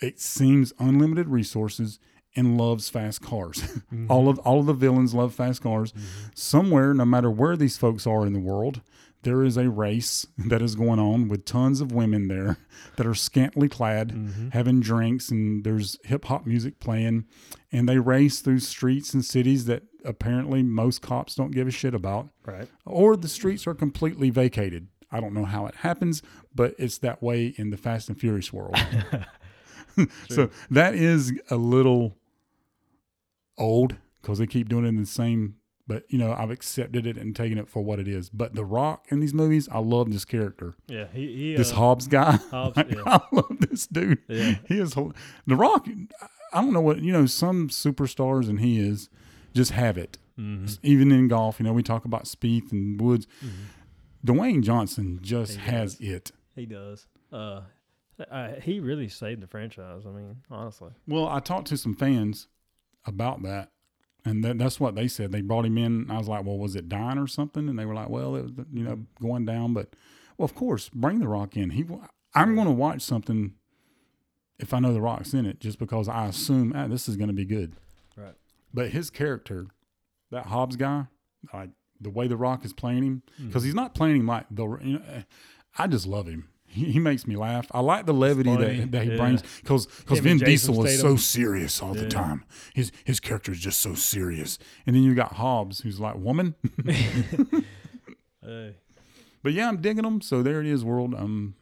it 0.00 0.20
seems 0.20 0.72
unlimited 0.78 1.28
resources 1.28 1.98
and 2.34 2.58
loves 2.58 2.88
fast 2.88 3.22
cars. 3.22 3.62
Mm-hmm. 3.92 4.10
all 4.10 4.30
of 4.30 4.38
all 4.38 4.60
of 4.60 4.64
the 4.64 4.72
villains 4.72 5.12
love 5.12 5.34
fast 5.34 5.62
cars. 5.62 5.92
Mm-hmm. 5.92 6.28
Somewhere, 6.34 6.94
no 6.94 7.04
matter 7.04 7.30
where 7.30 7.58
these 7.58 7.76
folks 7.76 8.06
are 8.06 8.24
in 8.24 8.32
the 8.32 8.40
world, 8.40 8.80
there 9.22 9.44
is 9.44 9.56
a 9.56 9.70
race 9.70 10.26
that 10.36 10.62
is 10.62 10.74
going 10.74 10.98
on 10.98 11.28
with 11.28 11.44
tons 11.44 11.80
of 11.80 11.92
women 11.92 12.28
there 12.28 12.58
that 12.96 13.06
are 13.06 13.14
scantily 13.14 13.68
clad, 13.68 14.08
mm-hmm. 14.08 14.48
having 14.50 14.80
drinks, 14.80 15.30
and 15.30 15.64
there's 15.64 15.98
hip 16.04 16.24
hop 16.24 16.46
music 16.46 16.80
playing, 16.80 17.24
and 17.70 17.88
they 17.88 17.98
race 17.98 18.40
through 18.40 18.58
streets 18.58 19.14
and 19.14 19.24
cities 19.24 19.66
that 19.66 19.84
apparently 20.04 20.62
most 20.62 21.02
cops 21.02 21.34
don't 21.34 21.52
give 21.52 21.68
a 21.68 21.70
shit 21.70 21.94
about 21.94 22.28
Right. 22.44 22.68
or 22.84 23.16
the 23.16 23.28
streets 23.28 23.66
are 23.66 23.74
completely 23.74 24.30
vacated. 24.30 24.88
I 25.10 25.20
don't 25.20 25.34
know 25.34 25.44
how 25.44 25.66
it 25.66 25.76
happens, 25.76 26.22
but 26.54 26.74
it's 26.78 26.98
that 26.98 27.22
way 27.22 27.54
in 27.56 27.70
the 27.70 27.76
Fast 27.76 28.08
and 28.08 28.18
Furious 28.18 28.52
world. 28.52 28.76
so 30.30 30.50
that 30.70 30.94
is 30.94 31.32
a 31.50 31.56
little 31.56 32.16
old 33.58 33.96
because 34.20 34.38
they 34.38 34.46
keep 34.46 34.68
doing 34.68 34.84
it 34.84 34.88
in 34.88 34.96
the 34.96 35.06
same. 35.06 35.56
But 35.92 36.04
you 36.08 36.16
know, 36.18 36.32
I've 36.32 36.50
accepted 36.50 37.06
it 37.06 37.16
and 37.18 37.36
taken 37.36 37.58
it 37.58 37.68
for 37.68 37.82
what 37.84 37.98
it 38.00 38.08
is. 38.08 38.30
But 38.30 38.54
The 38.54 38.64
Rock 38.64 39.06
in 39.10 39.20
these 39.20 39.34
movies, 39.34 39.68
I 39.70 39.78
love 39.80 40.10
this 40.10 40.24
character, 40.24 40.74
Yeah. 40.88 41.06
He. 41.12 41.26
he 41.50 41.54
this 41.54 41.72
uh, 41.72 41.76
Hobbs 41.76 42.06
guy. 42.08 42.32
Hobbs, 42.50 42.76
Like, 42.76 42.90
yeah. 42.94 43.02
I 43.06 43.20
love 43.32 43.56
this 43.60 43.86
dude. 43.86 44.18
Yeah. 44.28 44.54
He 44.66 44.78
is 44.78 44.94
The 44.94 45.56
Rock. 45.56 45.86
I 46.52 46.60
don't 46.62 46.72
know 46.72 46.80
what 46.80 47.02
you 47.02 47.12
know. 47.12 47.26
Some 47.26 47.68
superstars 47.68 48.48
and 48.48 48.60
he 48.60 48.78
is 48.80 49.08
just 49.54 49.72
have 49.72 49.98
it. 49.98 50.18
Mhm. 50.38 50.78
Even 50.82 51.12
in 51.12 51.28
golf, 51.28 51.60
you 51.60 51.64
know, 51.64 51.72
we 51.74 51.82
talk 51.82 52.04
about 52.06 52.24
Spieth 52.24 52.72
and 52.72 52.98
Woods. 53.00 53.26
Dwayne 54.24 54.62
Johnson 54.62 55.18
just 55.22 55.56
has 55.58 56.00
it. 56.00 56.30
He 56.54 56.64
does. 56.66 57.06
Uh, 57.32 57.62
I, 58.30 58.58
he 58.62 58.78
really 58.80 59.08
saved 59.08 59.42
the 59.42 59.46
franchise. 59.46 60.02
I 60.06 60.10
mean, 60.10 60.36
honestly. 60.50 60.90
Well, 61.08 61.26
I 61.28 61.40
talked 61.40 61.66
to 61.68 61.76
some 61.76 61.94
fans 61.94 62.46
about 63.04 63.42
that, 63.42 63.72
and 64.24 64.44
that, 64.44 64.58
that's 64.58 64.78
what 64.80 64.94
they 64.94 65.08
said. 65.08 65.32
They 65.32 65.40
brought 65.40 65.64
him 65.66 65.76
in. 65.78 66.10
I 66.10 66.18
was 66.18 66.28
like, 66.28 66.44
"Well, 66.44 66.58
was 66.58 66.76
it 66.76 66.88
dying 66.88 67.18
or 67.18 67.26
something?" 67.26 67.68
And 67.68 67.78
they 67.78 67.84
were 67.84 67.94
like, 67.94 68.08
"Well, 68.08 68.36
it 68.36 68.42
was, 68.42 68.52
you 68.72 68.84
know, 68.84 69.00
going 69.20 69.44
down." 69.44 69.74
But, 69.74 69.94
well, 70.38 70.44
of 70.44 70.54
course, 70.54 70.88
bring 70.90 71.18
the 71.20 71.28
Rock 71.28 71.56
in. 71.56 71.70
He, 71.70 71.84
I'm 72.34 72.54
going 72.54 72.66
to 72.66 72.72
watch 72.72 73.02
something 73.02 73.54
if 74.58 74.72
I 74.72 74.78
know 74.78 74.92
the 74.94 75.00
Rock's 75.00 75.34
in 75.34 75.44
it, 75.46 75.58
just 75.60 75.78
because 75.78 76.08
I 76.08 76.26
assume 76.26 76.72
ah, 76.76 76.86
this 76.86 77.08
is 77.08 77.16
going 77.16 77.28
to 77.28 77.34
be 77.34 77.44
good. 77.44 77.74
Right. 78.16 78.34
But 78.72 78.90
his 78.90 79.10
character, 79.10 79.66
that 80.30 80.46
Hobbs 80.46 80.76
guy, 80.76 81.06
like 81.52 81.70
the 82.00 82.10
way 82.10 82.28
the 82.28 82.36
Rock 82.36 82.64
is 82.64 82.72
playing 82.72 83.02
him, 83.04 83.22
Mm-hmm. 83.34 83.48
because 83.48 83.64
he's 83.64 83.74
not 83.74 83.94
playing 83.94 84.16
him 84.20 84.26
like 84.26 84.46
the. 84.50 84.66
You 84.82 84.98
know, 84.98 85.02
eh, 85.12 85.22
I 85.78 85.86
just 85.88 86.06
love 86.06 86.26
him. 86.26 86.48
He, 86.72 86.92
he 86.92 86.98
makes 86.98 87.26
me 87.26 87.36
laugh. 87.36 87.66
I 87.72 87.80
like 87.80 88.06
the 88.06 88.14
levity 88.14 88.54
that, 88.56 88.92
that 88.92 89.02
he 89.04 89.10
yeah. 89.10 89.16
brings 89.16 89.42
because 89.60 89.86
because 89.86 90.18
Vin 90.20 90.38
Diesel 90.38 90.84
is 90.86 91.00
so 91.00 91.16
serious 91.16 91.82
all 91.82 91.94
the 91.94 92.08
time. 92.08 92.44
His 92.74 92.90
his 93.04 93.20
character 93.20 93.52
is 93.52 93.60
just 93.60 93.78
so 93.80 93.94
serious, 93.94 94.58
and 94.86 94.96
then 94.96 95.02
you 95.02 95.14
got 95.14 95.34
Hobbs 95.34 95.80
who's 95.80 96.00
like 96.00 96.16
woman. 96.16 96.54
Hey. 98.44 98.74
but 99.42 99.52
yeah, 99.52 99.68
I'm 99.68 99.80
digging 99.80 100.02
them. 100.02 100.20
So 100.20 100.42
there 100.42 100.60
it 100.60 100.66
is, 100.66 100.84
world. 100.84 101.14
Um, 101.14 101.54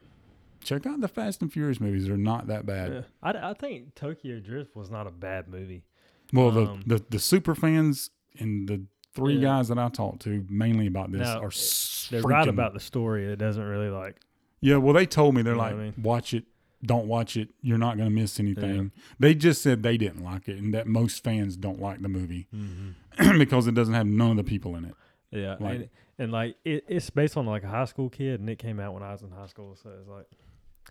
check 0.64 0.86
out 0.86 1.00
the 1.00 1.08
Fast 1.08 1.42
and 1.42 1.52
Furious 1.52 1.78
movies. 1.78 2.06
They're 2.06 2.16
not 2.16 2.46
that 2.46 2.64
bad. 2.64 2.92
Yeah. 2.92 3.00
I, 3.22 3.50
I 3.50 3.52
think 3.54 3.94
Tokyo 3.94 4.40
Drift 4.40 4.74
was 4.74 4.90
not 4.90 5.06
a 5.06 5.10
bad 5.10 5.48
movie. 5.48 5.84
Well, 6.32 6.56
Um, 6.56 6.82
the, 6.86 6.96
the 6.96 7.04
the 7.10 7.18
super 7.18 7.54
fans 7.54 8.10
and 8.38 8.66
the 8.68 8.82
three 9.14 9.34
Yeah. 9.34 9.42
guys 9.42 9.68
that 9.68 9.78
I 9.78 9.88
talked 9.88 10.22
to 10.22 10.46
mainly 10.48 10.86
about 10.86 11.10
this 11.12 11.20
Now, 11.20 11.42
are 11.42 11.50
They're 12.10 12.22
right 12.22 12.48
about 12.48 12.72
the 12.72 12.80
story. 12.80 13.26
It 13.30 13.36
doesn't 13.36 13.62
really 13.62 13.90
like. 13.90 14.16
Yeah, 14.60 14.76
well, 14.76 14.92
they 14.94 15.06
told 15.06 15.34
me 15.34 15.42
they're 15.42 15.52
You 15.54 15.58
know 15.58 15.64
like, 15.64 15.74
I 15.74 15.76
mean? 15.76 15.94
watch 16.02 16.34
it, 16.34 16.44
don't 16.84 17.06
watch 17.06 17.36
it. 17.36 17.48
You're 17.62 17.78
not 17.78 17.96
going 17.96 18.08
to 18.08 18.14
miss 18.14 18.38
anything. 18.40 18.92
They 19.18 19.34
just 19.34 19.62
said 19.62 19.82
they 19.82 19.96
didn't 19.96 20.22
like 20.22 20.48
it, 20.48 20.58
and 20.58 20.74
that 20.74 20.86
most 20.86 21.22
fans 21.24 21.56
don't 21.56 21.80
like 21.80 22.02
the 22.02 22.08
movie 22.08 22.46
mm-hmm. 22.54 23.38
because 23.38 23.66
it 23.66 23.74
doesn't 23.74 23.94
have 23.94 24.06
none 24.06 24.32
of 24.32 24.36
the 24.36 24.44
people 24.44 24.76
in 24.76 24.84
it. 24.84 24.94
Yeah, 25.30 25.56
Like- 25.60 25.74
and, 25.76 25.88
and 26.18 26.32
like 26.32 26.56
it, 26.64 26.84
it's 26.88 27.08
based 27.08 27.36
on 27.36 27.46
like 27.46 27.62
a 27.64 27.68
high 27.68 27.84
school 27.86 28.10
kid, 28.10 28.40
and 28.40 28.50
it 28.50 28.58
came 28.58 28.78
out 28.80 28.92
when 28.92 29.02
I 29.02 29.12
was 29.12 29.22
in 29.22 29.30
high 29.30 29.46
school, 29.46 29.76
so 29.82 29.90
it's 29.98 30.08
like, 30.08 30.26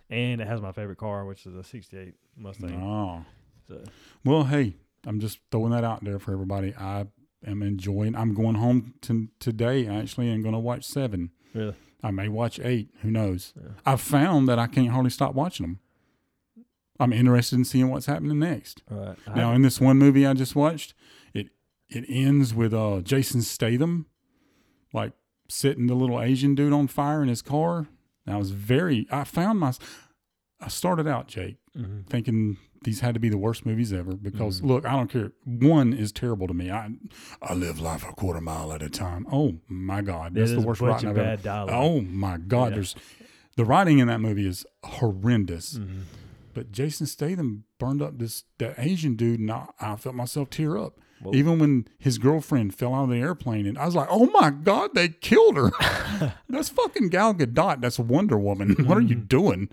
and 0.08 0.40
it 0.40 0.46
has 0.46 0.60
my 0.60 0.72
favorite 0.72 0.98
car, 0.98 1.24
which 1.24 1.46
is 1.46 1.54
a 1.54 1.62
'68 1.62 2.14
Mustang. 2.36 2.82
Oh, 2.82 3.24
So, 3.68 3.82
well, 4.24 4.44
hey, 4.44 4.74
I'm 5.06 5.20
just 5.20 5.38
throwing 5.52 5.70
that 5.70 5.84
out 5.84 6.02
there 6.04 6.18
for 6.18 6.32
everybody. 6.32 6.74
I 6.74 7.06
am 7.46 7.62
enjoying. 7.62 8.16
I'm 8.16 8.34
going 8.34 8.56
home 8.56 8.94
to, 9.02 9.28
today 9.38 9.86
actually, 9.86 10.30
and 10.30 10.42
going 10.42 10.54
to 10.54 10.58
watch 10.58 10.84
seven. 10.84 11.30
really, 11.54 11.74
I 12.02 12.10
may 12.10 12.28
watch 12.28 12.58
eight. 12.60 12.90
Who 13.02 13.10
knows? 13.10 13.52
Yeah. 13.60 13.70
I've 13.84 14.00
found 14.00 14.48
that 14.48 14.58
I 14.58 14.66
can't 14.66 14.90
hardly 14.90 15.10
stop 15.10 15.34
watching 15.34 15.64
them. 15.66 15.80
I'm 16.98 17.12
interested 17.12 17.56
in 17.56 17.64
seeing 17.64 17.88
what's 17.88 18.06
happening 18.06 18.38
next. 18.38 18.82
right 18.90 19.16
Now, 19.34 19.52
in 19.52 19.62
this 19.62 19.80
one 19.80 19.98
movie 19.98 20.26
I 20.26 20.34
just 20.34 20.54
watched, 20.54 20.94
it 21.32 21.48
it 21.88 22.04
ends 22.08 22.54
with 22.54 22.74
uh, 22.74 23.00
Jason 23.02 23.42
Statham, 23.42 24.06
like 24.92 25.12
setting 25.48 25.86
the 25.86 25.94
little 25.94 26.20
Asian 26.20 26.54
dude 26.54 26.72
on 26.72 26.86
fire 26.88 27.22
in 27.22 27.28
his 27.28 27.42
car. 27.42 27.88
And 28.26 28.34
I 28.34 28.38
was 28.38 28.50
very. 28.50 29.06
I 29.10 29.24
found 29.24 29.60
my. 29.60 29.72
I 30.60 30.68
started 30.68 31.06
out, 31.06 31.26
Jake, 31.26 31.56
hmm 31.76 32.00
thinking 32.08 32.56
these 32.82 33.00
had 33.00 33.12
to 33.14 33.20
be 33.20 33.28
the 33.28 33.36
worst 33.38 33.64
movies 33.66 33.92
ever 33.92 34.14
because 34.14 34.60
Mhm. 34.60 34.66
look, 34.68 34.86
I 34.86 34.92
don't 34.92 35.10
care. 35.10 35.32
One 35.44 35.92
is 35.92 36.10
terrible 36.12 36.46
to 36.48 36.54
me. 36.54 36.70
I 36.70 36.90
I 37.42 37.54
live 37.54 37.78
life 37.80 38.04
a 38.08 38.12
quarter 38.14 38.40
mile 38.40 38.72
at 38.72 38.82
a 38.82 38.88
time. 38.90 39.26
Oh 39.30 39.58
my 39.68 40.00
God, 40.02 40.34
that's 40.34 40.52
the 40.52 40.60
worst 40.62 40.80
writing 40.80 41.08
I've 41.10 41.18
ever. 41.18 41.42
dialogue. 41.42 41.70
Oh 41.72 42.00
my 42.00 42.38
God, 42.38 42.70
Yeah. 42.70 42.74
there's 42.76 42.94
the 43.56 43.64
writing 43.64 43.98
in 43.98 44.08
that 44.08 44.20
movie 44.20 44.46
is 44.46 44.64
horrendous. 44.84 45.78
Mhm. 45.78 46.02
But 46.54 46.72
Jason 46.72 47.06
Statham 47.06 47.64
burned 47.78 48.02
up 48.02 48.18
this 48.18 48.44
that 48.58 48.74
Asian 48.78 49.14
dude, 49.14 49.40
and 49.40 49.50
I, 49.50 49.66
I 49.80 49.96
felt 49.96 50.14
myself 50.16 50.50
tear 50.50 50.76
up. 50.78 50.98
Whoa. 51.22 51.34
Even 51.34 51.58
when 51.58 51.86
his 51.98 52.16
girlfriend 52.16 52.74
fell 52.74 52.94
out 52.94 53.04
of 53.04 53.10
the 53.10 53.16
airplane, 53.18 53.66
and 53.66 53.76
I 53.76 53.84
was 53.84 53.94
like, 53.94 54.08
"Oh 54.10 54.30
my 54.30 54.48
God, 54.50 54.94
they 54.94 55.08
killed 55.10 55.56
her!" 55.58 55.70
that's 56.48 56.70
fucking 56.70 57.10
Gal 57.10 57.34
Gadot. 57.34 57.82
That's 57.82 57.98
Wonder 57.98 58.38
Woman. 58.38 58.70
what 58.86 58.96
are 58.96 59.02
you 59.02 59.16
Mm-hmm. 59.16 59.26
doing? 59.26 59.68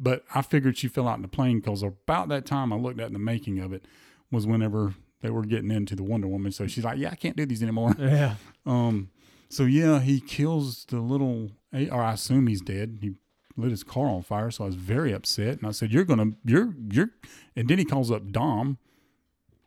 But 0.00 0.24
I 0.34 0.42
figured 0.42 0.78
she 0.78 0.86
fell 0.88 1.08
out 1.08 1.16
in 1.16 1.22
the 1.22 1.28
plane 1.28 1.58
because 1.60 1.82
about 1.82 2.28
that 2.28 2.46
time 2.46 2.72
I 2.72 2.76
looked 2.76 3.00
at 3.00 3.12
the 3.12 3.18
making 3.18 3.58
of 3.58 3.72
it 3.72 3.84
was 4.30 4.46
whenever 4.46 4.94
they 5.22 5.30
were 5.30 5.42
getting 5.44 5.70
into 5.72 5.96
the 5.96 6.04
Wonder 6.04 6.28
Woman. 6.28 6.52
So 6.52 6.66
she's 6.68 6.84
like, 6.84 6.98
"Yeah, 6.98 7.10
I 7.10 7.16
can't 7.16 7.36
do 7.36 7.44
these 7.46 7.62
anymore." 7.62 7.94
Yeah. 7.98 8.34
Um, 8.66 9.10
so 9.48 9.64
yeah, 9.64 10.00
he 10.00 10.20
kills 10.20 10.84
the 10.84 11.00
little, 11.00 11.52
or 11.72 12.02
I 12.02 12.12
assume 12.12 12.48
he's 12.48 12.60
dead. 12.60 12.98
He 13.00 13.14
lit 13.56 13.70
his 13.70 13.82
car 13.82 14.06
on 14.06 14.20
fire, 14.22 14.50
so 14.50 14.64
I 14.64 14.66
was 14.66 14.74
very 14.76 15.10
upset. 15.12 15.56
And 15.58 15.66
I 15.66 15.70
said, 15.70 15.90
"You're 15.90 16.04
gonna, 16.04 16.32
you're, 16.44 16.74
you're," 16.90 17.10
and 17.56 17.66
then 17.66 17.78
he 17.78 17.84
calls 17.86 18.10
up 18.10 18.30
Dom. 18.30 18.76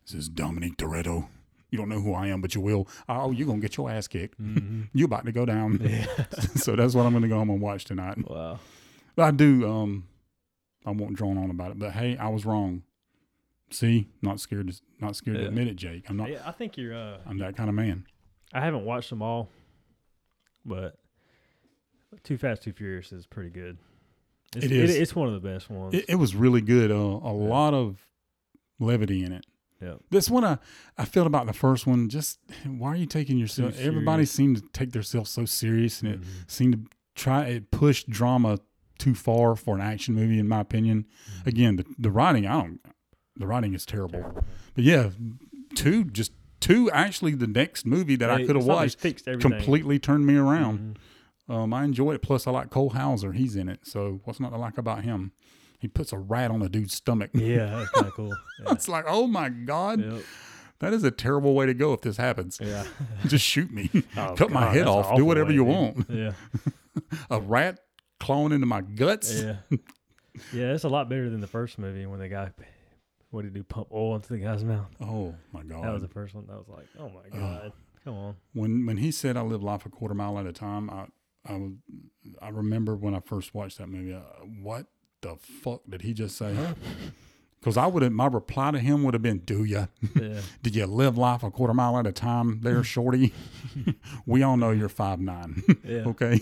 He 0.05 0.11
says, 0.13 0.29
"Dominique 0.29 0.77
Toretto, 0.77 1.27
you 1.71 1.79
don't 1.79 1.89
know 1.89 1.99
who 1.99 2.13
I 2.13 2.27
am, 2.27 2.41
but 2.41 2.53
you 2.53 2.61
will. 2.61 2.87
Oh, 3.09 3.31
you're 3.31 3.47
gonna 3.47 3.59
get 3.59 3.75
your 3.75 3.89
ass 3.89 4.07
kicked. 4.07 4.39
Mhm. 4.39 4.89
you 4.93 5.05
about 5.05 5.25
to 5.25 5.31
go 5.31 5.45
down." 5.47 5.79
yeah. 5.83 6.05
so 6.55 6.75
that's 6.75 6.93
what 6.93 7.05
I'm 7.07 7.13
gonna 7.13 7.27
go 7.27 7.39
home 7.39 7.49
and 7.49 7.59
watch 7.59 7.85
tonight. 7.85 8.19
Wow. 8.29 8.59
But 9.15 9.23
I 9.23 9.31
do. 9.31 9.67
Um, 9.67 10.07
I 10.85 10.91
won't 10.91 11.15
drone 11.15 11.37
on 11.37 11.49
about 11.49 11.71
it. 11.71 11.79
But 11.79 11.91
hey, 11.91 12.17
I 12.17 12.27
was 12.29 12.45
wrong. 12.45 12.83
See, 13.69 14.09
not 14.21 14.39
scared. 14.39 14.67
To, 14.67 14.81
not 14.99 15.15
scared 15.15 15.37
to 15.37 15.47
admit 15.47 15.67
it, 15.67 15.75
Jake. 15.75 16.09
I'm 16.09 16.17
not. 16.17 16.29
Yeah, 16.29 16.41
I 16.45 16.51
think 16.51 16.75
you're. 16.77 16.93
Uh, 16.95 17.17
I'm 17.25 17.37
that 17.37 17.55
kind 17.55 17.69
of 17.69 17.75
man. 17.75 18.05
I 18.53 18.59
haven't 18.61 18.83
watched 18.83 19.09
them 19.09 19.21
all, 19.21 19.47
but 20.65 20.97
Too 22.23 22.37
Fast, 22.37 22.63
Too 22.63 22.73
Furious 22.73 23.11
is 23.11 23.25
pretty 23.25 23.49
good. 23.49 23.77
It's, 24.55 24.65
It 24.65 24.71
is. 24.73 24.95
it's 24.97 25.15
one 25.15 25.29
of 25.29 25.33
the 25.41 25.47
best 25.47 25.69
ones. 25.69 25.93
It, 25.93 26.05
it 26.09 26.15
was 26.15 26.35
really 26.35 26.59
good. 26.61 26.91
Uh, 26.91 26.95
a 26.95 27.31
lot 27.31 27.73
of 27.73 28.05
levity 28.79 29.23
in 29.23 29.31
it. 29.31 29.45
yeah. 29.81 29.93
This 30.09 30.29
one, 30.29 30.43
I, 30.43 30.57
I 30.97 31.05
felt 31.05 31.27
about 31.27 31.47
the 31.47 31.53
first 31.53 31.87
one. 31.87 32.09
Just 32.09 32.39
why 32.65 32.89
are 32.89 32.95
you 32.97 33.05
taking 33.05 33.37
yourself? 33.37 33.79
Everybody 33.79 34.25
seemed 34.25 34.57
to 34.57 34.63
take 34.73 34.91
themselves 34.91 35.29
so 35.29 35.45
serious, 35.45 36.01
and 36.01 36.11
it 36.15 36.21
Mhm. 36.21 36.51
seemed 36.51 36.73
to 36.73 36.81
try 37.15 37.45
it 37.45 37.71
pushed 37.71 38.09
drama 38.09 38.59
too 39.01 39.15
far 39.15 39.55
for 39.55 39.75
an 39.75 39.81
action 39.81 40.13
movie, 40.15 40.39
in 40.39 40.47
my 40.47 40.59
opinion. 40.61 41.05
Mm-hmm. 41.39 41.49
Again, 41.49 41.75
the 41.77 41.85
the 41.97 42.11
writing, 42.11 42.45
I 42.47 42.53
don't. 42.61 42.79
The 43.35 43.47
writing 43.47 43.73
is 43.73 43.85
terrible. 43.85 44.43
But 44.75 44.83
yeah, 44.83 45.09
two 45.75 46.05
just 46.05 46.31
two. 46.59 46.89
Actually, 46.91 47.33
the 47.35 47.47
next 47.47 47.85
movie 47.85 48.15
that 48.17 48.29
I 48.29 48.45
could 48.45 48.55
have 48.55 48.65
they 48.65 48.71
watched 48.71 49.01
completely 49.39 49.99
turned 49.99 50.25
me 50.25 50.35
around. 50.37 50.97
Mhm. 51.49 51.53
Um, 51.53 51.73
I 51.73 51.83
enjoy 51.83 52.13
it. 52.13 52.21
Plus, 52.21 52.47
I 52.47 52.51
like 52.51 52.69
Cole 52.69 52.91
Hauser. 52.91 53.33
He's 53.33 53.55
in 53.55 53.67
it. 53.67 53.79
So 53.83 54.21
what's 54.23 54.39
not 54.39 54.49
to 54.51 54.57
like 54.57 54.77
about 54.77 55.03
him? 55.03 55.31
He 55.79 55.87
puts 55.87 56.13
a 56.13 56.17
rat 56.17 56.51
on 56.51 56.61
a 56.61 56.69
dude's 56.69 56.93
stomach. 56.93 57.31
Yeah, 57.33 57.65
that's 57.65 57.89
kind 57.89 58.07
of 58.07 58.13
cool. 58.19 58.35
Yeah. 58.63 58.71
It's 58.73 58.87
like, 58.87 59.05
oh 59.07 59.25
my 59.27 59.49
god, 59.49 59.99
Yep. 59.99 60.23
that 60.79 60.93
is 60.93 61.03
a 61.03 61.09
terrible 61.11 61.55
way 61.55 61.65
to 61.65 61.73
go 61.73 61.91
if 61.93 62.01
this 62.01 62.17
happens. 62.17 62.59
Yeah. 62.61 62.83
Just 63.25 63.43
shoot 63.43 63.71
me, 63.71 63.89
Oh, 64.17 64.35
cut 64.37 64.51
my 64.51 64.71
head 64.71 64.87
off, 64.87 65.15
do 65.17 65.25
whatever 65.25 65.47
way, 65.49 65.55
you 65.55 65.65
dude. 65.65 65.73
want. 65.73 66.05
Yeah. 66.09 66.33
A 67.31 67.41
rat 67.41 67.79
clawing 68.21 68.53
into 68.53 68.67
my 68.67 68.81
guts. 68.81 69.41
Yeah. 69.41 69.57
Yeah, 70.53 70.71
it's 70.73 70.85
a 70.85 70.89
lot 70.89 71.09
better 71.09 71.29
than 71.29 71.41
the 71.41 71.45
first 71.47 71.77
movie 71.77 72.05
when 72.05 72.19
the 72.19 72.29
guy, 72.29 72.51
what 73.31 73.41
did 73.41 73.49
he 73.51 73.59
do, 73.59 73.63
pump 73.65 73.89
oil 73.93 74.15
into 74.15 74.29
the 74.31 74.39
guy's 74.39 74.63
mouth? 74.63 74.87
Oh 75.01 75.35
my 75.51 75.61
god. 75.61 75.83
That 75.83 75.91
was 75.91 76.01
the 76.01 76.07
first 76.07 76.33
one. 76.33 76.47
That 76.47 76.55
was 76.55 76.69
like, 76.69 76.87
oh 76.97 77.09
my 77.09 77.37
God. 77.37 77.73
Come 78.05 78.13
on. 78.13 78.35
when 78.53 78.85
when 78.85 78.95
he 78.95 79.11
said 79.11 79.35
I 79.35 79.41
live 79.41 79.61
life 79.61 79.85
a 79.85 79.89
quarter 79.89 80.15
mile 80.15 80.39
at 80.39 80.45
a 80.45 80.53
time, 80.53 80.89
I 80.89 81.07
I 81.45 81.71
I 82.41 82.47
remember 82.47 82.95
when 82.95 83.13
I 83.13 83.19
first 83.19 83.53
watched 83.53 83.77
that 83.79 83.89
movie. 83.89 84.13
Uh, 84.13 84.21
what 84.61 84.85
the 85.21 85.35
fuck 85.35 85.81
did 85.89 86.01
he 86.01 86.13
just 86.13 86.37
say? 86.37 86.55
Because 87.61 87.77
I 87.77 87.85
would 87.85 88.01
have 88.01 88.11
my 88.11 88.25
reply 88.25 88.71
to 88.71 88.79
him 88.79 89.03
would 89.03 89.13
have 89.13 89.21
been, 89.21 89.37
"Do 89.39 89.63
ya? 89.63 89.85
Yeah. 90.19 90.41
Did 90.63 90.75
you 90.75 90.87
live 90.87 91.15
life 91.15 91.43
a 91.43 91.51
quarter 91.51 91.75
mile 91.75 91.95
at 91.99 92.07
a 92.07 92.11
time, 92.11 92.59
there, 92.61 92.83
shorty? 92.95 93.33
we 94.25 94.41
all 94.41 94.57
know 94.57 94.71
you're 94.71 94.89
five 94.89 95.19
nine. 95.19 95.61
Yeah. 95.83 96.03
okay. 96.07 96.39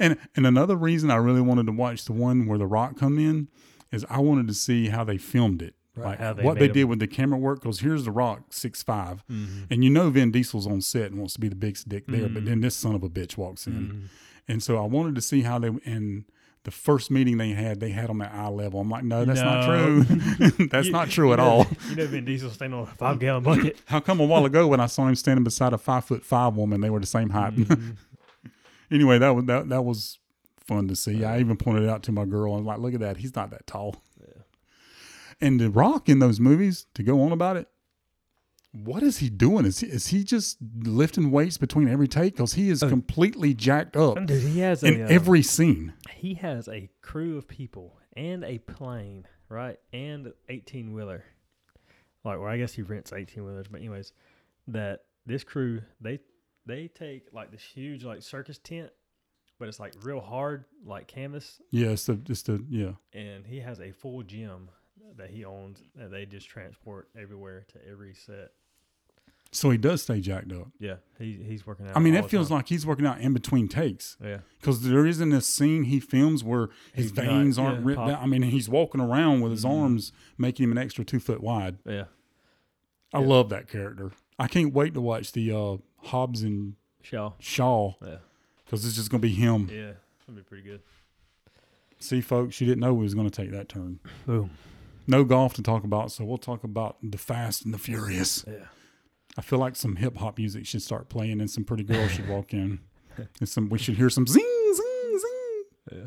And 0.00 0.16
and 0.34 0.46
another 0.46 0.74
reason 0.76 1.10
I 1.10 1.16
really 1.16 1.42
wanted 1.42 1.66
to 1.66 1.72
watch 1.72 2.06
the 2.06 2.14
one 2.14 2.46
where 2.46 2.56
the 2.58 2.66
Rock 2.66 2.98
come 2.98 3.18
in 3.18 3.48
is 3.92 4.06
I 4.08 4.20
wanted 4.20 4.48
to 4.48 4.54
see 4.54 4.88
how 4.88 5.04
they 5.04 5.18
filmed 5.18 5.60
it, 5.60 5.74
Right, 5.94 6.06
like 6.06 6.18
how 6.20 6.32
they 6.32 6.42
what 6.42 6.58
they 6.58 6.68
'em. 6.68 6.72
did 6.72 6.84
with 6.84 7.00
the 7.00 7.06
camera 7.06 7.38
work. 7.38 7.60
Because 7.60 7.80
here's 7.80 8.06
the 8.06 8.10
Rock, 8.10 8.44
six 8.54 8.82
five, 8.82 9.22
Mhm. 9.30 9.66
and 9.70 9.84
you 9.84 9.90
know 9.90 10.08
Vin 10.08 10.30
Diesel's 10.30 10.66
on 10.66 10.80
set 10.80 11.10
and 11.10 11.18
wants 11.18 11.34
to 11.34 11.40
be 11.40 11.48
the 11.50 11.54
big 11.54 11.76
dick 11.86 12.06
there, 12.06 12.30
but 12.30 12.44
Mhm. 12.44 12.46
then 12.46 12.60
this 12.62 12.74
son 12.74 12.94
of 12.94 13.02
a 13.02 13.10
bitch 13.10 13.36
walks 13.36 13.66
in, 13.66 13.72
Mhm. 13.74 14.02
and 14.48 14.62
so 14.62 14.78
I 14.82 14.86
wanted 14.86 15.16
to 15.16 15.20
see 15.20 15.42
how 15.42 15.58
they 15.58 15.68
and. 15.84 16.24
The 16.64 16.70
first 16.70 17.10
meeting 17.10 17.38
they 17.38 17.50
had, 17.50 17.80
they 17.80 17.90
had 17.90 18.08
them 18.08 18.20
at 18.22 18.32
eye 18.32 18.48
level. 18.48 18.78
I'm 18.80 18.88
like, 18.88 19.02
no, 19.02 19.24
that's 19.24 19.40
not 19.40 19.66
true. 19.66 20.04
that's 20.70 20.86
You- 20.86 20.92
not 20.92 21.10
true 21.10 21.32
at 21.32 21.38
know- 21.38 21.44
all. 21.44 21.66
You 21.90 21.96
know, 21.96 22.06
Vin 22.06 22.24
Diesel 22.24 22.50
standing 22.50 22.78
on 22.78 22.84
a 22.86 22.90
five 22.94 23.18
gallon 23.18 23.42
bucket. 23.44 23.78
How 23.86 23.98
come 24.00 24.20
a 24.20 24.24
while 24.24 24.44
ago 24.44 24.68
when 24.68 24.78
I 24.78 24.86
saw 24.86 25.08
him 25.08 25.16
standing 25.16 25.42
beside 25.42 25.72
a 25.72 25.78
five 25.78 26.04
foot 26.04 26.24
five 26.24 26.54
woman, 26.54 26.80
they 26.80 26.90
were 26.90 27.00
the 27.00 27.06
same 27.06 27.30
height? 27.30 27.56
Mhm. 27.56 27.96
anyway, 28.90 29.18
that 29.18 29.30
was 29.30 29.44
that 29.46 29.68
that 29.70 29.82
was 29.82 30.18
fun 30.66 30.86
to 30.86 30.94
see. 30.94 31.24
I 31.24 31.40
even 31.40 31.56
pointed 31.56 31.82
it 31.82 31.88
out 31.88 32.04
to 32.04 32.12
my 32.12 32.24
girl. 32.24 32.54
I'm 32.54 32.64
like, 32.64 32.78
"Look 32.78 32.94
at 32.94 33.00
that! 33.00 33.16
He's 33.16 33.34
not 33.34 33.50
that 33.50 33.66
tall." 33.66 33.96
Yeah. 34.20 34.42
And 35.40 35.60
the 35.60 35.68
Rock 35.68 36.08
in 36.08 36.20
those 36.20 36.38
movies, 36.38 36.86
to 36.94 37.02
go 37.02 37.20
on 37.22 37.32
about 37.32 37.56
it, 37.56 37.68
what 38.72 39.02
is 39.02 39.18
he 39.18 39.28
doing? 39.28 39.64
Is 39.66 39.80
he, 39.80 39.86
is 39.86 40.06
he 40.08 40.24
just 40.24 40.56
lifting 40.78 41.30
weights 41.30 41.58
between 41.58 41.88
every 41.88 42.08
take? 42.08 42.34
Because 42.34 42.54
he 42.54 42.70
is 42.70 42.82
Oh. 42.82 42.88
completely 42.88 43.52
jacked 43.54 43.96
up 43.96 44.16
Dude, 44.26 44.42
he 44.42 44.60
has 44.60 44.82
in 44.82 45.00
a, 45.00 45.04
uh, 45.04 45.08
every 45.08 45.42
scene. 45.42 45.92
he 46.10 46.34
has 46.34 46.68
a 46.68 46.88
crew 47.02 47.36
of 47.36 47.46
people 47.48 47.98
and 48.16 48.44
a 48.44 48.58
plane, 48.58 49.26
right? 49.48 49.78
And 49.92 50.32
18 50.48 50.92
wheeler. 50.94 51.24
Like, 52.24 52.38
well, 52.38 52.48
I 52.48 52.56
guess 52.56 52.72
he 52.72 52.82
rents 52.82 53.12
18 53.12 53.44
wheelers, 53.44 53.66
but 53.68 53.80
anyways, 53.80 54.12
that 54.68 55.04
this 55.26 55.44
crew, 55.44 55.82
they 56.00 56.20
they 56.64 56.86
take 56.88 57.24
like 57.32 57.50
this 57.50 57.62
huge 57.62 58.04
like 58.04 58.22
circus 58.22 58.58
tent, 58.58 58.90
but 59.58 59.66
it's 59.68 59.80
like 59.80 59.92
real 60.02 60.20
hard, 60.20 60.64
like 60.86 61.08
canvas, 61.08 61.60
Yeah, 61.72 61.88
it's 61.88 62.06
the 62.06 62.18
it's 62.28 62.42
the 62.42 62.64
yeah. 62.70 62.92
and 63.12 63.44
he 63.46 63.58
has 63.60 63.80
a 63.80 63.90
full 63.90 64.22
gym 64.22 64.70
that 65.16 65.30
he 65.30 65.44
owns 65.44 65.82
that 65.96 66.10
they 66.12 66.24
just 66.24 66.48
transport 66.48 67.08
everywhere 67.20 67.66
to 67.72 67.78
every 67.90 68.14
set. 68.14 68.52
So 69.54 69.68
he 69.68 69.76
does 69.76 70.00
stay 70.02 70.20
jacked 70.20 70.50
up. 70.52 70.68
Yeah, 70.78 70.96
he 71.18 71.34
he's 71.46 71.66
working 71.66 71.86
out. 71.86 71.94
I 71.96 72.00
mean, 72.00 72.14
it 72.14 72.28
feels 72.30 72.48
time. 72.48 72.56
like 72.58 72.68
he's 72.68 72.86
working 72.86 73.06
out 73.06 73.20
in 73.20 73.34
between 73.34 73.68
takes. 73.68 74.16
yeah, 74.24 74.38
Because 74.58 74.80
there 74.80 75.04
isn't 75.06 75.30
a 75.32 75.42
scene 75.42 75.84
he 75.84 76.00
films 76.00 76.42
where 76.42 76.70
his 76.94 77.06
He's 77.10 77.16
not- 77.16 77.26
veins 77.26 77.58
aren't 77.58 77.80
yeah, 77.80 77.86
ripped 77.86 77.98
pop- 77.98 78.10
out. 78.12 78.22
I 78.22 78.26
mean, 78.26 78.42
he's 78.42 78.68
walking 78.70 79.00
around 79.02 79.42
with 79.42 79.52
his 79.52 79.64
Mhm. 79.64 79.70
arms, 79.82 80.12
making 80.38 80.64
him 80.64 80.72
an 80.72 80.78
extra 80.78 81.04
two 81.04 81.20
foot 81.20 81.42
wide. 81.42 81.76
yeah, 81.84 82.04
I 83.12 83.20
Yeah. 83.20 83.26
love 83.26 83.50
that 83.50 83.68
character. 83.68 84.12
I 84.38 84.48
can't 84.48 84.72
wait 84.72 84.94
to 84.94 85.00
watch 85.02 85.32
the 85.32 85.52
uh, 85.52 85.76
Hobbs 86.06 86.42
and 86.42 86.76
Shaw. 87.02 87.32
Shaw 87.38 87.94
Yeah, 88.02 88.16
because 88.64 88.86
it's 88.86 88.96
just 88.96 89.10
going 89.10 89.20
to 89.20 89.28
be 89.28 89.34
him. 89.34 89.68
yeah, 89.70 89.90
it's 90.16 90.24
gonna 90.26 90.38
be 90.38 90.44
pretty 90.44 90.62
good. 90.64 90.80
See, 91.98 92.20
folks, 92.22 92.58
you 92.60 92.66
didn't 92.66 92.80
know 92.80 92.94
we 92.94 93.04
was 93.04 93.14
going 93.14 93.28
to 93.28 93.42
take 93.42 93.50
that 93.52 93.68
turn. 93.68 94.00
Boom. 94.26 94.50
No 95.06 95.24
golf 95.24 95.52
to 95.54 95.62
talk 95.62 95.84
about, 95.84 96.10
so 96.10 96.24
we'll 96.24 96.38
talk 96.38 96.64
about 96.64 96.96
the 97.02 97.18
Fast 97.18 97.64
and 97.66 97.74
the 97.74 97.78
Furious. 97.78 98.44
Yeah. 98.48 98.66
I 99.38 99.40
feel 99.42 99.58
like 99.58 99.76
some 99.76 99.96
hip 99.96 100.16
hop 100.18 100.36
music 100.38 100.66
should 100.66 100.82
start 100.82 101.08
playing, 101.08 101.40
and 101.40 101.50
some 101.50 101.64
pretty 101.64 101.84
girls 101.84 102.10
should 102.12 102.28
walk 102.28 102.52
in. 102.52 102.80
And 103.40 103.48
some 103.48 103.68
we 103.68 103.78
should 103.78 103.96
hear 103.96 104.08
some 104.08 104.26
zing, 104.26 104.42
zing, 104.74 105.18
zing. 105.20 105.98
Yeah. 106.00 106.06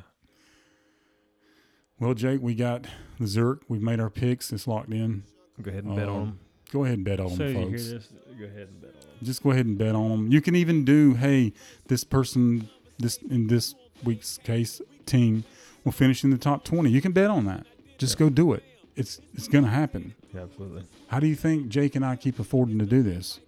Well, 1.99 2.13
Jake, 2.15 2.41
we 2.41 2.55
got 2.55 2.85
the 3.19 3.27
Zurich. 3.27 3.59
We've 3.69 3.81
made 3.81 3.99
our 3.99 4.09
picks. 4.09 4.51
It's 4.51 4.67
locked 4.67 4.91
in. 4.91 5.23
Go 5.61 5.69
ahead 5.69 5.83
and 5.83 5.95
bet 5.95 6.09
on 6.09 6.15
Um, 6.15 6.25
them. 6.25 6.39
Go 6.71 6.83
ahead 6.83 6.97
and 6.97 7.05
bet 7.05 7.19
on 7.19 7.27
As 7.27 7.37
them, 7.37 7.53
soon 7.53 7.61
you 7.61 7.67
folks. 7.69 7.83
hear 7.83 7.93
this, 7.99 8.07
go 8.39 8.45
ahead 8.45 8.67
and 8.69 8.81
bet 8.81 8.89
on 8.95 8.99
them. 9.01 9.09
Just 9.23 9.43
go 9.43 9.51
ahead 9.51 9.65
and 9.67 9.77
bet 9.77 9.95
on 9.95 10.09
them. 10.09 10.31
You 10.31 10.41
can 10.41 10.55
even 10.55 10.83
do, 10.83 11.13
hey, 11.13 11.53
this 11.87 12.03
person, 12.03 12.69
this 12.97 13.17
in 13.29 13.47
this 13.47 13.75
week's 14.03 14.39
case, 14.39 14.81
team 15.05 15.43
will 15.83 15.91
finish 15.91 16.23
in 16.23 16.31
the 16.31 16.37
top 16.39 16.63
twenty. 16.65 16.89
You 16.89 17.01
can 17.01 17.11
bet 17.11 17.29
on 17.29 17.45
that. 17.45 17.65
Just 17.99 18.17
go 18.17 18.29
do 18.29 18.51
it. 18.53 18.63
It's 18.95 19.19
it's 19.33 19.47
gonna 19.47 19.69
happen. 19.69 20.15
Yeah, 20.33 20.43
absolutely. 20.43 20.83
How 21.07 21.19
do 21.19 21.27
you 21.27 21.35
think 21.35 21.69
Jake 21.69 21.95
and 21.95 22.05
I 22.05 22.15
keep 22.15 22.39
affording 22.39 22.79
to 22.79 22.85
do 22.85 23.03
this? 23.03 23.39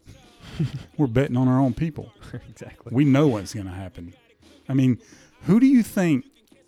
We're 0.98 1.08
betting 1.08 1.38
on 1.38 1.48
our 1.48 1.60
own 1.60 1.74
people. 1.74 2.12
exactly. 2.50 2.92
We 2.94 3.06
know 3.06 3.28
what's 3.28 3.54
gonna 3.54 3.72
happen. 3.74 4.14
I 4.70 4.74
mean, 4.74 5.00
who 5.44 5.60
do 5.60 5.66
you 5.66 5.84
think 5.84 6.26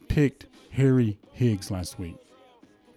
picked 0.08 0.46
Harry 0.72 1.18
Higgs 1.34 1.70
last 1.72 2.00
week? 2.00 2.16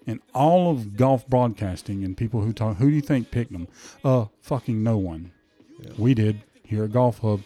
And 0.05 0.19
all 0.33 0.69
of 0.69 0.97
golf 0.97 1.27
broadcasting 1.27 2.03
and 2.03 2.15
people 2.17 2.41
who 2.41 2.51
talk, 2.51 2.77
who 2.77 2.89
do 2.89 2.95
you 2.95 3.01
think 3.01 3.31
picked 3.31 3.53
them? 3.53 3.67
Uh, 4.03 4.25
fucking 4.41 4.83
no 4.83 4.97
one. 4.97 5.31
Yeah. 5.79 5.91
We 5.97 6.13
did 6.13 6.41
here 6.63 6.83
at 6.83 6.91
Golf 6.91 7.19
Hub. 7.19 7.41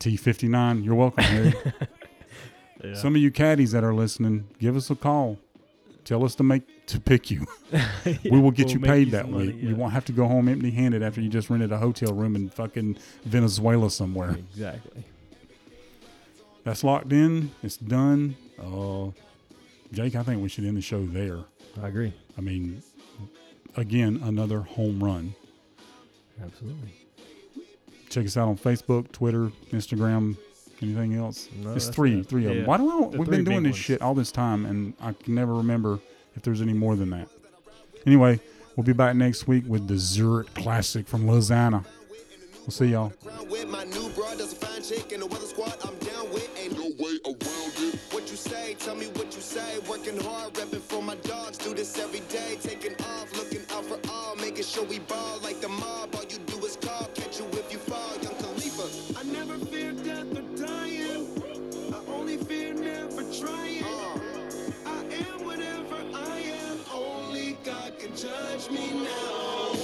T59, 0.00 0.84
you're 0.84 0.94
welcome, 0.94 1.24
Harry. 1.24 1.54
yeah. 2.84 2.94
Some 2.94 3.16
of 3.16 3.22
you 3.22 3.30
caddies 3.30 3.72
that 3.72 3.82
are 3.82 3.94
listening, 3.94 4.46
give 4.58 4.76
us 4.76 4.90
a 4.90 4.94
call. 4.94 5.38
Tell 6.06 6.24
us 6.24 6.36
to 6.36 6.44
make 6.44 6.86
to 6.86 7.00
pick 7.00 7.32
you. 7.32 7.44
we 8.30 8.38
will 8.38 8.52
get 8.52 8.66
We'll 8.66 8.74
you 8.74 8.80
paid 8.80 9.10
that 9.10 9.26
way. 9.26 9.46
money, 9.46 9.52
You 9.60 9.74
won't 9.74 9.92
have 9.92 10.04
to 10.04 10.12
go 10.12 10.28
home 10.28 10.48
empty-handed 10.48 11.02
after 11.02 11.20
you 11.20 11.28
just 11.28 11.50
rented 11.50 11.72
a 11.72 11.78
hotel 11.78 12.14
room 12.14 12.36
in 12.36 12.48
fucking 12.48 12.96
Venezuela 13.24 13.90
somewhere. 13.90 14.30
Exactly. 14.30 15.04
That's 16.62 16.84
locked 16.84 17.12
in. 17.12 17.50
It's 17.64 17.76
done. 17.76 18.36
Uh, 18.56 19.10
Jake, 19.92 20.14
I 20.14 20.22
think 20.22 20.40
we 20.40 20.48
should 20.48 20.64
end 20.64 20.76
the 20.76 20.80
show 20.80 21.04
there. 21.04 21.40
I 21.82 21.88
agree. 21.88 22.14
I 22.38 22.40
mean, 22.40 22.84
again, 23.76 24.20
another 24.22 24.60
home 24.60 25.02
run. 25.02 25.34
Absolutely. 26.40 26.94
Check 28.10 28.26
us 28.26 28.36
out 28.36 28.46
on 28.46 28.56
Facebook, 28.56 29.10
Twitter, 29.10 29.50
Instagram, 29.72 30.36
anything 30.82 31.14
else. 31.14 31.48
No, 31.62 31.74
it's 31.74 31.88
three, 31.88 32.20
it. 32.20 32.26
three 32.26 32.46
of 32.46 32.54
them. 32.56 32.66
Why 32.66 32.76
do 32.76 32.90
I? 32.90 33.10
The 33.10 33.18
We've 33.18 33.30
been 33.30 33.44
doing 33.44 33.62
this 33.62 33.72
ones. 33.72 33.78
shit 33.78 34.02
all 34.02 34.14
this 34.14 34.32
time, 34.32 34.66
and 34.66 34.94
I 35.00 35.12
can 35.12 35.34
never 35.34 35.54
remember 35.54 35.98
if 36.34 36.42
there's 36.42 36.60
any 36.62 36.74
more 36.74 36.96
than 36.96 37.10
that. 37.10 37.28
Anyway, 38.06 38.40
We'll 38.76 38.84
be 38.84 38.92
back 38.92 39.16
next 39.16 39.48
week 39.48 39.64
with 39.66 39.88
the 39.88 39.96
Zurich 39.96 40.52
Classic 40.52 41.08
from 41.08 41.26
Lausanne. 41.26 41.82
We'll 42.60 42.70
see 42.70 42.88
y'all. 42.88 43.10
With 43.48 43.68
my 43.68 43.84
new 43.84 44.10
broad 44.10 44.36
does 44.36 44.52
a 44.52 44.56
fine 44.56 44.82
chick 44.82 45.12
in 45.12 45.20
the 45.20 45.26
weather 45.26 45.46
squad 45.46 45.74
I'm 45.82 45.96
down 46.00 46.30
with. 46.30 46.46
Ain't 46.58 46.74
no 46.74 46.90
way 47.02 47.16
around 47.24 47.72
it. 47.78 47.98
What 48.12 48.30
you 48.30 48.36
say? 48.36 48.74
Tell 48.74 48.94
me 48.94 49.06
what 49.14 49.34
you 49.34 49.40
say. 49.40 49.78
Working 49.88 50.20
hard, 50.20 50.52
repping 50.54 50.82
for 50.82 51.02
my 51.02 51.14
dogs. 51.16 51.56
Do 51.56 51.72
this 51.72 51.98
every 51.98 52.20
day. 52.28 52.58
Taking 52.60 52.94
off, 52.96 53.34
looking 53.34 53.62
out 53.72 53.86
for 53.86 53.98
all. 54.10 54.36
Making 54.36 54.64
sure 54.64 54.84
we 54.84 54.98
ball 54.98 55.38
like 55.42 55.62
the 55.62 55.68
mob. 55.68 56.15
Judge 68.58 68.70
me 68.70 68.90
now. 69.04 69.75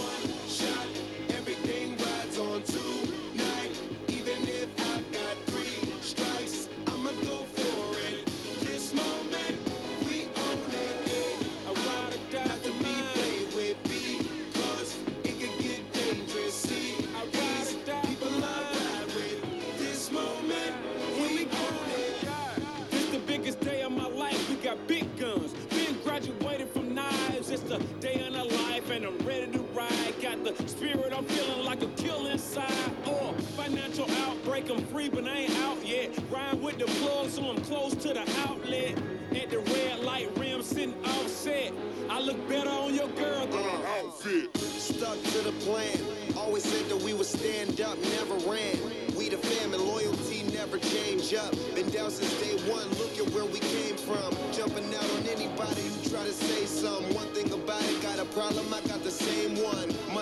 The. 31.12 31.18
I'm 31.18 31.24
feeling 31.24 31.64
like 31.64 31.82
a 31.82 31.88
kill 31.88 32.26
inside. 32.26 32.72
Or 33.06 33.32
financial 33.56 34.10
outbreak. 34.22 34.70
I'm 34.70 34.84
free, 34.86 35.08
but 35.08 35.26
I 35.26 35.34
ain't 35.34 35.58
out 35.58 35.84
yet. 35.86 36.10
Ride 36.30 36.60
with 36.62 36.78
the 36.78 36.86
plug, 36.86 37.30
so 37.30 37.50
I'm 37.50 37.60
close 37.62 37.94
to 37.94 38.08
the 38.08 38.24
outlet. 38.46 38.98
At 39.34 39.50
the 39.50 39.60
red 39.60 40.00
light 40.00 40.28
rim, 40.38 40.62
sitting 40.62 40.94
offset. 41.04 41.72
I 42.10 42.20
look 42.20 42.36
better 42.48 42.70
on 42.70 42.94
your 42.94 43.08
girl 43.08 43.46
than 43.46 43.62
uh, 43.62 43.76
an 43.76 44.06
outfit. 44.06 44.56
Stuck 44.56 45.20
to 45.22 45.38
the 45.38 45.52
plan. 45.64 45.98
Always 46.36 46.64
said 46.64 46.88
that 46.88 47.00
we 47.02 47.14
would 47.14 47.26
stand 47.26 47.80
up, 47.80 47.98
never 47.98 48.34
ran. 48.50 48.76
We 49.16 49.28
the 49.28 49.38
fam 49.38 49.72
and 49.72 49.82
loyalty 49.82 50.42
never 50.52 50.78
change 50.78 51.32
up. 51.34 51.52
Been 51.74 51.88
down 51.90 52.10
since 52.10 52.34
day 52.40 52.56
one, 52.70 52.88
look 52.98 53.16
at 53.18 53.32
where 53.34 53.44
we 53.46 53.60
came 53.60 53.96
from. 53.96 54.34
Jumping 54.52 54.94
out 54.94 55.10
on 55.16 55.26
anybody 55.28 55.82
who 55.82 56.10
try 56.10 56.24
to 56.24 56.32
say 56.32 56.66
something. 56.66 57.14
One 57.14 57.28
thing 57.28 57.52
about 57.52 57.82
it, 57.84 58.02
got 58.02 58.18
a 58.18 58.24
problem, 58.26 58.66
I 58.74 58.80
got 58.86 59.02
the 59.02 59.10
same 59.10 59.20
one. 59.20 59.21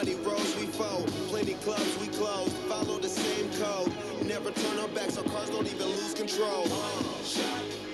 Money 0.00 0.14
rolls, 0.24 0.56
we 0.56 0.64
fold. 0.64 1.06
Plenty 1.28 1.52
clubs, 1.56 1.98
we 2.00 2.06
close. 2.06 2.48
Follow 2.70 2.98
the 2.98 3.06
same 3.06 3.50
code. 3.60 3.92
Never 4.24 4.50
turn 4.50 4.78
our 4.78 4.88
backs, 4.88 5.18
our 5.18 5.24
cars 5.24 5.50
don't 5.50 5.66
even 5.66 5.88
lose 5.88 6.14
control. 6.14 6.64
Uh, 6.64 7.22
shot. 7.22 7.89